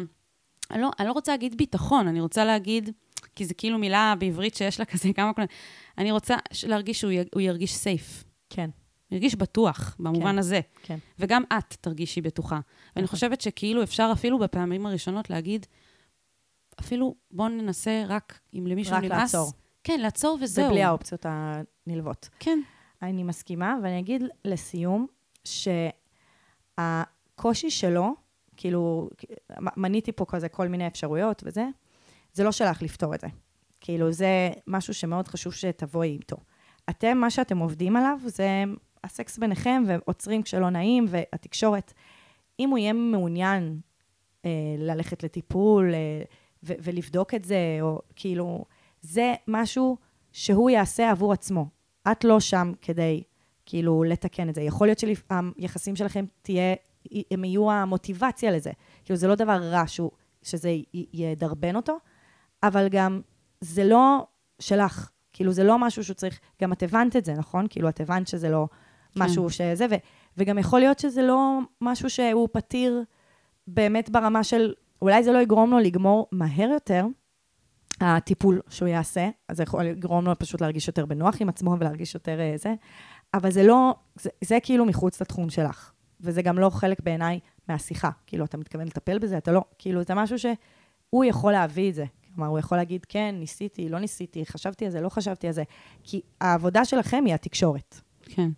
אני 0.71 0.81
לא, 0.81 0.89
אני 0.99 1.07
לא 1.07 1.11
רוצה 1.11 1.31
להגיד 1.31 1.57
ביטחון, 1.57 2.07
אני 2.07 2.21
רוצה 2.21 2.45
להגיד, 2.45 2.89
כי 3.35 3.45
זה 3.45 3.53
כאילו 3.53 3.77
מילה 3.77 4.13
בעברית 4.19 4.55
שיש 4.55 4.79
לה 4.79 4.85
כזה 4.85 5.13
כמה... 5.15 5.33
קולות. 5.33 5.49
אני 5.97 6.11
רוצה 6.11 6.35
להרגיש 6.67 6.99
שהוא 6.99 7.11
י- 7.11 7.41
ירגיש 7.41 7.75
סייף. 7.75 8.23
כן, 8.49 8.69
ירגיש 9.11 9.35
בטוח, 9.35 9.95
במובן 9.99 10.31
כן. 10.31 10.39
הזה. 10.39 10.59
כן. 10.83 10.97
וגם 11.19 11.43
את 11.57 11.75
תרגישי 11.81 12.21
בטוחה. 12.21 12.59
ואני 12.95 13.03
נכון. 13.03 13.15
חושבת 13.15 13.41
שכאילו 13.41 13.83
אפשר 13.83 14.09
אפילו 14.13 14.39
בפעמים 14.39 14.85
הראשונות 14.85 15.29
להגיד, 15.29 15.65
אפילו 16.79 17.15
בואו 17.31 17.49
ננסה 17.49 18.03
רק 18.07 18.39
אם 18.53 18.67
למישהו 18.67 18.95
רק 18.95 19.03
נמאס. 19.03 19.33
לעצור. 19.33 19.51
כן, 19.83 19.99
לעצור 19.99 20.37
וזהו. 20.41 20.65
זה 20.65 20.71
בלי 20.71 20.83
האופציות 20.83 21.25
הנלוות. 21.29 22.29
כן, 22.39 22.59
אני 23.01 23.23
מסכימה, 23.23 23.77
ואני 23.83 23.99
אגיד 23.99 24.23
לסיום, 24.45 25.07
שהקושי 26.77 27.69
שלו, 27.69 28.13
כאילו, 28.57 29.09
מניתי 29.59 30.11
פה 30.11 30.25
כזה 30.25 30.49
כל 30.49 30.67
מיני 30.67 30.87
אפשרויות 30.87 31.43
וזה, 31.45 31.67
זה 32.33 32.43
לא 32.43 32.51
שלך 32.51 32.81
לפתור 32.81 33.15
את 33.15 33.21
זה. 33.21 33.27
כאילו, 33.81 34.11
זה 34.11 34.49
משהו 34.67 34.93
שמאוד 34.93 35.27
חשוב 35.27 35.53
שתבואי 35.53 36.09
איתו. 36.09 36.37
אתם, 36.89 37.17
מה 37.17 37.29
שאתם 37.29 37.57
עובדים 37.57 37.95
עליו, 37.95 38.19
זה 38.25 38.63
הסקס 39.03 39.37
ביניכם, 39.37 39.83
ועוצרים 39.87 40.43
כשלא 40.43 40.69
נעים, 40.69 41.05
והתקשורת. 41.09 41.93
אם 42.59 42.69
הוא 42.69 42.77
יהיה 42.77 42.93
מעוניין 42.93 43.79
אה, 44.45 44.51
ללכת 44.77 45.23
לטיפול 45.23 45.93
אה, 45.93 46.23
ו- 46.63 46.73
ולבדוק 46.83 47.33
את 47.33 47.45
זה, 47.45 47.77
או 47.81 48.01
כאילו, 48.15 48.65
זה 49.01 49.33
משהו 49.47 49.97
שהוא 50.31 50.69
יעשה 50.69 51.11
עבור 51.11 51.33
עצמו. 51.33 51.67
את 52.11 52.23
לא 52.23 52.39
שם 52.39 52.71
כדי, 52.81 53.23
כאילו, 53.65 54.03
לתקן 54.03 54.49
את 54.49 54.55
זה. 54.55 54.61
יכול 54.61 54.87
להיות 54.87 54.99
שהיחסים 54.99 55.95
שלכם 55.95 56.25
תהיה, 56.41 56.75
הם 57.31 57.43
יהיו 57.43 57.71
המוטיבציה 57.71 58.51
לזה. 58.51 58.71
כאילו, 59.05 59.17
זה 59.17 59.27
לא 59.27 59.35
דבר 59.35 59.59
רע 59.61 59.83
שהוא, 59.87 60.11
שזה 60.43 60.69
י- 60.69 60.85
ידרבן 61.13 61.75
אותו, 61.75 61.97
אבל 62.63 62.87
גם 62.89 63.21
זה 63.61 63.83
לא 63.83 64.27
שלך. 64.59 65.09
כאילו, 65.33 65.51
זה 65.51 65.63
לא 65.63 65.79
משהו 65.79 66.03
שהוא 66.03 66.13
צריך, 66.15 66.39
גם 66.61 66.73
את 66.73 66.83
הבנת 66.83 67.15
את 67.15 67.25
זה, 67.25 67.33
נכון? 67.33 67.65
כאילו, 67.69 67.89
את 67.89 68.01
הבנת 68.01 68.27
שזה 68.27 68.49
לא 68.49 68.67
משהו 69.15 69.49
שזה, 69.49 69.85
ו, 69.89 69.93
וגם 70.37 70.57
יכול 70.57 70.79
להיות 70.79 70.99
שזה 70.99 71.21
לא 71.21 71.59
משהו 71.81 72.09
שהוא 72.09 72.47
פתיר 72.51 73.03
באמת 73.67 74.09
ברמה 74.09 74.43
של, 74.43 74.73
אולי 75.03 75.23
זה 75.23 75.31
לא 75.31 75.37
יגרום 75.37 75.71
לו 75.71 75.79
לגמור 75.79 76.27
מהר 76.31 76.69
יותר, 76.69 77.05
הטיפול 78.01 78.61
שהוא 78.69 78.87
יעשה, 78.87 79.29
אז 79.49 79.57
זה 79.57 79.63
יכול 79.63 79.83
לגרום 79.83 80.25
לו 80.25 80.39
פשוט 80.39 80.61
להרגיש 80.61 80.87
יותר 80.87 81.05
בנוח 81.05 81.35
עם 81.41 81.49
עצמו 81.49 81.75
ולהרגיש 81.79 82.13
יותר 82.13 82.39
אה, 82.39 82.53
זה, 82.57 82.73
אבל 83.33 83.51
זה 83.51 83.63
לא, 83.63 83.95
זה, 84.15 84.29
זה 84.43 84.57
כאילו 84.63 84.85
מחוץ 84.85 85.21
לתחום 85.21 85.49
שלך, 85.49 85.91
וזה 86.21 86.41
גם 86.41 86.59
לא 86.59 86.69
חלק 86.69 86.99
בעיניי 86.99 87.39
מהשיחה. 87.69 88.09
כאילו, 88.27 88.45
אתה 88.45 88.57
מתכוון 88.57 88.87
לטפל 88.87 89.19
בזה, 89.19 89.37
אתה 89.37 89.51
לא, 89.51 89.61
כאילו, 89.77 90.03
זה 90.03 90.15
משהו 90.15 90.39
שהוא 90.39 91.25
יכול 91.25 91.51
להביא 91.51 91.89
את 91.89 91.95
זה. 91.95 92.05
כלומר, 92.35 92.49
הוא 92.49 92.59
יכול 92.59 92.77
להגיד, 92.77 93.05
כן, 93.09 93.35
ניסיתי, 93.39 93.89
לא 93.89 93.99
ניסיתי, 93.99 94.45
חשבתי 94.45 94.85
על 94.85 94.91
זה, 94.91 95.01
לא 95.01 95.09
חשבתי 95.09 95.47
על 95.47 95.53
זה, 95.53 95.63
כי 96.03 96.21
העבודה 96.41 96.85
שלכם 96.85 97.23
היא 97.25 97.33
התקשורת. 97.33 97.99
כן. 98.21 98.49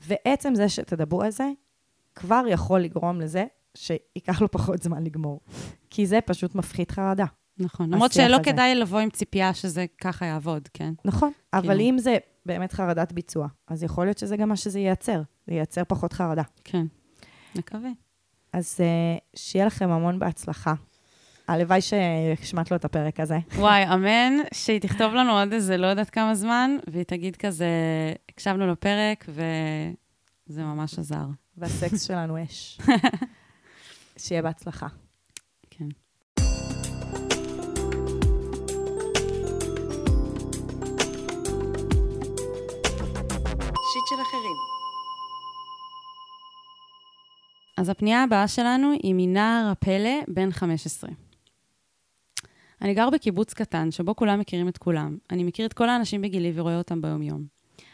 ועצם 0.00 0.54
זה 0.54 0.68
שתדברו 0.68 1.22
על 1.22 1.30
זה, 1.30 1.50
כבר 2.14 2.42
יכול 2.48 2.80
לגרום 2.80 3.20
לזה 3.20 3.44
שייקח 3.76 4.40
לו 4.40 4.50
פחות 4.50 4.82
זמן 4.82 5.04
לגמור. 5.04 5.40
כי 5.90 6.06
זה 6.06 6.18
פשוט 6.20 6.54
מפחית 6.54 6.90
חרדה. 6.90 7.24
נכון. 7.58 7.94
למרות 7.94 8.12
שלא 8.12 8.34
הזה. 8.34 8.44
כדאי 8.44 8.74
לבוא 8.74 9.00
עם 9.00 9.10
ציפייה 9.10 9.54
שזה 9.54 9.86
ככה 10.00 10.26
יעבוד, 10.26 10.68
כן. 10.74 10.92
נכון, 11.04 11.32
אבל 11.52 11.62
כאילו. 11.62 11.80
אם 11.80 11.98
זה 11.98 12.16
באמת 12.46 12.72
חרדת 12.72 13.12
ביצוע, 13.12 13.48
אז 13.68 13.82
יכול 13.82 14.04
להיות 14.04 14.18
שזה 14.18 14.36
גם 14.36 14.48
מה 14.48 14.56
שזה 14.56 14.78
ייצר. 14.78 15.22
זה 15.46 15.54
ייצר 15.54 15.82
פחות 15.88 16.12
חרדה. 16.12 16.42
כן. 16.64 16.86
נקווה. 17.54 17.90
אז 18.52 18.76
uh, 18.80 19.38
שיהיה 19.38 19.66
לכם 19.66 19.90
המון 19.90 20.18
בהצלחה. 20.18 20.74
הלוואי 21.48 21.80
שהשמעת 21.80 22.70
לו 22.70 22.76
את 22.76 22.84
הפרק 22.84 23.20
הזה. 23.20 23.38
וואי, 23.58 23.94
אמן, 23.94 24.32
שהיא 24.54 24.80
תכתוב 24.80 25.14
לנו 25.14 25.38
עוד 25.38 25.52
איזה 25.52 25.76
לא 25.76 25.86
יודעת 25.86 26.10
כמה 26.10 26.34
זמן, 26.34 26.76
והיא 26.86 27.04
תגיד 27.04 27.36
כזה, 27.36 27.68
הקשבנו 28.28 28.66
לפרק, 28.72 29.24
וזה 29.28 30.62
ממש 30.62 30.98
עזר. 30.98 31.26
והסקס 31.56 32.02
שלנו 32.02 32.44
אש. 32.44 32.80
שיהיה 34.20 34.42
בהצלחה. 34.42 34.86
כן. 35.70 35.88
שיט 43.92 44.06
של 44.08 44.22
אחרים. 44.22 44.56
אז 47.78 47.88
הפנייה 47.88 48.22
הבאה 48.22 48.48
שלנו 48.48 48.92
היא 49.02 49.14
מנער 49.16 49.68
הפלא, 49.72 50.20
בן 50.28 50.50
15. 50.50 51.10
אני 52.82 52.94
גר 52.94 53.10
בקיבוץ 53.10 53.54
קטן, 53.54 53.90
שבו 53.90 54.16
כולם 54.16 54.40
מכירים 54.40 54.68
את 54.68 54.78
כולם. 54.78 55.18
אני 55.30 55.44
מכיר 55.44 55.66
את 55.66 55.72
כל 55.72 55.88
האנשים 55.88 56.22
בגילי 56.22 56.52
ורואה 56.54 56.78
אותם 56.78 57.02
ביום-יום. 57.02 57.44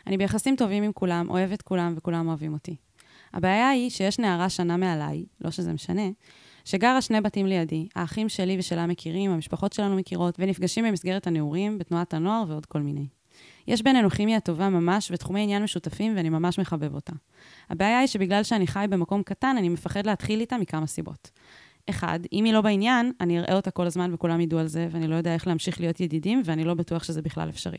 אני 0.06 0.16
ביחסים 0.16 0.56
טובים 0.56 0.82
עם 0.82 0.92
כולם, 0.92 1.30
אוהב 1.30 1.52
את 1.52 1.62
כולם 1.62 1.94
וכולם 1.96 2.28
אוהבים 2.28 2.52
אותי. 2.52 2.76
הבעיה 3.34 3.68
היא 3.68 3.90
שיש 3.90 4.18
נערה 4.18 4.48
שנה 4.48 4.76
מעליי, 4.76 5.24
לא 5.40 5.50
שזה 5.50 5.72
משנה, 5.72 6.08
שגרה 6.64 7.02
שני 7.02 7.20
בתים 7.20 7.46
לידי. 7.46 7.88
האחים 7.94 8.28
שלי 8.28 8.58
ושלה 8.58 8.86
מכירים, 8.86 9.30
המשפחות 9.30 9.72
שלנו 9.72 9.96
מכירות, 9.96 10.34
ונפגשים 10.38 10.84
במסגרת 10.84 11.26
הנעורים, 11.26 11.78
בתנועת 11.78 12.14
הנוער 12.14 12.44
ועוד 12.48 12.66
כל 12.66 12.80
מיני. 12.80 13.06
יש 13.68 13.82
בינינו 13.82 14.10
כימיה 14.10 14.40
טובה 14.40 14.68
ממש 14.68 15.10
ותחומי 15.10 15.40
עניין 15.42 15.62
משותפים, 15.62 16.16
ואני 16.16 16.28
ממש 16.28 16.58
מחבב 16.58 16.94
אותה. 16.94 17.12
הבעיה 17.70 17.98
היא 17.98 18.06
שבגלל 18.06 18.42
שאני 18.42 18.66
חי 18.66 18.86
במקום 18.90 19.22
קטן, 19.22 19.56
אני 19.58 19.68
מפחד 19.68 20.06
להתחיל 20.06 20.40
איתה 20.40 20.58
מכמה 20.58 20.86
סיבות. 20.86 21.30
אחד, 21.90 22.20
אם 22.32 22.44
היא 22.44 22.52
לא 22.52 22.60
בעניין, 22.60 23.12
אני 23.20 23.38
אראה 23.38 23.54
אותה 23.54 23.70
כל 23.70 23.86
הזמן 23.86 24.14
וכולם 24.14 24.40
ידעו 24.40 24.58
על 24.58 24.66
זה, 24.66 24.88
ואני 24.90 25.06
לא 25.06 25.14
יודע 25.14 25.34
איך 25.34 25.46
להמשיך 25.46 25.80
להיות 25.80 26.00
ידידים, 26.00 26.42
ואני 26.44 26.64
לא 26.64 26.74
בטוח 26.74 27.04
שזה 27.04 27.22
בכלל 27.22 27.48
אפשרי. 27.48 27.78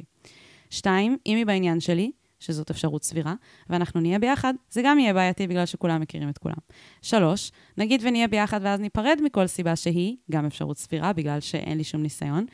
שתיים, 0.70 1.18
אם 1.26 1.38
היא 1.38 1.46
בעניין 1.46 1.80
שלי, 1.80 2.12
שזאת 2.40 2.70
אפשרות 2.70 3.04
סבירה, 3.04 3.34
ואנחנו 3.70 4.00
נהיה 4.00 4.20
ביחד, 4.20 4.54
זה 4.70 4.82
גם 4.86 5.00
יהיה 5.00 5.14
בעייתי 5.14 5.48
בגלל 5.48 5.66
שכולם 5.66 6.02
מכירים 6.02 6.30
את 6.30 6.38
כולם. 6.38 6.56
שלוש, 7.02 7.52
נגיד 7.78 8.02
ונהיה 8.04 8.28
ביחד 8.28 8.60
ואז 8.64 8.80
ניפרד 8.80 9.20
מכל 9.24 9.48
סיבה 9.48 9.76
שהיא, 9.76 10.16
גם 10.32 10.46
אפשרות 10.46 10.78
סבירה, 10.78 11.14
בגלל 11.14 11.40
שאין 11.40 11.78
לי 11.78 11.84
שום 11.84 12.02
ניסיון, 12.02 12.46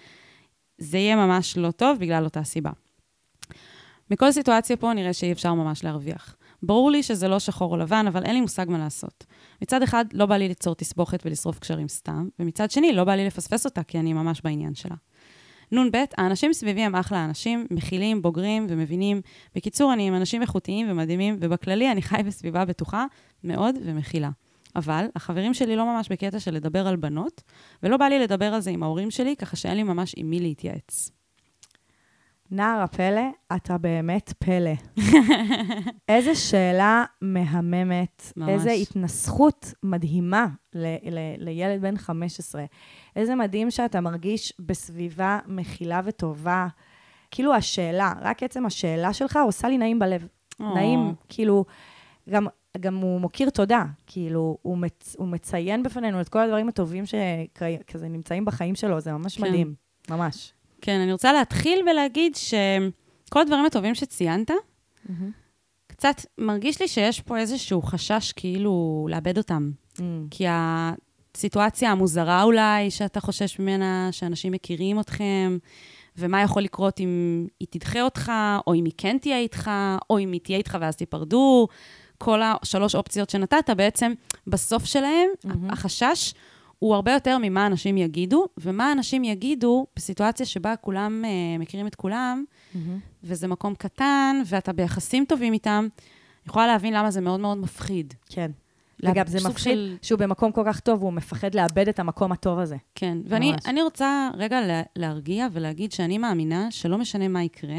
זה 0.78 0.98
יהיה 0.98 1.16
ממש 1.16 1.58
לא 1.58 1.72
טוב 1.72 2.00
בגלל 2.00 2.24
אותה 2.24 2.44
סיבה. 2.44 2.72
מכל 4.12 4.32
סיטואציה 4.32 4.78
פה 4.78 4.94
נראה 4.94 5.14
שאי 5.14 5.32
אפשר 5.32 5.54
ממש 5.54 5.84
להרוויח. 5.84 6.36
ברור 6.64 6.92
לי 6.92 7.04
שזה 7.04 7.28
לא 7.28 7.40
שחור 7.40 7.72
או 7.72 7.78
לבן, 7.78 8.06
אבל 8.08 8.24
אין 8.24 8.34
לי 8.34 8.42
מושג 8.42 8.66
מה 8.70 8.78
לעשות. 8.78 9.26
מצד 9.62 9.82
אחד, 9.82 10.06
לא 10.14 10.26
בא 10.26 10.38
לי 10.38 10.48
ליצור 10.48 10.76
תסבוכת 10.76 11.26
ולשרוף 11.26 11.60
קשרים 11.60 11.88
סתם, 11.88 12.28
ומצד 12.40 12.72
שני, 12.72 12.94
לא 12.94 13.04
בא 13.04 13.16
לי 13.16 13.26
לפספס 13.26 13.66
אותה, 13.66 13.84
כי 13.84 14.00
אני 14.00 14.14
ממש 14.14 14.42
בעניין 14.44 14.76
שלה. 14.76 14.96
נ"ב, 15.74 16.04
האנשים 16.18 16.54
סביבי 16.54 16.82
הם 16.82 16.96
אחלה 16.96 17.26
אנשים, 17.26 17.68
מכילים, 17.72 18.22
בוגרים 18.22 18.66
ומבינים. 18.70 19.22
בקיצור, 19.56 19.94
אני 19.94 20.08
עם 20.08 20.16
אנשים 20.16 20.42
איכותיים 20.42 20.92
ומדהימים, 20.92 21.38
ובכללי 21.42 21.92
אני 21.92 22.02
חי 22.02 22.22
בסביבה 22.26 22.66
בטוחה 22.66 23.06
מאוד 23.44 23.76
ומכילה. 23.86 24.30
אבל 24.76 25.06
החברים 25.16 25.54
שלי 25.54 25.76
לא 25.76 25.86
ממש 25.86 26.10
בקטע 26.12 26.40
של 26.40 26.54
לדבר 26.54 26.88
על 26.88 26.96
בנות, 26.96 27.42
ולא 27.84 27.98
בא 27.98 28.06
לי 28.06 28.20
לדבר 28.20 28.54
על 28.54 28.62
זה 28.62 28.70
עם 28.70 28.84
ההורים 28.84 29.12
שלי, 29.12 29.36
ככה 29.36 29.56
שאין 29.56 29.78
לי 29.78 29.84
ממש 29.84 30.14
עם 30.18 30.30
מי 30.30 30.40
להתייעץ. 30.40 31.12
נער 32.52 32.80
הפלא, 32.82 33.22
אתה 33.56 33.78
באמת 33.78 34.34
פלא. 34.40 34.72
איזה 36.10 36.36
שאלה 36.36 37.06
מהממת, 37.22 38.34
ממש. 38.38 38.50
איזה 38.50 38.72
התנסחות 38.72 39.74
מדהימה 39.84 40.48
ל- 40.74 40.96
ל- 41.12 41.36
לילד 41.38 41.82
בן 41.82 41.98
15. 41.98 42.66
איזה 43.16 43.36
מדהים 43.36 43.72
שאתה 43.72 44.02
מרגיש 44.02 44.54
בסביבה 44.60 45.40
מכילה 45.48 46.02
וטובה. 46.06 46.68
כאילו 47.32 47.54
השאלה, 47.54 48.14
רק 48.22 48.44
עצם 48.44 48.66
השאלה 48.66 49.14
שלך 49.14 49.40
עושה 49.46 49.68
לי 49.68 49.78
נעים 49.78 50.00
בלב. 50.00 50.28
או. 50.60 50.76
נעים, 50.76 51.14
כאילו, 51.30 51.66
גם, 52.30 52.48
גם 52.80 52.96
הוא 52.96 53.22
מוקיר 53.22 53.50
תודה, 53.50 53.84
כאילו, 54.08 54.58
הוא, 54.62 54.78
מצ, 54.78 55.16
הוא 55.18 55.28
מציין 55.28 55.84
בפנינו 55.84 56.22
את 56.22 56.30
כל 56.30 56.40
הדברים 56.40 56.68
הטובים 56.68 57.04
שכזה 57.06 58.08
נמצאים 58.08 58.46
בחיים 58.46 58.76
שלו, 58.76 59.00
זה 59.00 59.14
ממש 59.14 59.38
כן. 59.38 59.44
מדהים, 59.44 59.74
ממש. 60.10 60.54
כן, 60.82 61.00
אני 61.00 61.12
רוצה 61.12 61.34
להתחיל 61.34 61.86
ולהגיד 61.92 62.36
שכל 62.36 63.40
הדברים 63.40 63.66
הטובים 63.66 63.96
שציינת, 63.96 64.52
קצת 65.88 66.16
מרגיש 66.38 66.82
לי 66.82 66.88
שיש 66.88 67.22
פה 67.22 67.38
איזשהו 67.38 67.82
חשש 67.82 68.32
כאילו 68.32 69.08
לאבד 69.12 69.38
אותם. 69.38 69.72
Mm, 69.94 70.02
כי 70.32 70.46
הסיטואציה 71.36 71.92
המוזרה 71.92 72.44
אולי, 72.44 72.92
שאתה 72.92 73.20
חושש 73.20 73.60
ממנה, 73.60 74.10
שאנשים 74.12 74.52
מכירים 74.52 75.00
אתכם, 75.00 75.58
ומה 76.18 76.42
יכול 76.42 76.62
לקרות 76.62 77.00
אם 77.00 77.46
היא 77.60 77.68
תדחה 77.72 78.02
אותך, 78.02 78.32
או 78.68 78.74
אם 78.74 78.86
היא 78.86 78.94
כן 78.98 79.18
תהיה 79.22 79.38
איתך, 79.38 79.72
או 80.10 80.20
אם 80.20 80.32
היא 80.32 80.42
תהיה 80.42 80.58
איתך 80.58 80.78
ואז 80.82 80.96
תיפרדו. 80.96 81.68
כל 82.18 82.42
השלוש 82.44 82.96
אופציות 82.96 83.30
שנתת, 83.30 83.70
בעצם 83.78 84.14
בסוף 84.48 84.86
שלהם, 84.86 85.30
מהמם. 85.44 85.70
החשש 85.70 86.34
הוא 86.80 86.96
הרבה 86.96 87.14
יותר 87.14 87.38
ממה 87.42 87.68
אנשים 87.68 87.98
יגידו, 87.98 88.46
ומה 88.58 88.92
אנשים 88.92 89.24
יגידו 89.24 89.86
בסיטואציה 89.96 90.46
שבה 90.46 90.76
כולם 90.76 91.24
uh, 91.26 91.62
מכירים 91.62 91.88
את 91.88 91.96
כולם, 91.96 92.44
מהמם. 92.74 93.00
וזה 93.24 93.48
מקום 93.48 93.76
קטן, 93.76 94.42
ואתה 94.46 94.74
ביחסים 94.74 95.26
טובים 95.26 95.54
איתם, 95.54 95.88
אני 95.90 96.50
יכולה 96.50 96.68
להבין 96.68 96.94
למה 96.94 97.12
זה 97.12 97.22
מאוד 97.22 97.40
מאוד 97.40 97.58
מפחיד. 97.58 98.14
כן. 98.30 98.52
וגם 99.04 99.28
זה 99.28 99.50
מפחיד 99.50 99.74
של- 99.74 99.98
שהוא 100.02 100.20
במקום 100.20 100.52
כל 100.52 100.64
כך 100.66 100.80
טוב, 100.80 101.02
והוא 101.04 101.14
מפחד 101.14 101.56
לאבד 101.56 101.88
את 101.90 102.00
המקום 102.00 102.32
הטוב 102.32 102.60
הזה. 102.60 102.76
כן, 102.96 103.18
ואני. 103.26 103.54
אני 103.66 103.82
רוצה 103.82 104.30
רגע 104.38 104.62
לה, 104.68 104.82
להרגיע 104.96 105.48
ולהגיד 105.52 105.92
שאני 105.92 106.18
מאמינה 106.18 106.72
שלא 106.72 106.98
משנה 106.98 107.28
מה 107.28 107.44
יקרה, 107.44 107.76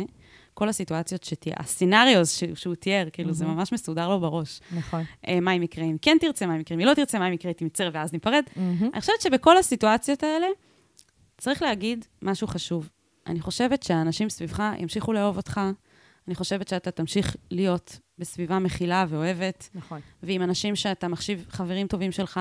כל 0.55 0.69
הסיטואציות 0.69 1.25
שתהיה, 1.25 1.55
הסצנריוז 1.59 2.31
ש- 2.31 2.45
שהוא 2.55 2.75
תיאר, 2.75 3.09
כאילו, 3.13 3.33
זה 3.33 3.45
מהמם. 3.45 3.57
ממש 3.59 3.73
מסודר 3.73 4.09
לו 4.09 4.21
בראש. 4.21 4.61
נכון. 4.77 5.03
אה, 5.29 5.41
מה 5.41 5.53
אם 5.53 5.63
יקרה 5.63 5.85
אם 5.85 5.97
כן 6.03 6.17
תרצה, 6.21 6.47
מה 6.47 6.55
אם 6.55 6.61
יקרה 6.61 6.75
אם 6.75 6.81
היא 6.81 6.87
לא 6.87 6.95
תרצה, 6.95 7.19
מה 7.19 7.29
אם 7.29 7.33
יקרה 7.33 7.53
תמצא 7.53 7.91
ואז 7.93 8.13
ניפרד. 8.13 8.43
אני 8.93 9.01
חושבת 9.01 9.21
שבכל 9.21 9.59
הסיטואציות 9.59 10.23
האלה, 10.23 10.47
צריך 11.39 11.63
להגיד 11.63 12.05
משהו 12.23 12.47
חשוב. 12.47 12.89
אני 13.27 13.41
חושבת 13.41 13.83
שהאנשים 13.83 14.29
סביבך 14.31 14.63
ימשיכו 14.79 15.13
לאהוב 15.13 15.37
אותך, 15.37 15.61
אני 16.29 16.35
חושבת 16.35 16.69
שאתה 16.69 16.91
תמשיך 16.91 17.37
להיות 17.51 17.99
בסביבה 18.19 18.59
מכילה 18.59 19.05
ואוהבת, 19.09 19.69
נכון. 19.75 20.01
ועם 20.23 20.43
אנשים 20.43 20.77
שאתה 20.77 21.09
מחשיב 21.09 21.47
חברים 21.49 21.87
טובים 21.87 22.13
שלך. 22.13 22.41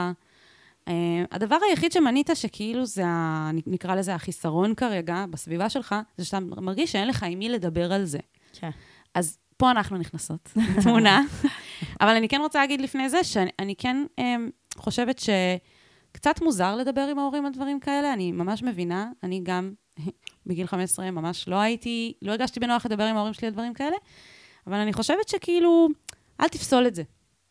Uh, 0.89 0.91
הדבר 1.31 1.57
היחיד 1.69 1.91
שמנית 1.91 2.29
שכאילו 2.33 2.85
זה, 2.85 3.05
ה, 3.05 3.51
נקרא 3.67 3.95
לזה 3.95 4.15
החיסרון 4.15 4.75
כרגע 4.75 5.25
בסביבה 5.29 5.69
שלך, 5.69 5.95
זה 6.17 6.25
שאתה 6.25 6.39
מרגיש 6.39 6.91
שאין 6.91 7.07
לך 7.07 7.23
עם 7.23 7.39
מי 7.39 7.49
לדבר 7.49 7.93
על 7.93 8.05
זה. 8.05 8.19
כן. 8.53 8.69
אז 9.13 9.37
פה 9.57 9.71
אנחנו 9.71 9.97
נכנסות 9.97 10.49
לתמונה. 10.77 11.21
אבל 12.01 12.15
אני 12.15 12.29
כן 12.29 12.39
רוצה 12.41 12.59
להגיד 12.59 12.81
לפני 12.81 13.09
זה, 13.09 13.23
שאני 13.23 13.51
אני 13.59 13.75
כן 13.75 14.05
um, 14.19 14.23
חושבת 14.77 15.19
שקצת 15.19 16.41
מוזר 16.41 16.75
לדבר 16.75 17.07
עם 17.11 17.19
ההורים 17.19 17.45
על 17.45 17.51
דברים 17.51 17.79
כאלה, 17.79 18.13
אני 18.13 18.31
ממש 18.31 18.63
מבינה, 18.63 19.09
אני 19.23 19.41
גם 19.43 19.73
בגיל 20.47 20.67
15 20.67 21.11
ממש 21.11 21.47
לא 21.47 21.55
הייתי, 21.55 22.13
לא 22.21 22.31
הרגשתי 22.31 22.59
בנוח 22.59 22.85
לדבר 22.85 23.03
עם 23.03 23.15
ההורים 23.15 23.33
שלי 23.33 23.47
על 23.47 23.53
דברים 23.53 23.73
כאלה, 23.73 23.95
אבל 24.67 24.77
אני 24.77 24.93
חושבת 24.93 25.29
שכאילו, 25.29 25.89
אל 26.41 26.47
תפסול 26.47 26.87
את 26.87 26.95
זה. 26.95 27.03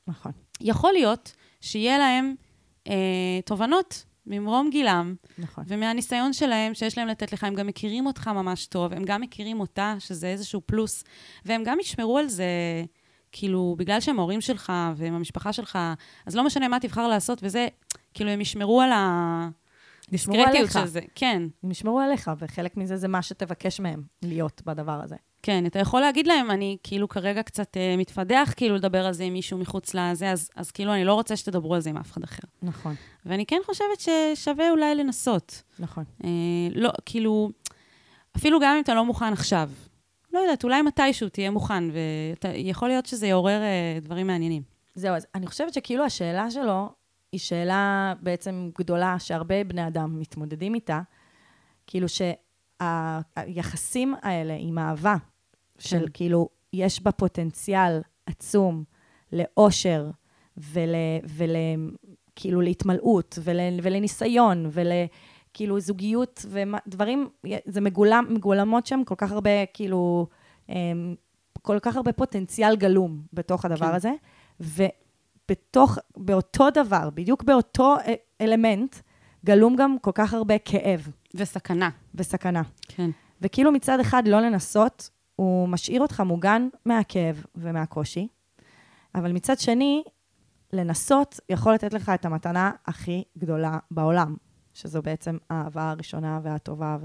נכון. 0.07 0.33
יכול 0.61 0.93
להיות 0.93 1.35
שיהיה 1.61 1.99
להם 1.99 2.35
אה, 2.89 3.41
תובנות 3.45 4.05
ממרום 4.27 4.71
גילם, 4.71 5.15
נכון. 5.39 5.65
ומהניסיון 5.67 6.33
שלהם 6.33 6.75
שיש 6.75 6.99
להם 6.99 7.09
לתת 7.09 7.33
לך, 7.33 7.45
הם 7.45 7.55
גם 7.55 7.67
מכירים 7.67 8.07
אותך 8.07 8.29
ממש 8.29 8.67
טוב, 8.67 8.93
הם 8.93 9.05
גם 9.05 9.21
מכירים 9.21 9.61
אותה, 9.61 9.95
שזה 9.99 10.27
איזשהו 10.27 10.61
פלוס, 10.67 11.05
והם 11.45 11.63
גם 11.65 11.81
ישמרו 11.81 12.19
על 12.19 12.29
זה, 12.29 12.45
כאילו, 13.33 13.75
בגלל 13.79 14.01
שהם 14.01 14.19
ההורים 14.19 14.41
שלך 14.41 14.73
והם 14.97 15.15
המשפחה 15.15 15.53
שלך, 15.53 15.79
אז 16.27 16.37
לא 16.37 16.45
משנה 16.45 16.69
מה 16.69 16.81
תבחר 16.81 17.09
לעשות, 17.09 17.39
וזה, 17.43 17.69
כאילו, 18.15 18.31
הם 18.31 18.41
ישמרו 18.41 18.81
על 18.81 18.91
ישמרו 18.93 19.62
הדיסקרטיות 20.13 20.57
עליך. 20.57 20.73
של 20.73 20.87
זה. 20.87 21.01
כן, 21.15 21.43
הם 21.63 21.71
ישמרו 21.71 22.01
עליך, 22.01 22.31
וחלק 22.39 22.77
מזה 22.77 22.97
זה 22.97 23.09
מה 23.09 23.23
שתבקש 23.23 23.81
מהם 23.81 24.03
להיות 24.23 24.63
בדבר 24.67 25.01
הזה. 25.05 25.17
כן, 25.43 25.67
אתה 25.67 25.79
יכול 25.79 26.01
להגיד 26.01 26.27
להם, 26.27 26.51
אני 26.51 26.77
כאילו 26.83 27.09
כרגע 27.09 27.43
קצת 27.43 27.77
אה, 27.77 27.95
מתפדח, 27.99 28.53
כאילו, 28.57 28.75
לדבר 28.75 29.07
על 29.07 29.13
זה 29.13 29.25
עם 29.25 29.33
מישהו 29.33 29.59
מחוץ 29.59 29.95
לזה, 29.95 30.31
אז, 30.31 30.51
אז 30.57 30.71
כאילו, 30.71 30.95
אני 30.95 31.05
לא 31.05 31.15
רוצה 31.15 31.37
שתדברו 31.37 31.75
על 31.75 31.81
זה 31.81 31.91
עם 31.91 31.97
אף 31.97 32.13
אחד 32.13 32.23
אחר. 32.23 32.43
נכון. 32.63 32.95
ואני 33.27 33.47
כן 33.47 33.61
חושבת 33.67 34.01
ששווה 34.01 34.71
אולי 34.71 34.95
לנסות. 34.95 35.63
נכון. 35.79 36.05
אה, 36.25 36.29
לא, 36.75 36.91
כאילו, 37.07 37.51
אפילו 38.37 38.61
גם 38.61 38.75
אם 38.77 38.83
אתה 38.83 38.95
לא 38.95 39.05
מוכן 39.05 39.33
עכשיו. 39.33 39.71
לא 40.33 40.39
יודעת, 40.39 40.65
אולי 40.65 40.83
מתישהו 40.83 41.29
תהיה 41.29 41.51
מוכן, 41.51 41.85
ויכול 42.43 42.89
להיות 42.89 43.07
שזה 43.07 43.27
יעורר 43.27 43.63
אה, 43.63 43.99
דברים 44.01 44.27
מעניינים. 44.27 44.63
זהו, 44.95 45.17
אז 45.17 45.27
אני 45.35 45.47
חושבת 45.47 45.75
שכאילו 45.75 46.05
השאלה 46.05 46.51
שלו 46.51 46.89
היא 47.33 47.41
שאלה 47.41 48.15
בעצם 48.21 48.71
גדולה 48.79 49.19
שהרבה 49.19 49.65
בני 49.65 49.87
אדם 49.87 50.21
מתמודדים 50.21 50.75
איתה, 50.75 51.01
כאילו 51.87 52.07
שהיחסים 52.81 54.15
האלה 54.23 54.57
עם 54.59 54.79
אהבה, 54.79 55.17
של 55.79 56.01
כן. 56.01 56.13
כאילו, 56.15 56.49
יש 56.73 57.03
בה 57.03 57.13
פוטנציאל 57.13 58.01
עצום 58.27 58.85
לאושר 59.33 60.11
ול... 60.57 60.95
ול 61.25 61.51
כאילו 62.37 62.61
להתמלאות 62.61 63.39
ול, 63.43 63.57
ולניסיון 63.83 64.71
ולכאילו 64.73 65.81
זוגיות 65.81 66.47
ודברים, 66.49 67.29
זה 67.65 67.81
מגולם, 67.81 68.27
מגולמות 68.31 68.87
שם 68.87 69.03
כל 69.05 69.15
כך 69.19 69.33
הרבה 69.33 69.67
כאילו, 69.75 70.27
אמ, 70.69 71.15
כל 71.63 71.79
כך 71.83 71.97
הרבה 71.97 72.13
פוטנציאל 72.13 72.77
גלום 72.77 73.23
בתוך 73.33 73.65
הדבר 73.65 73.89
כן. 73.89 73.95
הזה, 73.95 74.13
ובתוך, 75.53 75.99
באותו 76.17 76.71
דבר, 76.71 77.11
בדיוק 77.11 77.43
באותו 77.43 77.97
א- 77.97 78.43
אלמנט, 78.45 78.97
גלום 79.45 79.77
גם 79.77 79.97
כל 80.01 80.11
כך 80.15 80.35
הרבה 80.35 80.59
כאב 80.59 81.09
וסכנה. 81.35 81.91
וסכנה. 82.15 82.63
כן. 82.89 83.11
וכאילו 83.41 83.73
מצד 83.73 84.01
אחד 84.01 84.29
לא 84.29 84.41
לנסות, 84.41 85.11
הוא 85.37 85.69
משאיר 85.69 86.03
אותך 86.03 86.21
מוגן 86.21 86.69
מהכאב 86.85 87.45
ומהקושי, 87.55 88.29
אבל 89.15 89.33
מצד 89.33 89.59
שני, 89.59 90.03
לנסות 90.73 91.41
יכול 91.49 91.75
לתת 91.75 91.93
לך 91.93 92.09
את 92.15 92.25
המתנה 92.25 92.71
הכי 92.87 93.25
גדולה 93.39 93.79
בעולם, 93.91 94.37
שזו 94.75 95.03
בעצם 95.03 95.37
האהבה 95.51 95.91
הראשונה 95.91 96.41
והטובה 96.43 96.97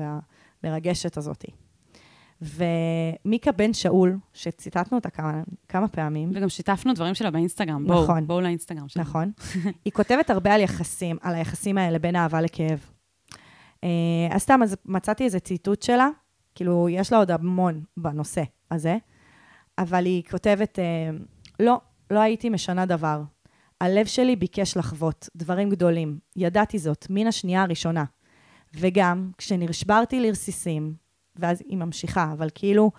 והמרגשת 0.63 1.17
הזאתי. 1.17 1.47
ומיקה 2.41 3.51
בן 3.51 3.73
שאול, 3.73 4.17
שציטטנו 4.33 4.97
אותה 4.97 5.09
כמה, 5.09 5.41
כמה 5.69 5.87
פעמים, 5.87 6.31
וגם 6.35 6.49
שיתפנו 6.49 6.93
דברים 6.93 7.15
שלה 7.15 7.31
באינסטגרם. 7.31 7.87
בואו, 7.87 8.03
נכון. 8.03 8.27
בואו 8.27 8.41
לאינסטגרם 8.41 8.87
שלה. 8.87 9.03
נכון, 9.03 9.31
היא 9.85 9.93
כותבת 9.93 10.29
הרבה 10.29 10.53
על 10.53 10.61
יחסים, 10.61 11.17
על 11.21 11.35
היחסים 11.35 11.77
האלה 11.77 11.99
בין 11.99 12.15
אהבה 12.15 12.41
לכאב. 12.41 12.89
אה, 13.83 13.89
אז 14.31 14.41
סתם, 14.41 14.59
אז 14.63 14.75
מצאתי 14.85 15.23
איזה 15.23 15.39
ציטוט 15.39 15.81
שלה, 15.81 16.09
כאילו, 16.55 16.89
יש 16.89 17.11
לה 17.11 17.17
עוד 17.17 17.31
המון 17.31 17.83
בנושא 17.97 18.43
הזה, 18.71 18.97
אבל 19.77 20.05
היא 20.05 20.23
כותבת, 20.31 20.79
אה, 20.79 21.09
לא, 21.59 21.81
לא 22.11 22.19
הייתי 22.19 22.49
משנה 22.49 22.85
דבר. 22.85 23.21
הלב 23.81 24.05
שלי 24.05 24.35
ביקש 24.35 24.77
לחוות 24.77 25.29
דברים 25.35 25.69
גדולים, 25.69 26.19
ידעתי 26.35 26.79
זאת 26.79 27.07
מן 27.09 27.27
השנייה 27.27 27.63
הראשונה. 27.63 28.03
וגם, 28.73 29.31
כשנשברתי 29.37 30.19
לרסיסים, 30.19 30.93
ואז 31.39 31.63
היא 31.67 31.77
ממשיכה, 31.77 32.29
אבל 32.33 32.49
כאילו, 32.55 32.91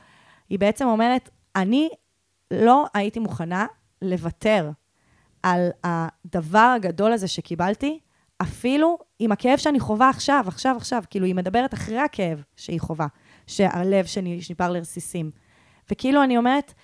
היא 0.48 0.58
בעצם 0.58 0.86
אומרת, 0.86 1.30
אני 1.56 1.88
לא 2.50 2.86
הייתי 2.94 3.20
מוכנה 3.20 3.66
לוותר 4.02 4.70
על 5.42 5.70
הדבר 5.84 6.72
הגדול 6.76 7.12
הזה 7.12 7.28
שקיבלתי, 7.28 7.98
אפילו 8.42 8.98
עם 9.18 9.32
הכאב 9.32 9.58
שאני 9.58 9.80
חווה 9.80 10.08
עכשיו, 10.08 10.44
עכשיו, 10.46 10.76
עכשיו. 10.76 11.02
כאילו, 11.10 11.26
היא 11.26 11.34
מדברת 11.34 11.74
אחרי 11.74 11.98
הכאב 11.98 12.42
שהיא 12.56 12.80
חווה, 12.80 13.06
שהלב 13.46 14.04
שלי 14.04 14.36
נשבר 14.36 14.70
לרסיסים. 14.70 15.30
וכאילו, 15.90 16.22
אני 16.22 16.36
אומרת, 16.36 16.74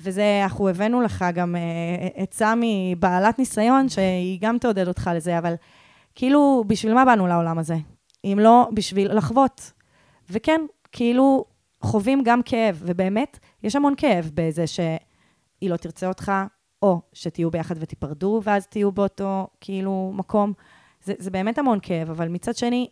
וזה, 0.00 0.40
אנחנו 0.42 0.68
הבאנו 0.68 1.00
לך 1.00 1.24
גם 1.34 1.56
אה, 1.56 2.08
עצה 2.14 2.54
מבעלת 2.60 3.38
ניסיון, 3.38 3.88
שהיא 3.88 4.38
גם 4.40 4.58
תעודד 4.58 4.88
אותך 4.88 5.10
לזה, 5.14 5.38
אבל 5.38 5.54
כאילו, 6.14 6.64
בשביל 6.66 6.94
מה 6.94 7.04
באנו 7.04 7.26
לעולם 7.26 7.58
הזה? 7.58 7.76
אם 8.24 8.38
לא 8.42 8.68
בשביל 8.74 9.16
לחוות. 9.16 9.72
וכן, 10.30 10.60
כאילו, 10.94 11.44
חווים 11.80 12.22
גם 12.24 12.42
כאב, 12.42 12.82
ובאמת, 12.86 13.38
יש 13.62 13.76
המון 13.76 13.94
כאב 13.96 14.30
בזה 14.34 14.66
שהיא 14.66 15.70
לא 15.70 15.76
תרצה 15.76 16.08
אותך, 16.08 16.32
או 16.82 17.00
שתהיו 17.12 17.50
ביחד 17.50 17.74
ותיפרדו, 17.78 18.40
ואז 18.44 18.66
תהיו 18.66 18.92
באותו, 18.92 19.46
כאילו, 19.60 20.12
מקום. 20.14 20.52
זה, 21.02 21.12
זה 21.18 21.30
באמת 21.30 21.58
המון 21.58 21.78
כאב, 21.82 22.10
אבל 22.10 22.28
מצד 22.28 22.56
שני, 22.56 22.88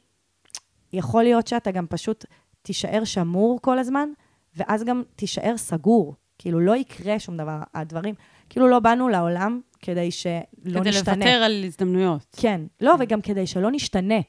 יכול 0.92 1.22
להיות 1.22 1.46
שאתה 1.46 1.70
גם 1.70 1.86
פשוט 1.86 2.24
תישאר 2.62 3.04
שמור 3.04 3.58
כל 3.62 3.78
הזמן, 3.78 4.08
ואז 4.56 4.84
גם 4.84 5.02
תישאר 5.16 5.56
סגור. 5.56 6.14
כאילו, 6.38 6.60
לא 6.60 6.76
יקרה 6.76 7.18
שום 7.18 7.36
דבר. 7.36 7.58
הדברים, 7.74 8.14
כאילו, 8.48 8.68
לא 8.68 8.78
באנו 8.78 9.08
לעולם 9.08 9.60
כדי 9.80 10.10
שלא 10.10 10.80
כדי 10.80 10.90
נשתנה. 10.90 11.14
לוותר 11.14 11.42
על 11.42 11.64
הזדמנויות. 11.66 12.36
כן. 12.36 12.60
לא, 12.80 12.94
וגם 12.98 13.20
כדי 13.20 13.46
שלא 13.46 13.70
נשתנה. 13.70 14.20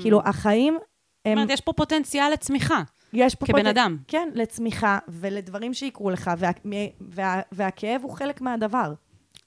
כאילו, 0.00 0.20
החיים 0.24 0.74
זאת 0.74 0.86
הם... 1.24 1.38
אומרת, 1.38 1.50
יש 1.50 1.60
פה 1.60 1.72
פוטנציאל 1.72 2.32
לצמיחה, 2.32 2.82
יש 3.16 3.34
פה... 3.34 3.46
כבן 3.46 3.58
פוט- 3.58 3.66
אדם. 3.66 3.96
כן, 4.08 4.28
לצמיחה 4.34 4.98
ולדברים 5.08 5.74
שיקרו 5.74 6.10
לך, 6.10 6.30
וה, 6.38 6.50
וה, 6.64 6.78
וה, 7.00 7.40
והכאב 7.52 8.00
הוא 8.02 8.12
חלק 8.12 8.40
מהדבר. 8.40 8.92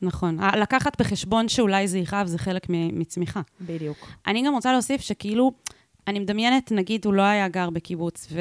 נכון. 0.01 0.37
לקחת 0.57 1.01
בחשבון 1.01 1.49
שאולי 1.49 1.87
זה 1.87 1.97
יכאב, 1.97 2.27
זה 2.27 2.37
חלק 2.37 2.65
מצמיחה. 2.69 3.41
בדיוק. 3.61 3.97
אני 4.27 4.43
גם 4.45 4.53
רוצה 4.53 4.71
להוסיף 4.71 5.01
שכאילו, 5.01 5.51
אני 6.07 6.19
מדמיינת, 6.19 6.71
נגיד, 6.71 7.05
הוא 7.05 7.13
לא 7.13 7.21
היה 7.21 7.47
גר 7.47 7.69
בקיבוץ, 7.69 8.27
ו- 8.31 8.39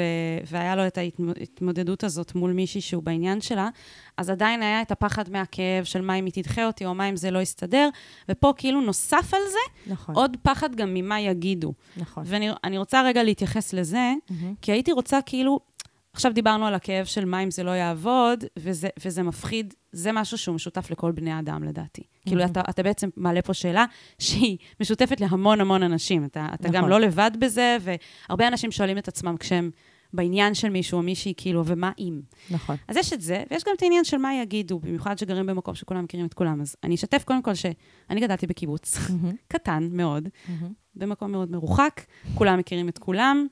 והיה 0.51 0.75
לו 0.75 0.87
את 0.87 0.97
ההתמודדות 0.97 2.03
הזאת 2.03 2.35
מול 2.35 2.51
מישהי 2.53 2.81
שהוא 2.81 3.03
בעניין 3.03 3.41
שלה, 3.41 3.69
אז 4.17 4.29
עדיין 4.29 4.61
היה 4.61 4.81
את 4.81 4.91
הפחד 4.91 5.29
מהכאב 5.29 5.83
של 5.83 6.01
מה 6.01 6.15
אם 6.15 6.25
היא 6.25 6.33
תדחה 6.33 6.65
אותי, 6.65 6.85
או 6.85 6.95
מה 6.95 7.09
אם 7.09 7.15
זה 7.15 7.31
לא 7.31 7.39
יסתדר, 7.39 7.89
ופה 8.29 8.53
כאילו 8.57 8.81
נוסף 8.81 9.33
על 9.33 9.41
זה, 9.51 9.91
נכון. 9.93 10.15
עוד 10.15 10.37
פחד 10.43 10.75
גם 10.75 10.93
ממה 10.93 11.19
יגידו. 11.19 11.73
נכון. 11.97 12.23
ואני 12.27 12.49
אני 12.63 12.77
רוצה 12.77 13.01
רגע 13.01 13.23
להתייחס 13.23 13.73
לזה, 13.73 14.13
מהמם. 14.29 14.53
כי 14.61 14.71
הייתי 14.71 14.91
רוצה 14.91 15.19
כאילו, 15.25 15.59
עכשיו 16.13 16.33
דיברנו 16.33 16.65
על 16.65 16.73
הכאב 16.73 17.05
של 17.05 17.25
מה 17.25 17.39
אם 17.39 17.51
זה 17.51 17.63
לא 17.63 17.71
יעבוד, 17.71 18.43
וזה, 18.57 18.89
וזה 19.05 19.23
מפחיד, 19.23 19.73
זה 19.91 20.11
משהו 20.11 20.37
שהוא 20.37 20.55
משותף 20.55 20.91
לכל 20.91 21.11
בני 21.11 21.31
האדם, 21.31 21.63
לדעתי. 21.63 22.03
כאילו, 22.25 22.45
אתה, 22.45 22.61
אתה 22.69 22.83
בעצם 22.83 23.09
מעלה 23.17 23.41
פה 23.41 23.53
שאלה 23.53 23.85
שהיא 24.19 24.57
משותפת 24.81 25.21
להמון 25.21 25.61
המון 25.61 25.83
אנשים. 25.83 26.25
אתה, 26.25 26.47
אתה 26.53 26.69
גם 26.69 26.75
נכון. 26.75 26.89
לא 26.89 26.99
לבד 26.99 27.31
בזה, 27.39 27.77
והרבה 27.81 28.47
אנשים 28.47 28.71
שואלים 28.71 28.97
את 28.97 29.07
עצמם 29.07 29.37
כשהם 29.37 29.71
בעניין 30.13 30.53
של 30.53 30.69
מישהו 30.69 30.97
או 30.97 31.03
מישהי, 31.03 31.33
כאילו, 31.37 31.63
ומה 31.65 31.91
אם? 31.99 32.21
נכון. 32.51 32.75
אז 32.87 32.97
יש 32.97 33.13
את 33.13 33.21
זה, 33.21 33.43
ויש 33.51 33.63
גם 33.63 33.73
את 33.77 33.81
העניין 33.81 34.03
של 34.03 34.17
מה 34.17 34.35
יגידו, 34.35 34.79
במיוחד 34.79 35.17
שגרים 35.17 35.45
במקום 35.45 35.75
שכולם 35.75 36.03
מכירים 36.03 36.25
את 36.25 36.33
כולם. 36.33 36.61
אז 36.61 36.75
אני 36.83 36.95
אשתף 36.95 37.23
קודם 37.23 37.41
כל 37.41 37.53
שאני 37.53 38.21
גדלתי 38.21 38.47
בקיבוץ, 38.47 38.97
מהמם. 39.09 39.35
קטן 39.47 39.89
מאוד, 39.91 40.29
מהמם. 40.49 40.73
במקום 40.95 41.31
מאוד 41.31 41.51
מרוחק, 41.51 42.01
כולם 42.35 42.59
מכירים 42.59 42.89
את 42.89 42.97
כולם. 42.97 43.47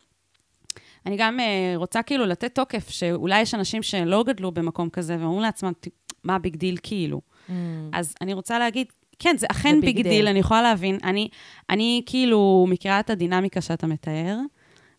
אני 1.06 1.16
גם 1.18 1.40
uh, 1.40 1.44
רוצה 1.78 2.02
כאילו 2.04 2.26
לתת 2.26 2.56
תוקף, 2.56 2.90
שאולי 2.90 3.42
יש 3.42 3.54
אנשים 3.54 3.84
שלא 3.84 4.24
גדלו 4.24 4.52
במקום 4.52 4.90
כזה, 4.90 5.18
ואומרים 5.20 5.42
לעצמם, 5.42 5.72
"ת- 5.80 5.88
מה 6.24 6.36
ה 6.36 6.41
big 6.41 6.56
deal 6.56 6.78
כאילו? 6.84 7.22
מהמם. 7.50 7.90
אז 7.94 8.16
אני 8.22 8.34
רוצה 8.34 8.60
להגיד, 8.60 8.88
כן, 9.20 9.36
זה 9.38 9.48
אכן 9.52 9.82
big 9.82 9.96
big 9.96 10.08
deal. 10.08 10.28
אני 10.28 10.40
יכולה 10.40 10.62
להבין. 10.62 10.98
אני, 11.04 11.30
אני 11.70 12.02
כאילו 12.06 12.66
מכירה 12.70 13.00
את 13.00 13.10
הדינמיקה 13.10 13.62
שאתה 13.62 13.88
מתאר, 13.88 14.38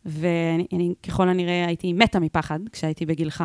ואני 0.04 0.66
אני, 0.72 0.94
ככל 1.02 1.28
הנראה 1.28 1.66
הייתי 1.66 1.92
מתה 1.92 2.20
מפחד 2.20 2.60
כשהייתי 2.72 3.06
בגילך, 3.06 3.44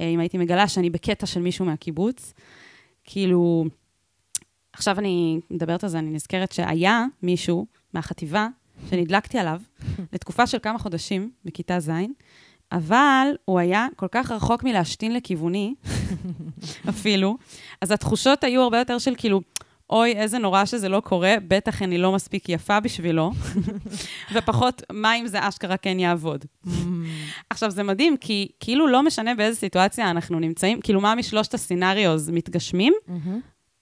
אה, 0.00 0.06
אם 0.06 0.20
הייתי 0.20 0.38
מגלה 0.38 0.68
שאני 0.68 0.90
בקטע 0.90 1.26
של 1.26 1.40
מישהו 1.40 1.64
מהקיבוץ. 1.64 2.32
כאילו, 3.04 3.64
עכשיו 4.72 4.98
אני 4.98 5.40
מדברת 5.50 5.84
על 5.84 5.90
זה, 5.90 5.98
אני 5.98 6.10
נזכרת 6.10 6.52
שהיה 6.52 7.04
מישהו 7.22 7.66
מהחטיבה 7.94 8.48
שנדלקתי 8.90 9.38
עליו 9.38 9.60
לתקופה 10.12 10.46
של 10.46 10.58
כמה 10.62 10.78
חודשים 10.78 11.30
בכיתה 11.44 11.80
ז', 11.80 11.90
אבל 12.72 13.26
הוא 13.44 13.58
היה 13.58 13.86
כל 13.96 14.06
כך 14.10 14.30
רחוק 14.30 14.64
מלהשתין 14.64 15.14
לכיווני, 15.14 15.74
אפילו, 16.88 17.36
אז 17.80 17.90
התחושות 17.90 18.44
היו 18.44 18.62
הרבה 18.62 18.78
יותר 18.78 18.98
של 18.98 19.14
כאילו, 19.16 19.40
אוי, 19.90 20.12
איזה 20.12 20.38
נורא 20.38 20.64
שזה 20.64 20.88
לא 20.88 21.00
קורה, 21.00 21.34
בטח 21.48 21.82
אני 21.82 21.98
לא 21.98 22.12
מספיק 22.12 22.48
יפה 22.48 22.80
בשבילו, 22.80 23.32
ופחות, 24.34 24.82
מה 24.92 25.16
אם 25.16 25.26
זה 25.26 25.48
אשכרה 25.48 25.76
כן 25.76 25.98
יעבוד. 25.98 26.44
עכשיו, 27.50 27.70
זה 27.70 27.82
מדהים, 27.82 28.16
כי 28.16 28.48
כאילו 28.60 28.86
לא 28.86 29.02
משנה 29.02 29.34
באיזה 29.34 29.60
סיטואציה 29.60 30.10
אנחנו 30.10 30.38
נמצאים, 30.40 30.80
כאילו 30.80 31.00
מה 31.00 31.14
משלושת 31.14 31.54
הסצנריוז 31.54 32.30
מתגשמים, 32.30 32.94
מהמם. 33.06 33.40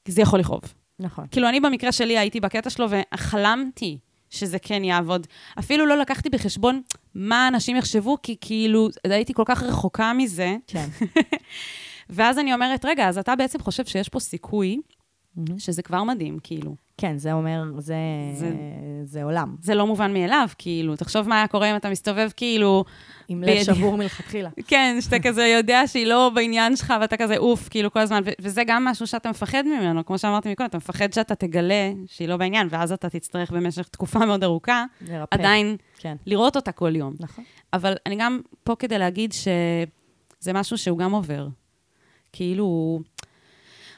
זה 0.09 0.23
יכול 0.23 0.41
לכאוב. 0.41 0.61
נכון. 0.99 1.27
כאילו, 1.31 1.49
אני 1.49 1.61
במקרה 1.61 1.93
שלי 1.93 2.19
הייתי 2.19 2.41
בקטע 2.41 2.71
שלו 2.71 2.87
וחלמתי 2.91 3.99
שזה 4.31 4.59
כן 4.59 4.85
יעבוד. 4.85 5.27
אפילו 5.59 5.87
לא 5.87 5.97
לקחתי 5.97 6.31
בחשבון 6.31 6.83
מה 7.15 7.49
אנשים 7.49 7.77
יחשבו, 7.77 8.17
כי 8.23 8.37
כאילו, 8.41 8.89
הייתי 9.05 9.35
כל 9.35 9.43
כך 9.47 9.63
רחוקה 9.63 10.13
מזה. 10.13 10.57
כן. 10.67 10.89
ואז 12.11 12.39
אני 12.39 12.55
אומרת, 12.55 12.85
רגע, 12.85 13.09
אז 13.09 13.19
אתה 13.19 13.37
בעצם 13.37 13.59
חושב 13.59 13.85
שיש 13.85 14.09
פה 14.09 14.21
סיכוי, 14.21 14.81
מהמם. 15.37 15.59
שזה 15.59 15.83
כבר 15.83 16.05
מדהים, 16.05 16.39
כאילו. 16.43 16.75
כן, 16.97 17.19
זה 17.19 17.33
אומר, 17.33 17.63
זה, 17.79 17.95
זה- 18.35 18.55
זה 19.05 19.25
עולם. 19.25 19.57
זה 19.63 19.75
לא 19.75 19.87
מובן 19.87 20.13
מאליו, 20.13 20.49
כאילו. 20.59 20.97
תחשוב 20.97 21.29
מה 21.29 21.37
היה 21.37 21.47
קורה 21.49 21.71
אם 21.71 21.77
אתה 21.77 21.91
מסתובב, 21.91 22.29
כאילו, 22.37 22.85
עם 23.29 23.43
לב 23.45 23.63
שבור 23.63 23.97
מלכתחילה. 23.97 24.51
כן, 24.69 24.97
שאתה 25.01 25.17
כזה 25.23 25.43
יודע 25.47 25.83
שהיא 25.87 26.07
לא 26.07 26.31
בעניין 26.35 26.77
שלך, 26.77 26.95
ואתה 27.01 27.17
כזה 27.17 27.37
אוף, 27.37 27.69
כאילו, 27.69 27.91
כל 27.93 28.01
הזמן, 28.01 28.23
ו- 28.25 28.31
וזה 28.41 28.63
גם 28.67 28.85
משהו 28.85 29.07
שאתה 29.07 29.31
מפחד 29.31 29.63
ממנו, 29.67 30.07
כמו 30.07 30.19
שאמרתי 30.19 30.53
מקודם, 30.53 30.69
אתה 30.69 30.77
מפחד 30.77 31.13
שאתה 31.13 31.35
תגלה 31.35 31.93
שהיא 32.07 32.29
לא 32.29 32.37
בעניין, 32.37 32.69
ואז 32.71 32.93
אתה 32.93 33.09
תצטרך 33.11 33.51
במשך 33.51 33.89
תקופה 33.89 34.19
מאוד 34.27 34.45
ארוכה, 34.45 34.85
לרפא. 35.09 35.35
עדיין 35.35 35.77
כן. 35.99 36.17
לראות 36.27 36.57
אותה 36.57 36.73
כל 36.73 36.97
יום. 36.97 37.15
נכון. 37.21 37.45
אבל 37.73 37.95
אני 38.07 38.17
גם 38.19 38.41
פה 38.65 38.75
כדי 38.79 38.99
להגיד 38.99 39.33
שזה 39.33 40.53
משהו 40.55 40.79
שהוא 40.79 40.99
גם 40.99 41.13
עובר. 41.13 41.49
כאילו, 42.33 43.01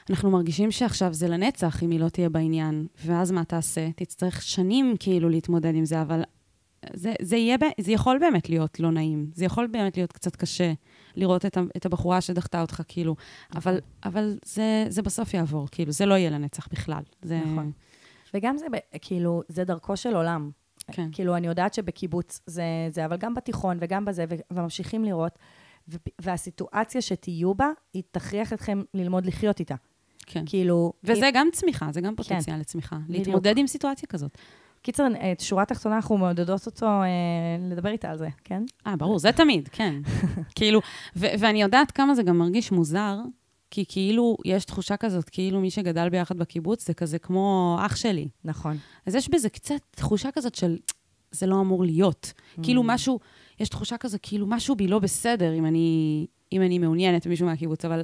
אנחנו 0.09 0.31
מרגישים 0.31 0.71
שעכשיו 0.71 1.13
זה 1.13 1.27
לנצח 1.27 1.83
אם 1.83 1.91
היא 1.91 1.99
לא 1.99 2.09
תהיה 2.09 2.29
בעניין, 2.29 2.87
ואז 3.05 3.31
מה 3.31 3.43
תעשה? 3.43 3.89
תצטרך 3.95 4.41
שנים 4.41 4.95
כאילו 4.99 5.29
להתמודד 5.29 5.75
עם 5.75 5.85
זה, 5.85 6.01
אבל 6.01 6.23
זה, 6.93 7.13
זה, 7.21 7.35
יהיה, 7.37 7.57
זה 7.81 7.91
יכול 7.91 8.19
באמת 8.19 8.49
להיות 8.49 8.79
לא 8.79 8.91
נעים. 8.91 9.31
זה 9.33 9.45
יכול 9.45 9.67
באמת 9.67 9.97
להיות 9.97 10.11
קצת 10.11 10.35
קשה 10.35 10.73
לראות 11.15 11.45
את, 11.45 11.57
את 11.77 11.85
הבחורה 11.85 12.21
שדחתה 12.21 12.61
אותך, 12.61 12.81
כאילו. 12.87 13.15
אבל, 13.55 13.79
אבל 14.03 14.37
זה, 14.45 14.85
זה 14.89 15.01
בסוף 15.01 15.33
יעבור, 15.33 15.67
כאילו, 15.71 15.91
זה 15.91 16.05
לא 16.05 16.13
יהיה 16.13 16.29
לנצח 16.29 16.67
בכלל. 16.71 17.03
זה... 17.21 17.39
נכון. 17.39 17.71
וגם 18.33 18.57
זה, 18.57 18.65
כאילו, 19.01 19.41
זה 19.47 19.63
דרכו 19.63 19.97
של 19.97 20.15
עולם. 20.15 20.51
כן. 20.91 21.09
כאילו, 21.11 21.35
אני 21.35 21.47
יודעת 21.47 21.73
שבקיבוץ 21.73 22.41
זה, 22.45 22.63
זה, 22.89 23.05
אבל 23.05 23.17
גם 23.17 23.33
בתיכון 23.33 23.77
וגם 23.81 24.05
בזה, 24.05 24.25
וממשיכים 24.51 25.05
לראות, 25.05 25.39
והסיטואציה 26.21 27.01
שתהיו 27.01 27.55
בה, 27.55 27.69
היא 27.93 28.03
תכריח 28.11 28.53
אתכם 28.53 28.81
ללמוד 28.93 29.25
לחיות 29.25 29.59
איתה. 29.59 29.75
כן. 30.25 30.43
כאילו... 30.45 30.93
וזה 31.03 31.29
גם 31.33 31.47
צמיחה, 31.51 31.87
זה 31.91 32.01
גם 32.01 32.15
פוטנציאל 32.15 32.59
לצמיחה. 32.59 32.95
בדיוק. 32.95 33.17
להתמודד 33.27 33.57
עם 33.57 33.67
סיטואציה 33.67 34.07
כזאת. 34.07 34.37
קיצר, 34.81 35.07
את 35.31 35.39
שורה 35.39 35.65
תחתונה, 35.65 35.95
אנחנו 35.95 36.17
מעודדות 36.17 36.65
אותו 36.65 36.85
אה, 36.85 37.07
לדבר 37.71 37.89
איתה 37.89 38.09
על 38.11 38.17
זה, 38.17 38.27
כן? 38.43 38.63
אה, 38.87 38.95
ברור, 38.95 39.19
זה 39.19 39.31
תמיד, 39.31 39.69
כן. 39.71 39.95
כאילו, 40.55 40.79
ו- 41.15 41.27
ואני 41.39 41.61
יודעת 41.61 41.91
כמה 41.91 42.15
זה 42.15 42.23
גם 42.23 42.37
מרגיש 42.37 42.71
מוזר, 42.71 43.17
כי 43.71 43.85
כאילו, 43.87 44.37
יש 44.45 44.65
תחושה 44.65 44.97
כזאת, 44.97 45.29
כאילו 45.29 45.59
מי 45.61 45.71
שגדל 45.71 46.09
ביחד 46.09 46.37
בקיבוץ 46.37 46.87
זה 46.87 46.93
כזה 46.93 47.19
כמו 47.19 47.77
אח 47.85 47.95
שלי. 47.95 48.27
נכון. 48.45 48.77
אז 49.05 49.15
יש 49.15 49.29
בזה 49.29 49.49
קצת 49.49 49.75
תחושה 49.91 50.29
כזאת 50.31 50.55
של, 50.55 50.77
זה 51.31 51.45
לא 51.47 51.61
אמור 51.61 51.83
להיות. 51.83 52.33
כאילו 52.63 52.81
Mm. 52.81 52.85
משהו, 52.87 53.19
יש 53.59 53.69
תחושה 53.69 53.97
כזאת, 53.97 54.19
כאילו 54.23 54.47
משהו 54.47 54.75
בי 54.75 54.87
לא 54.87 54.99
בסדר 54.99 55.53
אם 55.53 55.65
אני, 55.65 56.25
אם 56.53 56.61
אני 56.61 56.79
מעוניינת 56.79 57.27
במישהו 57.27 57.45
מהקיבוץ, 57.45 57.85
אבל, 57.85 58.03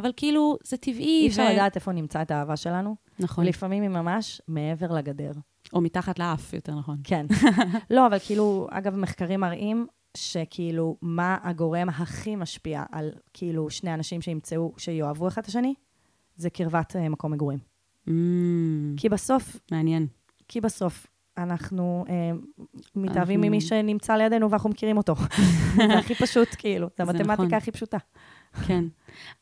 אבל 0.00 0.12
כאילו, 0.16 0.56
זה 0.64 0.76
טבעי. 0.76 1.22
אי 1.22 1.28
אפשר 1.28 1.46
ו- 1.50 1.52
לדעת 1.52 1.76
איפה 1.76 1.92
נמצא 1.92 2.22
את 2.22 2.30
האהבה 2.30 2.56
שלנו, 2.56 2.96
נכון. 3.20 3.44
ולפעמים 3.44 3.82
היא 3.82 3.90
ממש 3.90 4.42
מעבר 4.48 4.92
לגדר. 4.92 5.32
או 5.72 5.80
מתחת 5.80 6.18
לאף, 6.18 6.52
יותר 6.52 6.74
נכון. 6.74 6.96
כן. 7.04 7.26
לא, 7.90 8.06
אבל 8.06 8.18
כאילו, 8.26 8.66
אגב, 8.70 8.96
מחקרים 8.96 9.40
מראים 9.40 9.86
שכאילו, 10.16 10.96
מה 11.02 11.36
הגורם 11.42 11.88
הכי 11.88 12.36
משפיע 12.36 12.84
על 12.92 13.10
כאילו 13.32 13.70
שני 13.70 13.94
אנשים 13.94 14.22
שימצאו, 14.22 14.72
שיאהבו 14.76 15.28
אחד 15.28 15.42
את 15.42 15.48
השני? 15.48 15.74
זה 16.36 16.50
קרבת 16.50 16.96
אה, 16.96 17.08
מקום 17.08 17.32
מגורים. 17.32 17.58
Mm, 18.08 18.10
כי 18.96 19.08
בסוף, 19.08 19.56
מעניין. 19.72 20.06
כי 20.48 20.60
בסוף, 20.60 21.06
אנחנו 21.38 22.04
אה, 22.08 22.30
מתאהבים 22.96 23.40
ממי 23.40 23.60
שנמצא 23.60 24.16
לידינו 24.16 24.50
ואנחנו 24.50 24.70
מכירים 24.70 24.96
אותו. 24.96 25.14
זה 25.76 25.98
הכי 25.98 26.14
פשוט, 26.14 26.48
כאילו, 26.58 26.86
זה 26.86 27.04
זה 27.04 27.10
המתמטיקה 27.10 27.32
נכון. 27.32 27.54
הכי 27.54 27.70
פשוטה. 27.70 27.98
כן. 28.66 28.84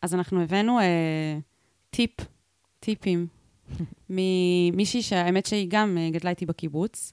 אז 0.03 0.15
אנחנו 0.15 0.43
הבאנו 0.43 0.79
אה, 0.81 1.39
טיפ, 1.91 2.11
טיפים 2.81 3.27
ממישהי 4.11 5.03
שהאמת 5.03 5.47
שהיא 5.47 5.67
גם 5.71 5.99
אה, 6.01 6.11
גדלה 6.11 6.31
איתי 6.31 6.47
בקיבוץ, 6.47 7.13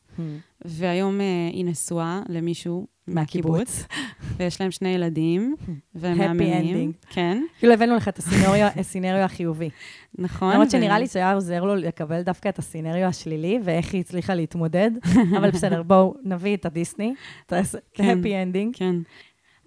והיום 0.65 1.21
אה, 1.21 1.25
היא 1.53 1.65
נשואה 1.65 2.21
למישהו 2.29 2.87
מהקיבוץ, 3.07 3.83
ויש 4.37 4.61
להם 4.61 4.71
שני 4.71 4.89
ילדים, 4.89 5.55
והם 5.95 6.21
Happy 6.21 6.27
מהממים. 6.27 6.91
ending. 6.91 7.13
כן, 7.13 7.41
כאילו 7.59 7.73
הבאנו 7.73 7.95
לך 7.95 8.07
את 8.07 8.17
הסינריו- 8.19 8.71
הסינריו 8.79 9.21
החיובי. 9.23 9.69
נכון. 10.17 10.53
למרות 10.53 10.71
שנראה 10.71 10.99
לי 10.99 11.07
שהיה 11.07 11.33
עוזר 11.33 11.63
לו 11.63 11.75
לקבל 11.75 12.21
דווקא 12.21 12.49
את 12.49 12.59
הסינריו 12.59 13.07
השלילי, 13.07 13.59
ואיך 13.63 13.93
היא 13.93 14.01
הצליחה 14.01 14.35
להתמודד, 14.35 14.91
אבל 15.37 15.51
בסדר, 15.51 15.83
בואו 15.83 16.15
נביא 16.23 16.55
את 16.55 16.65
הדיסני, 16.65 17.13
את 17.45 17.53
ה- 17.53 17.59
את 17.59 17.65
כן. 17.93 18.03
ה-happy 18.03 18.27
ending. 18.53 18.77
כן. 18.77 18.95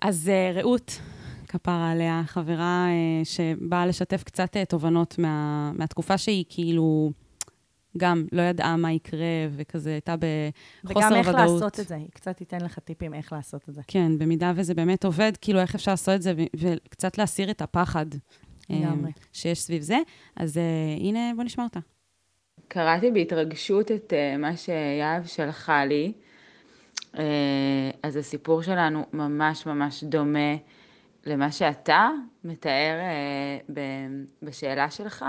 אז 0.02 0.28
אה, 0.28 0.52
רעות, 0.54 1.00
כפרה 1.48 1.90
עליה, 1.90 2.22
חברה 2.26 2.86
אה, 2.88 3.24
שבאה 3.24 3.86
לשתף 3.86 4.22
קצת 4.22 4.56
אה, 4.56 4.64
תובנות 4.64 5.18
מה, 5.18 5.72
מהתקופה 5.74 6.18
שהיא 6.18 6.44
כאילו 6.48 7.12
גם 7.96 8.24
לא 8.32 8.42
ידעה 8.42 8.76
מה 8.76 8.92
יקרה, 8.92 9.26
וכזה 9.50 9.90
הייתה 9.90 10.14
בחוסר 10.16 10.98
וגם 10.98 11.12
ודאות. 11.12 11.26
איך 11.26 11.34
לעשות 11.34 11.80
את 11.80 11.88
זה, 11.88 11.94
היא 11.94 12.08
קצת 12.14 12.36
תיתן 12.36 12.60
לך 12.60 12.78
טיפים 12.78 13.14
איך 13.14 13.32
לעשות 13.32 13.68
את 13.68 13.74
זה. 13.74 13.80
כן, 13.86 14.18
במידה 14.18 14.52
וזה 14.56 14.74
באמת 14.74 15.04
עובד, 15.04 15.32
כאילו 15.40 15.60
איך 15.60 15.74
אפשר 15.74 15.90
לעשות 15.90 16.14
את 16.14 16.22
זה, 16.22 16.32
וקצת 16.56 17.18
להסיר 17.18 17.50
את 17.50 17.62
הפחד 17.62 18.06
אה, 18.70 18.76
לגמרי. 18.80 19.10
שיש 19.32 19.60
סביב 19.60 19.82
זה. 19.82 19.98
אז 20.36 20.60
הנה, 21.00 21.32
בוא 21.36 21.44
נשמע 21.44 21.64
אותה. 21.64 21.80
קראתי 22.68 23.10
בהתרגשות 23.10 23.92
את 23.92 24.12
מה 24.38 24.56
שיהב 24.56 25.26
שלחה 25.26 25.84
לי. 25.84 26.12
אז 28.02 28.16
הסיפור 28.16 28.62
שלנו 28.62 29.04
ממש 29.12 29.66
ממש 29.66 30.04
דומה 30.04 30.56
למה 31.28 31.52
שאתה 31.52 32.10
מתאר 32.44 32.98
אה, 33.00 33.78
בשאלה 34.42 34.90
שלך. 34.90 35.24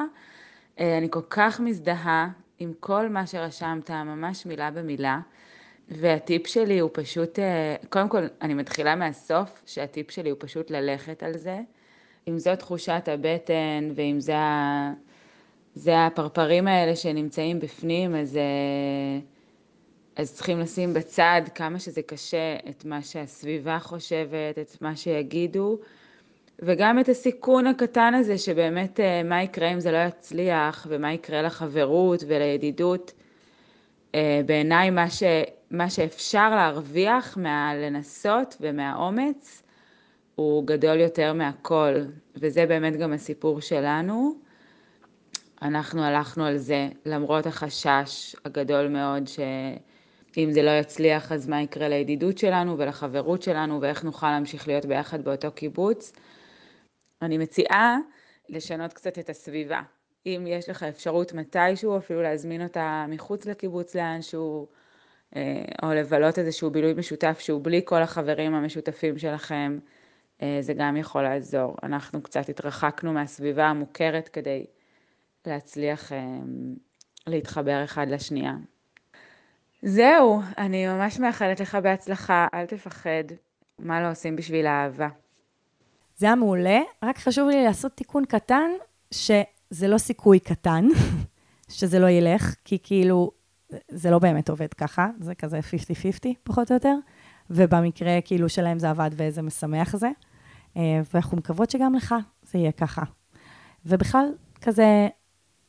אה, 0.79 0.97
אני 0.97 1.07
כל 1.09 1.21
כך 1.29 1.59
מזדהה 1.59 2.29
עם 2.59 2.73
כל 2.79 3.09
מה 3.09 3.27
שרשמת, 3.27 3.91
ממש 3.91 4.45
מילה 4.45 4.71
במילה. 4.71 5.19
והטיפ 5.89 6.47
שלי 6.47 6.79
הוא 6.79 6.89
פשוט, 6.93 7.39
אה, 7.39 7.75
קודם 7.89 8.09
כל, 8.09 8.27
אני 8.41 8.53
מתחילה 8.53 8.95
מהסוף, 8.95 9.61
שהטיפ 9.65 10.11
שלי 10.11 10.29
הוא 10.29 10.37
פשוט 10.41 10.71
ללכת 10.71 11.23
על 11.23 11.37
זה. 11.37 11.59
אם 12.27 12.39
זו 12.39 12.55
תחושת 12.55 13.03
הבטן, 13.07 13.89
ואם 13.95 14.19
זה. 14.19 14.33
זה 15.75 16.05
הפרפרים 16.05 16.67
האלה 16.67 16.95
שנמצאים 16.95 17.59
בפנים, 17.59 18.15
אז, 18.15 18.37
אה, 18.37 19.19
אז 20.19 20.33
צריכים 20.33 20.59
לשים 20.59 20.93
בצד 20.93 21.41
כמה 21.55 21.79
שזה 21.79 22.01
קשה 22.01 22.55
את 22.69 22.85
מה 22.85 23.01
שהסביבה 23.01 23.79
חושבת, 23.79 24.59
את 24.61 24.81
מה 24.81 24.95
שיגידו, 24.95 25.77
וגם 26.59 26.99
את 26.99 27.09
הסיכון 27.09 27.67
הקטן 27.67 28.13
הזה 28.13 28.37
שבאמת 28.37 28.99
אה, 28.99 29.23
מה 29.23 29.43
יקרה 29.43 29.73
אם 29.73 29.79
זה 29.79 29.91
לא 29.91 29.97
יצליח, 29.97 30.87
ומה 30.89 31.13
יקרה 31.13 31.41
לחברות 31.41 32.23
ולידידות. 32.27 33.13
אה, 34.15 34.41
בעיניי 34.45 34.89
מה, 34.89 35.09
ש, 35.09 35.23
מה 35.71 35.89
שאפשר 35.89 36.49
להרוויח 36.49 37.37
מהלנסות 37.37 38.57
ומהאומץ 38.61 39.63
הוא 40.35 40.67
גדול 40.67 40.99
יותר 40.99 41.33
מהכל, 41.33 41.93
וזה 42.35 42.65
באמת 42.65 42.97
גם 42.97 43.13
הסיפור 43.13 43.61
שלנו. 43.61 44.35
אנחנו 45.61 46.03
הלכנו 46.03 46.45
על 46.45 46.57
זה 46.57 46.89
למרות 47.05 47.45
החשש 47.45 48.35
הגדול 48.45 48.87
מאוד 48.87 49.27
שאם 50.33 50.51
זה 50.51 50.61
לא 50.61 50.71
יצליח 50.71 51.31
אז 51.31 51.47
מה 51.47 51.61
יקרה 51.61 51.89
לידידות 51.89 52.37
שלנו 52.37 52.77
ולחברות 52.77 53.41
שלנו 53.41 53.81
ואיך 53.81 54.03
נוכל 54.03 54.31
להמשיך 54.31 54.67
להיות 54.67 54.85
ביחד 54.85 55.23
באותו 55.23 55.51
קיבוץ. 55.51 56.13
אני 57.21 57.37
מציעה 57.37 57.97
לשנות 58.49 58.93
קצת 58.93 59.19
את 59.19 59.29
הסביבה. 59.29 59.81
אם 60.25 60.45
יש 60.47 60.69
לך 60.69 60.83
אפשרות 60.83 61.33
מתישהו, 61.33 61.97
אפילו 61.97 62.21
להזמין 62.21 62.63
אותה 62.63 63.05
מחוץ 63.09 63.45
לקיבוץ 63.45 63.95
לאנשהו, 63.95 64.67
אה, 65.35 65.65
או 65.83 65.93
לבלות 65.93 66.39
איזשהו 66.39 66.71
בילוי 66.71 66.93
משותף 66.93 67.39
שהוא 67.39 67.61
בלי 67.63 67.81
כל 67.85 68.01
החברים 68.01 68.55
המשותפים 68.55 69.17
שלכם, 69.17 69.79
אה, 70.41 70.57
זה 70.61 70.73
גם 70.73 70.97
יכול 70.97 71.23
לעזור. 71.23 71.75
אנחנו 71.83 72.21
קצת 72.21 72.49
התרחקנו 72.49 73.13
מהסביבה 73.13 73.65
המוכרת 73.65 74.29
כדי 74.29 74.65
להצליח 75.47 76.11
אה, 76.11 76.37
להתחבר 77.27 77.83
אחד 77.83 78.07
לשנייה. 78.09 78.53
זהו, 79.81 80.41
אני 80.57 80.87
ממש 80.87 81.19
מאחלת 81.19 81.59
לך 81.59 81.75
בהצלחה, 81.75 82.47
אל 82.53 82.65
תפחד. 82.65 83.23
מה 83.79 84.01
לא 84.01 84.11
עושים 84.11 84.35
בשביל 84.35 84.67
האהבה? 84.67 85.07
זה 86.17 86.25
היה 86.25 86.35
מעולה, 86.35 86.79
רק 87.03 87.17
חשוב 87.17 87.49
לי 87.49 87.63
לעשות 87.63 87.91
תיקון 87.91 88.25
קטן, 88.25 88.69
שזה 89.11 89.87
לא 89.87 89.97
סיכוי 89.97 90.39
קטן, 90.39 90.87
שזה 91.77 91.99
לא 91.99 92.09
ילך, 92.09 92.55
כי 92.65 92.77
כאילו, 92.83 93.31
זה 93.89 94.11
לא 94.11 94.19
באמת 94.19 94.49
עובד 94.49 94.73
ככה, 94.73 95.07
זה 95.19 95.35
כזה 95.35 95.59
50-50 95.59 96.27
פחות 96.43 96.71
או 96.71 96.75
יותר, 96.75 96.95
ובמקרה 97.49 98.21
כאילו 98.25 98.49
שלהם 98.49 98.79
זה 98.79 98.89
עבד 98.89 99.09
ואיזה 99.13 99.41
משמח 99.41 99.95
זה, 99.95 100.09
אה, 100.77 101.01
ואנחנו 101.13 101.37
מקוות 101.37 101.69
שגם 101.69 101.95
לך 101.95 102.15
זה 102.43 102.59
יהיה 102.59 102.71
ככה. 102.71 103.01
ובכלל, 103.85 104.25
כזה, 104.61 105.07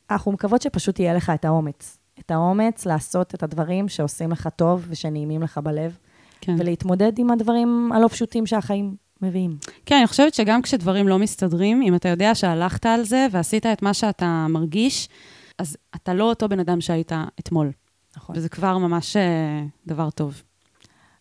אנחנו 0.09 0.31
מקוות 0.31 0.61
שפשוט 0.61 0.99
יהיה 0.99 1.13
לך 1.13 1.31
את 1.35 1.45
האומץ. 1.45 2.00
את 2.25 2.31
האומץ 2.31 2.85
לעשות 2.85 3.35
את 3.35 3.43
הדברים 3.43 3.89
שעושים 3.89 4.31
לך 4.31 4.49
טוב 4.55 4.85
ושנעימים 4.89 5.41
לך 5.41 5.57
בלב, 5.57 5.97
כן. 6.41 6.55
ולהתמודד 6.59 7.19
עם 7.19 7.31
הדברים 7.31 7.89
הלא 7.95 8.07
פשוטים 8.07 8.45
שהחיים 8.45 8.95
מביאים. 9.21 9.57
כן, 9.85 9.95
אני 9.95 10.07
חושבת 10.07 10.33
שגם 10.33 10.61
כשדברים 10.61 11.07
לא 11.07 11.19
מסתדרים, 11.19 11.81
אם 11.81 11.95
אתה 11.95 12.09
יודע 12.09 12.35
שהלכת 12.35 12.85
על 12.85 13.03
זה 13.03 13.27
ועשית 13.31 13.65
את 13.65 13.81
מה 13.81 13.93
שאתה 13.93 14.45
מרגיש, 14.49 15.09
אז 15.57 15.77
אתה 15.95 16.13
לא 16.13 16.23
אותו 16.23 16.49
בן 16.49 16.59
אדם 16.59 16.81
שהיית 16.81 17.11
אתמול. 17.39 17.71
נכון. 18.17 18.37
וזה 18.37 18.49
כבר 18.49 18.77
ממש 18.77 19.17
אה, 19.17 19.63
דבר 19.87 20.09
טוב. 20.09 20.41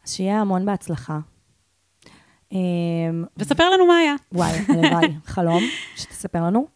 אז 0.04 0.12
שיהיה 0.12 0.40
המון 0.40 0.66
בהצלחה. 0.66 1.18
אמ, 2.52 3.24
וספר 3.36 3.70
לנו 3.70 3.86
מה 3.86 3.96
היה. 3.96 4.14
וואי, 4.32 4.58
הלוואי, 4.68 5.14
חלום, 5.24 5.62
שתספר 5.96 6.42
לנו. 6.42 6.66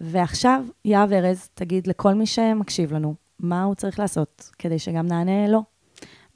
ועכשיו, 0.00 0.64
יהב 0.84 1.12
ארז, 1.12 1.48
תגיד 1.54 1.86
לכל 1.86 2.14
מי 2.14 2.26
שמקשיב 2.26 2.92
לנו, 2.92 3.14
מה 3.40 3.62
הוא 3.62 3.74
צריך 3.74 3.98
לעשות 3.98 4.50
כדי 4.58 4.78
שגם 4.78 5.06
נענה 5.06 5.46
לו. 5.48 5.74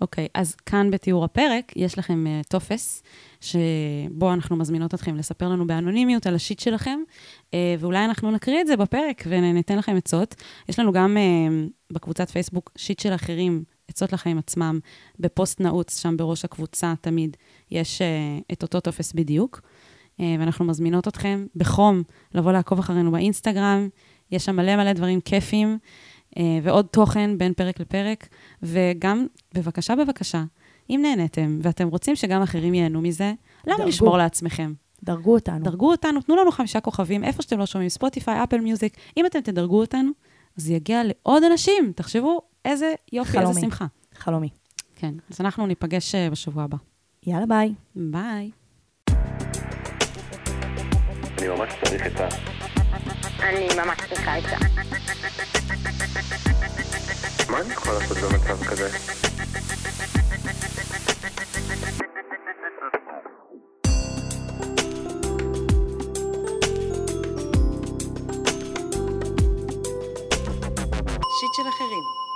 אוקיי, 0.00 0.28
אז 0.34 0.54
כאן 0.54 0.90
בתיאור 0.90 1.24
הפרק 1.24 1.72
יש 1.76 1.98
לכם 1.98 2.24
uh, 2.26 2.48
טופס, 2.48 3.02
שבו 3.40 4.32
אנחנו 4.32 4.56
מזמינות 4.56 4.94
אתכם 4.94 5.16
לספר 5.16 5.48
לנו 5.48 5.66
באנונימיות 5.66 6.26
על 6.26 6.34
ה 6.34 6.39
shit 6.39 6.58
שלכם, 6.58 6.98
uh, 7.46 7.54
ואולי 7.78 8.04
אנחנו 8.04 8.30
נקריא 8.30 8.60
את 8.60 8.66
זה 8.66 8.76
בפרק 8.76 9.24
וניתן 9.26 9.78
לכם 9.78 9.96
עצות. 9.96 10.34
יש 10.68 10.78
לנו 10.78 10.92
גם 10.92 11.16
uh, 11.16 11.92
בקבוצת 11.92 12.30
פייסבוק 12.30 12.72
שיט 12.76 12.98
של 12.98 13.14
אחרים, 13.14 13.64
עצות 13.88 14.12
לחיים 14.12 14.38
עצמם, 14.38 14.78
בפוסט 15.20 15.60
נעוץ, 15.60 16.02
שם 16.02 16.16
בראש 16.16 16.44
הקבוצה 16.44 16.94
תמיד 17.00 17.36
יש 17.70 17.98
uh, 17.98 18.42
את 18.52 18.62
אותו 18.62 18.80
טופס 18.80 19.12
בדיוק. 19.12 19.60
Uh, 19.60 20.22
ואנחנו 20.38 20.64
מזמינות 20.64 21.08
אתכם 21.08 21.46
בחום 21.56 22.02
לבוא 22.34 22.52
לעקוב 22.52 22.78
אחרינו 22.78 23.12
באינסטגרם, 23.12 23.88
יש 24.30 24.44
שם 24.44 24.56
מלא 24.56 24.76
מלא 24.76 24.92
דברים 24.92 25.20
כיפים. 25.20 25.78
אה, 26.38 26.58
ועוד 26.62 26.86
תוכן 26.90 27.38
בין 27.38 27.54
פרק 27.54 27.80
לפרק, 27.80 28.28
וגם, 28.62 29.26
בבקשה, 29.54 29.96
בבקשה, 29.96 30.44
אם 30.90 31.00
נהניתם 31.02 31.58
ואתם 31.62 31.88
רוצים 31.88 32.16
שגם 32.16 32.42
אחרים 32.42 32.74
ייהנו 32.74 33.00
מזה, 33.00 33.32
למה 33.66 33.76
דרגו. 33.76 33.88
לשמור 33.88 34.18
לעצמכם? 34.18 34.72
דרגו 35.02 35.34
אותנו. 35.34 35.64
דרגו 35.64 35.90
אותנו, 35.90 36.20
תנו 36.20 36.36
לנו 36.36 36.52
חמישה 36.52 36.80
כוכבים, 36.80 37.24
איפה 37.24 37.42
שאתם 37.42 37.58
לא 37.58 37.66
שומעים, 37.66 37.88
ספוטיפיי, 37.88 38.42
אפל 38.42 38.60
מיוזיק, 38.60 38.96
אם 39.16 39.26
אתם 39.26 39.40
תדרגו 39.40 39.80
אותנו, 39.80 40.10
אז 40.56 40.64
זה 40.64 40.72
יגיע 40.74 41.02
לעוד 41.04 41.44
אנשים. 41.44 41.92
תחשבו 41.96 42.40
איזה 42.64 42.94
יופי, 43.12 43.38
איזה 43.38 43.46
חלומי. 43.46 43.60
שמחה. 43.60 43.86
חלומי. 44.14 44.48
כן, 44.96 45.14
אז 45.30 45.40
אנחנו 45.40 45.66
ניפגש 45.66 46.14
אה, 46.14 46.30
בשבוע 46.30 46.64
הבא. 46.64 46.76
יאללה, 47.26 47.46
ביי. 47.46 47.74
ביי. 47.96 48.50
אני 51.38 51.48
ממש 51.48 51.72
צריך 51.84 52.06
את 52.06 52.20
ה... 52.20 52.57
אני 53.42 53.68
ממש 53.76 53.98
צריכה 54.08 54.34
עצה. 54.34 54.56
מה 57.50 57.60
אני 57.60 57.72
יכול 57.72 57.92
לעשות 57.92 58.16
במצב 58.18 58.64
כזה? 58.64 58.90
שיט 71.40 71.54
של 71.54 71.68
אחרים. 71.68 72.27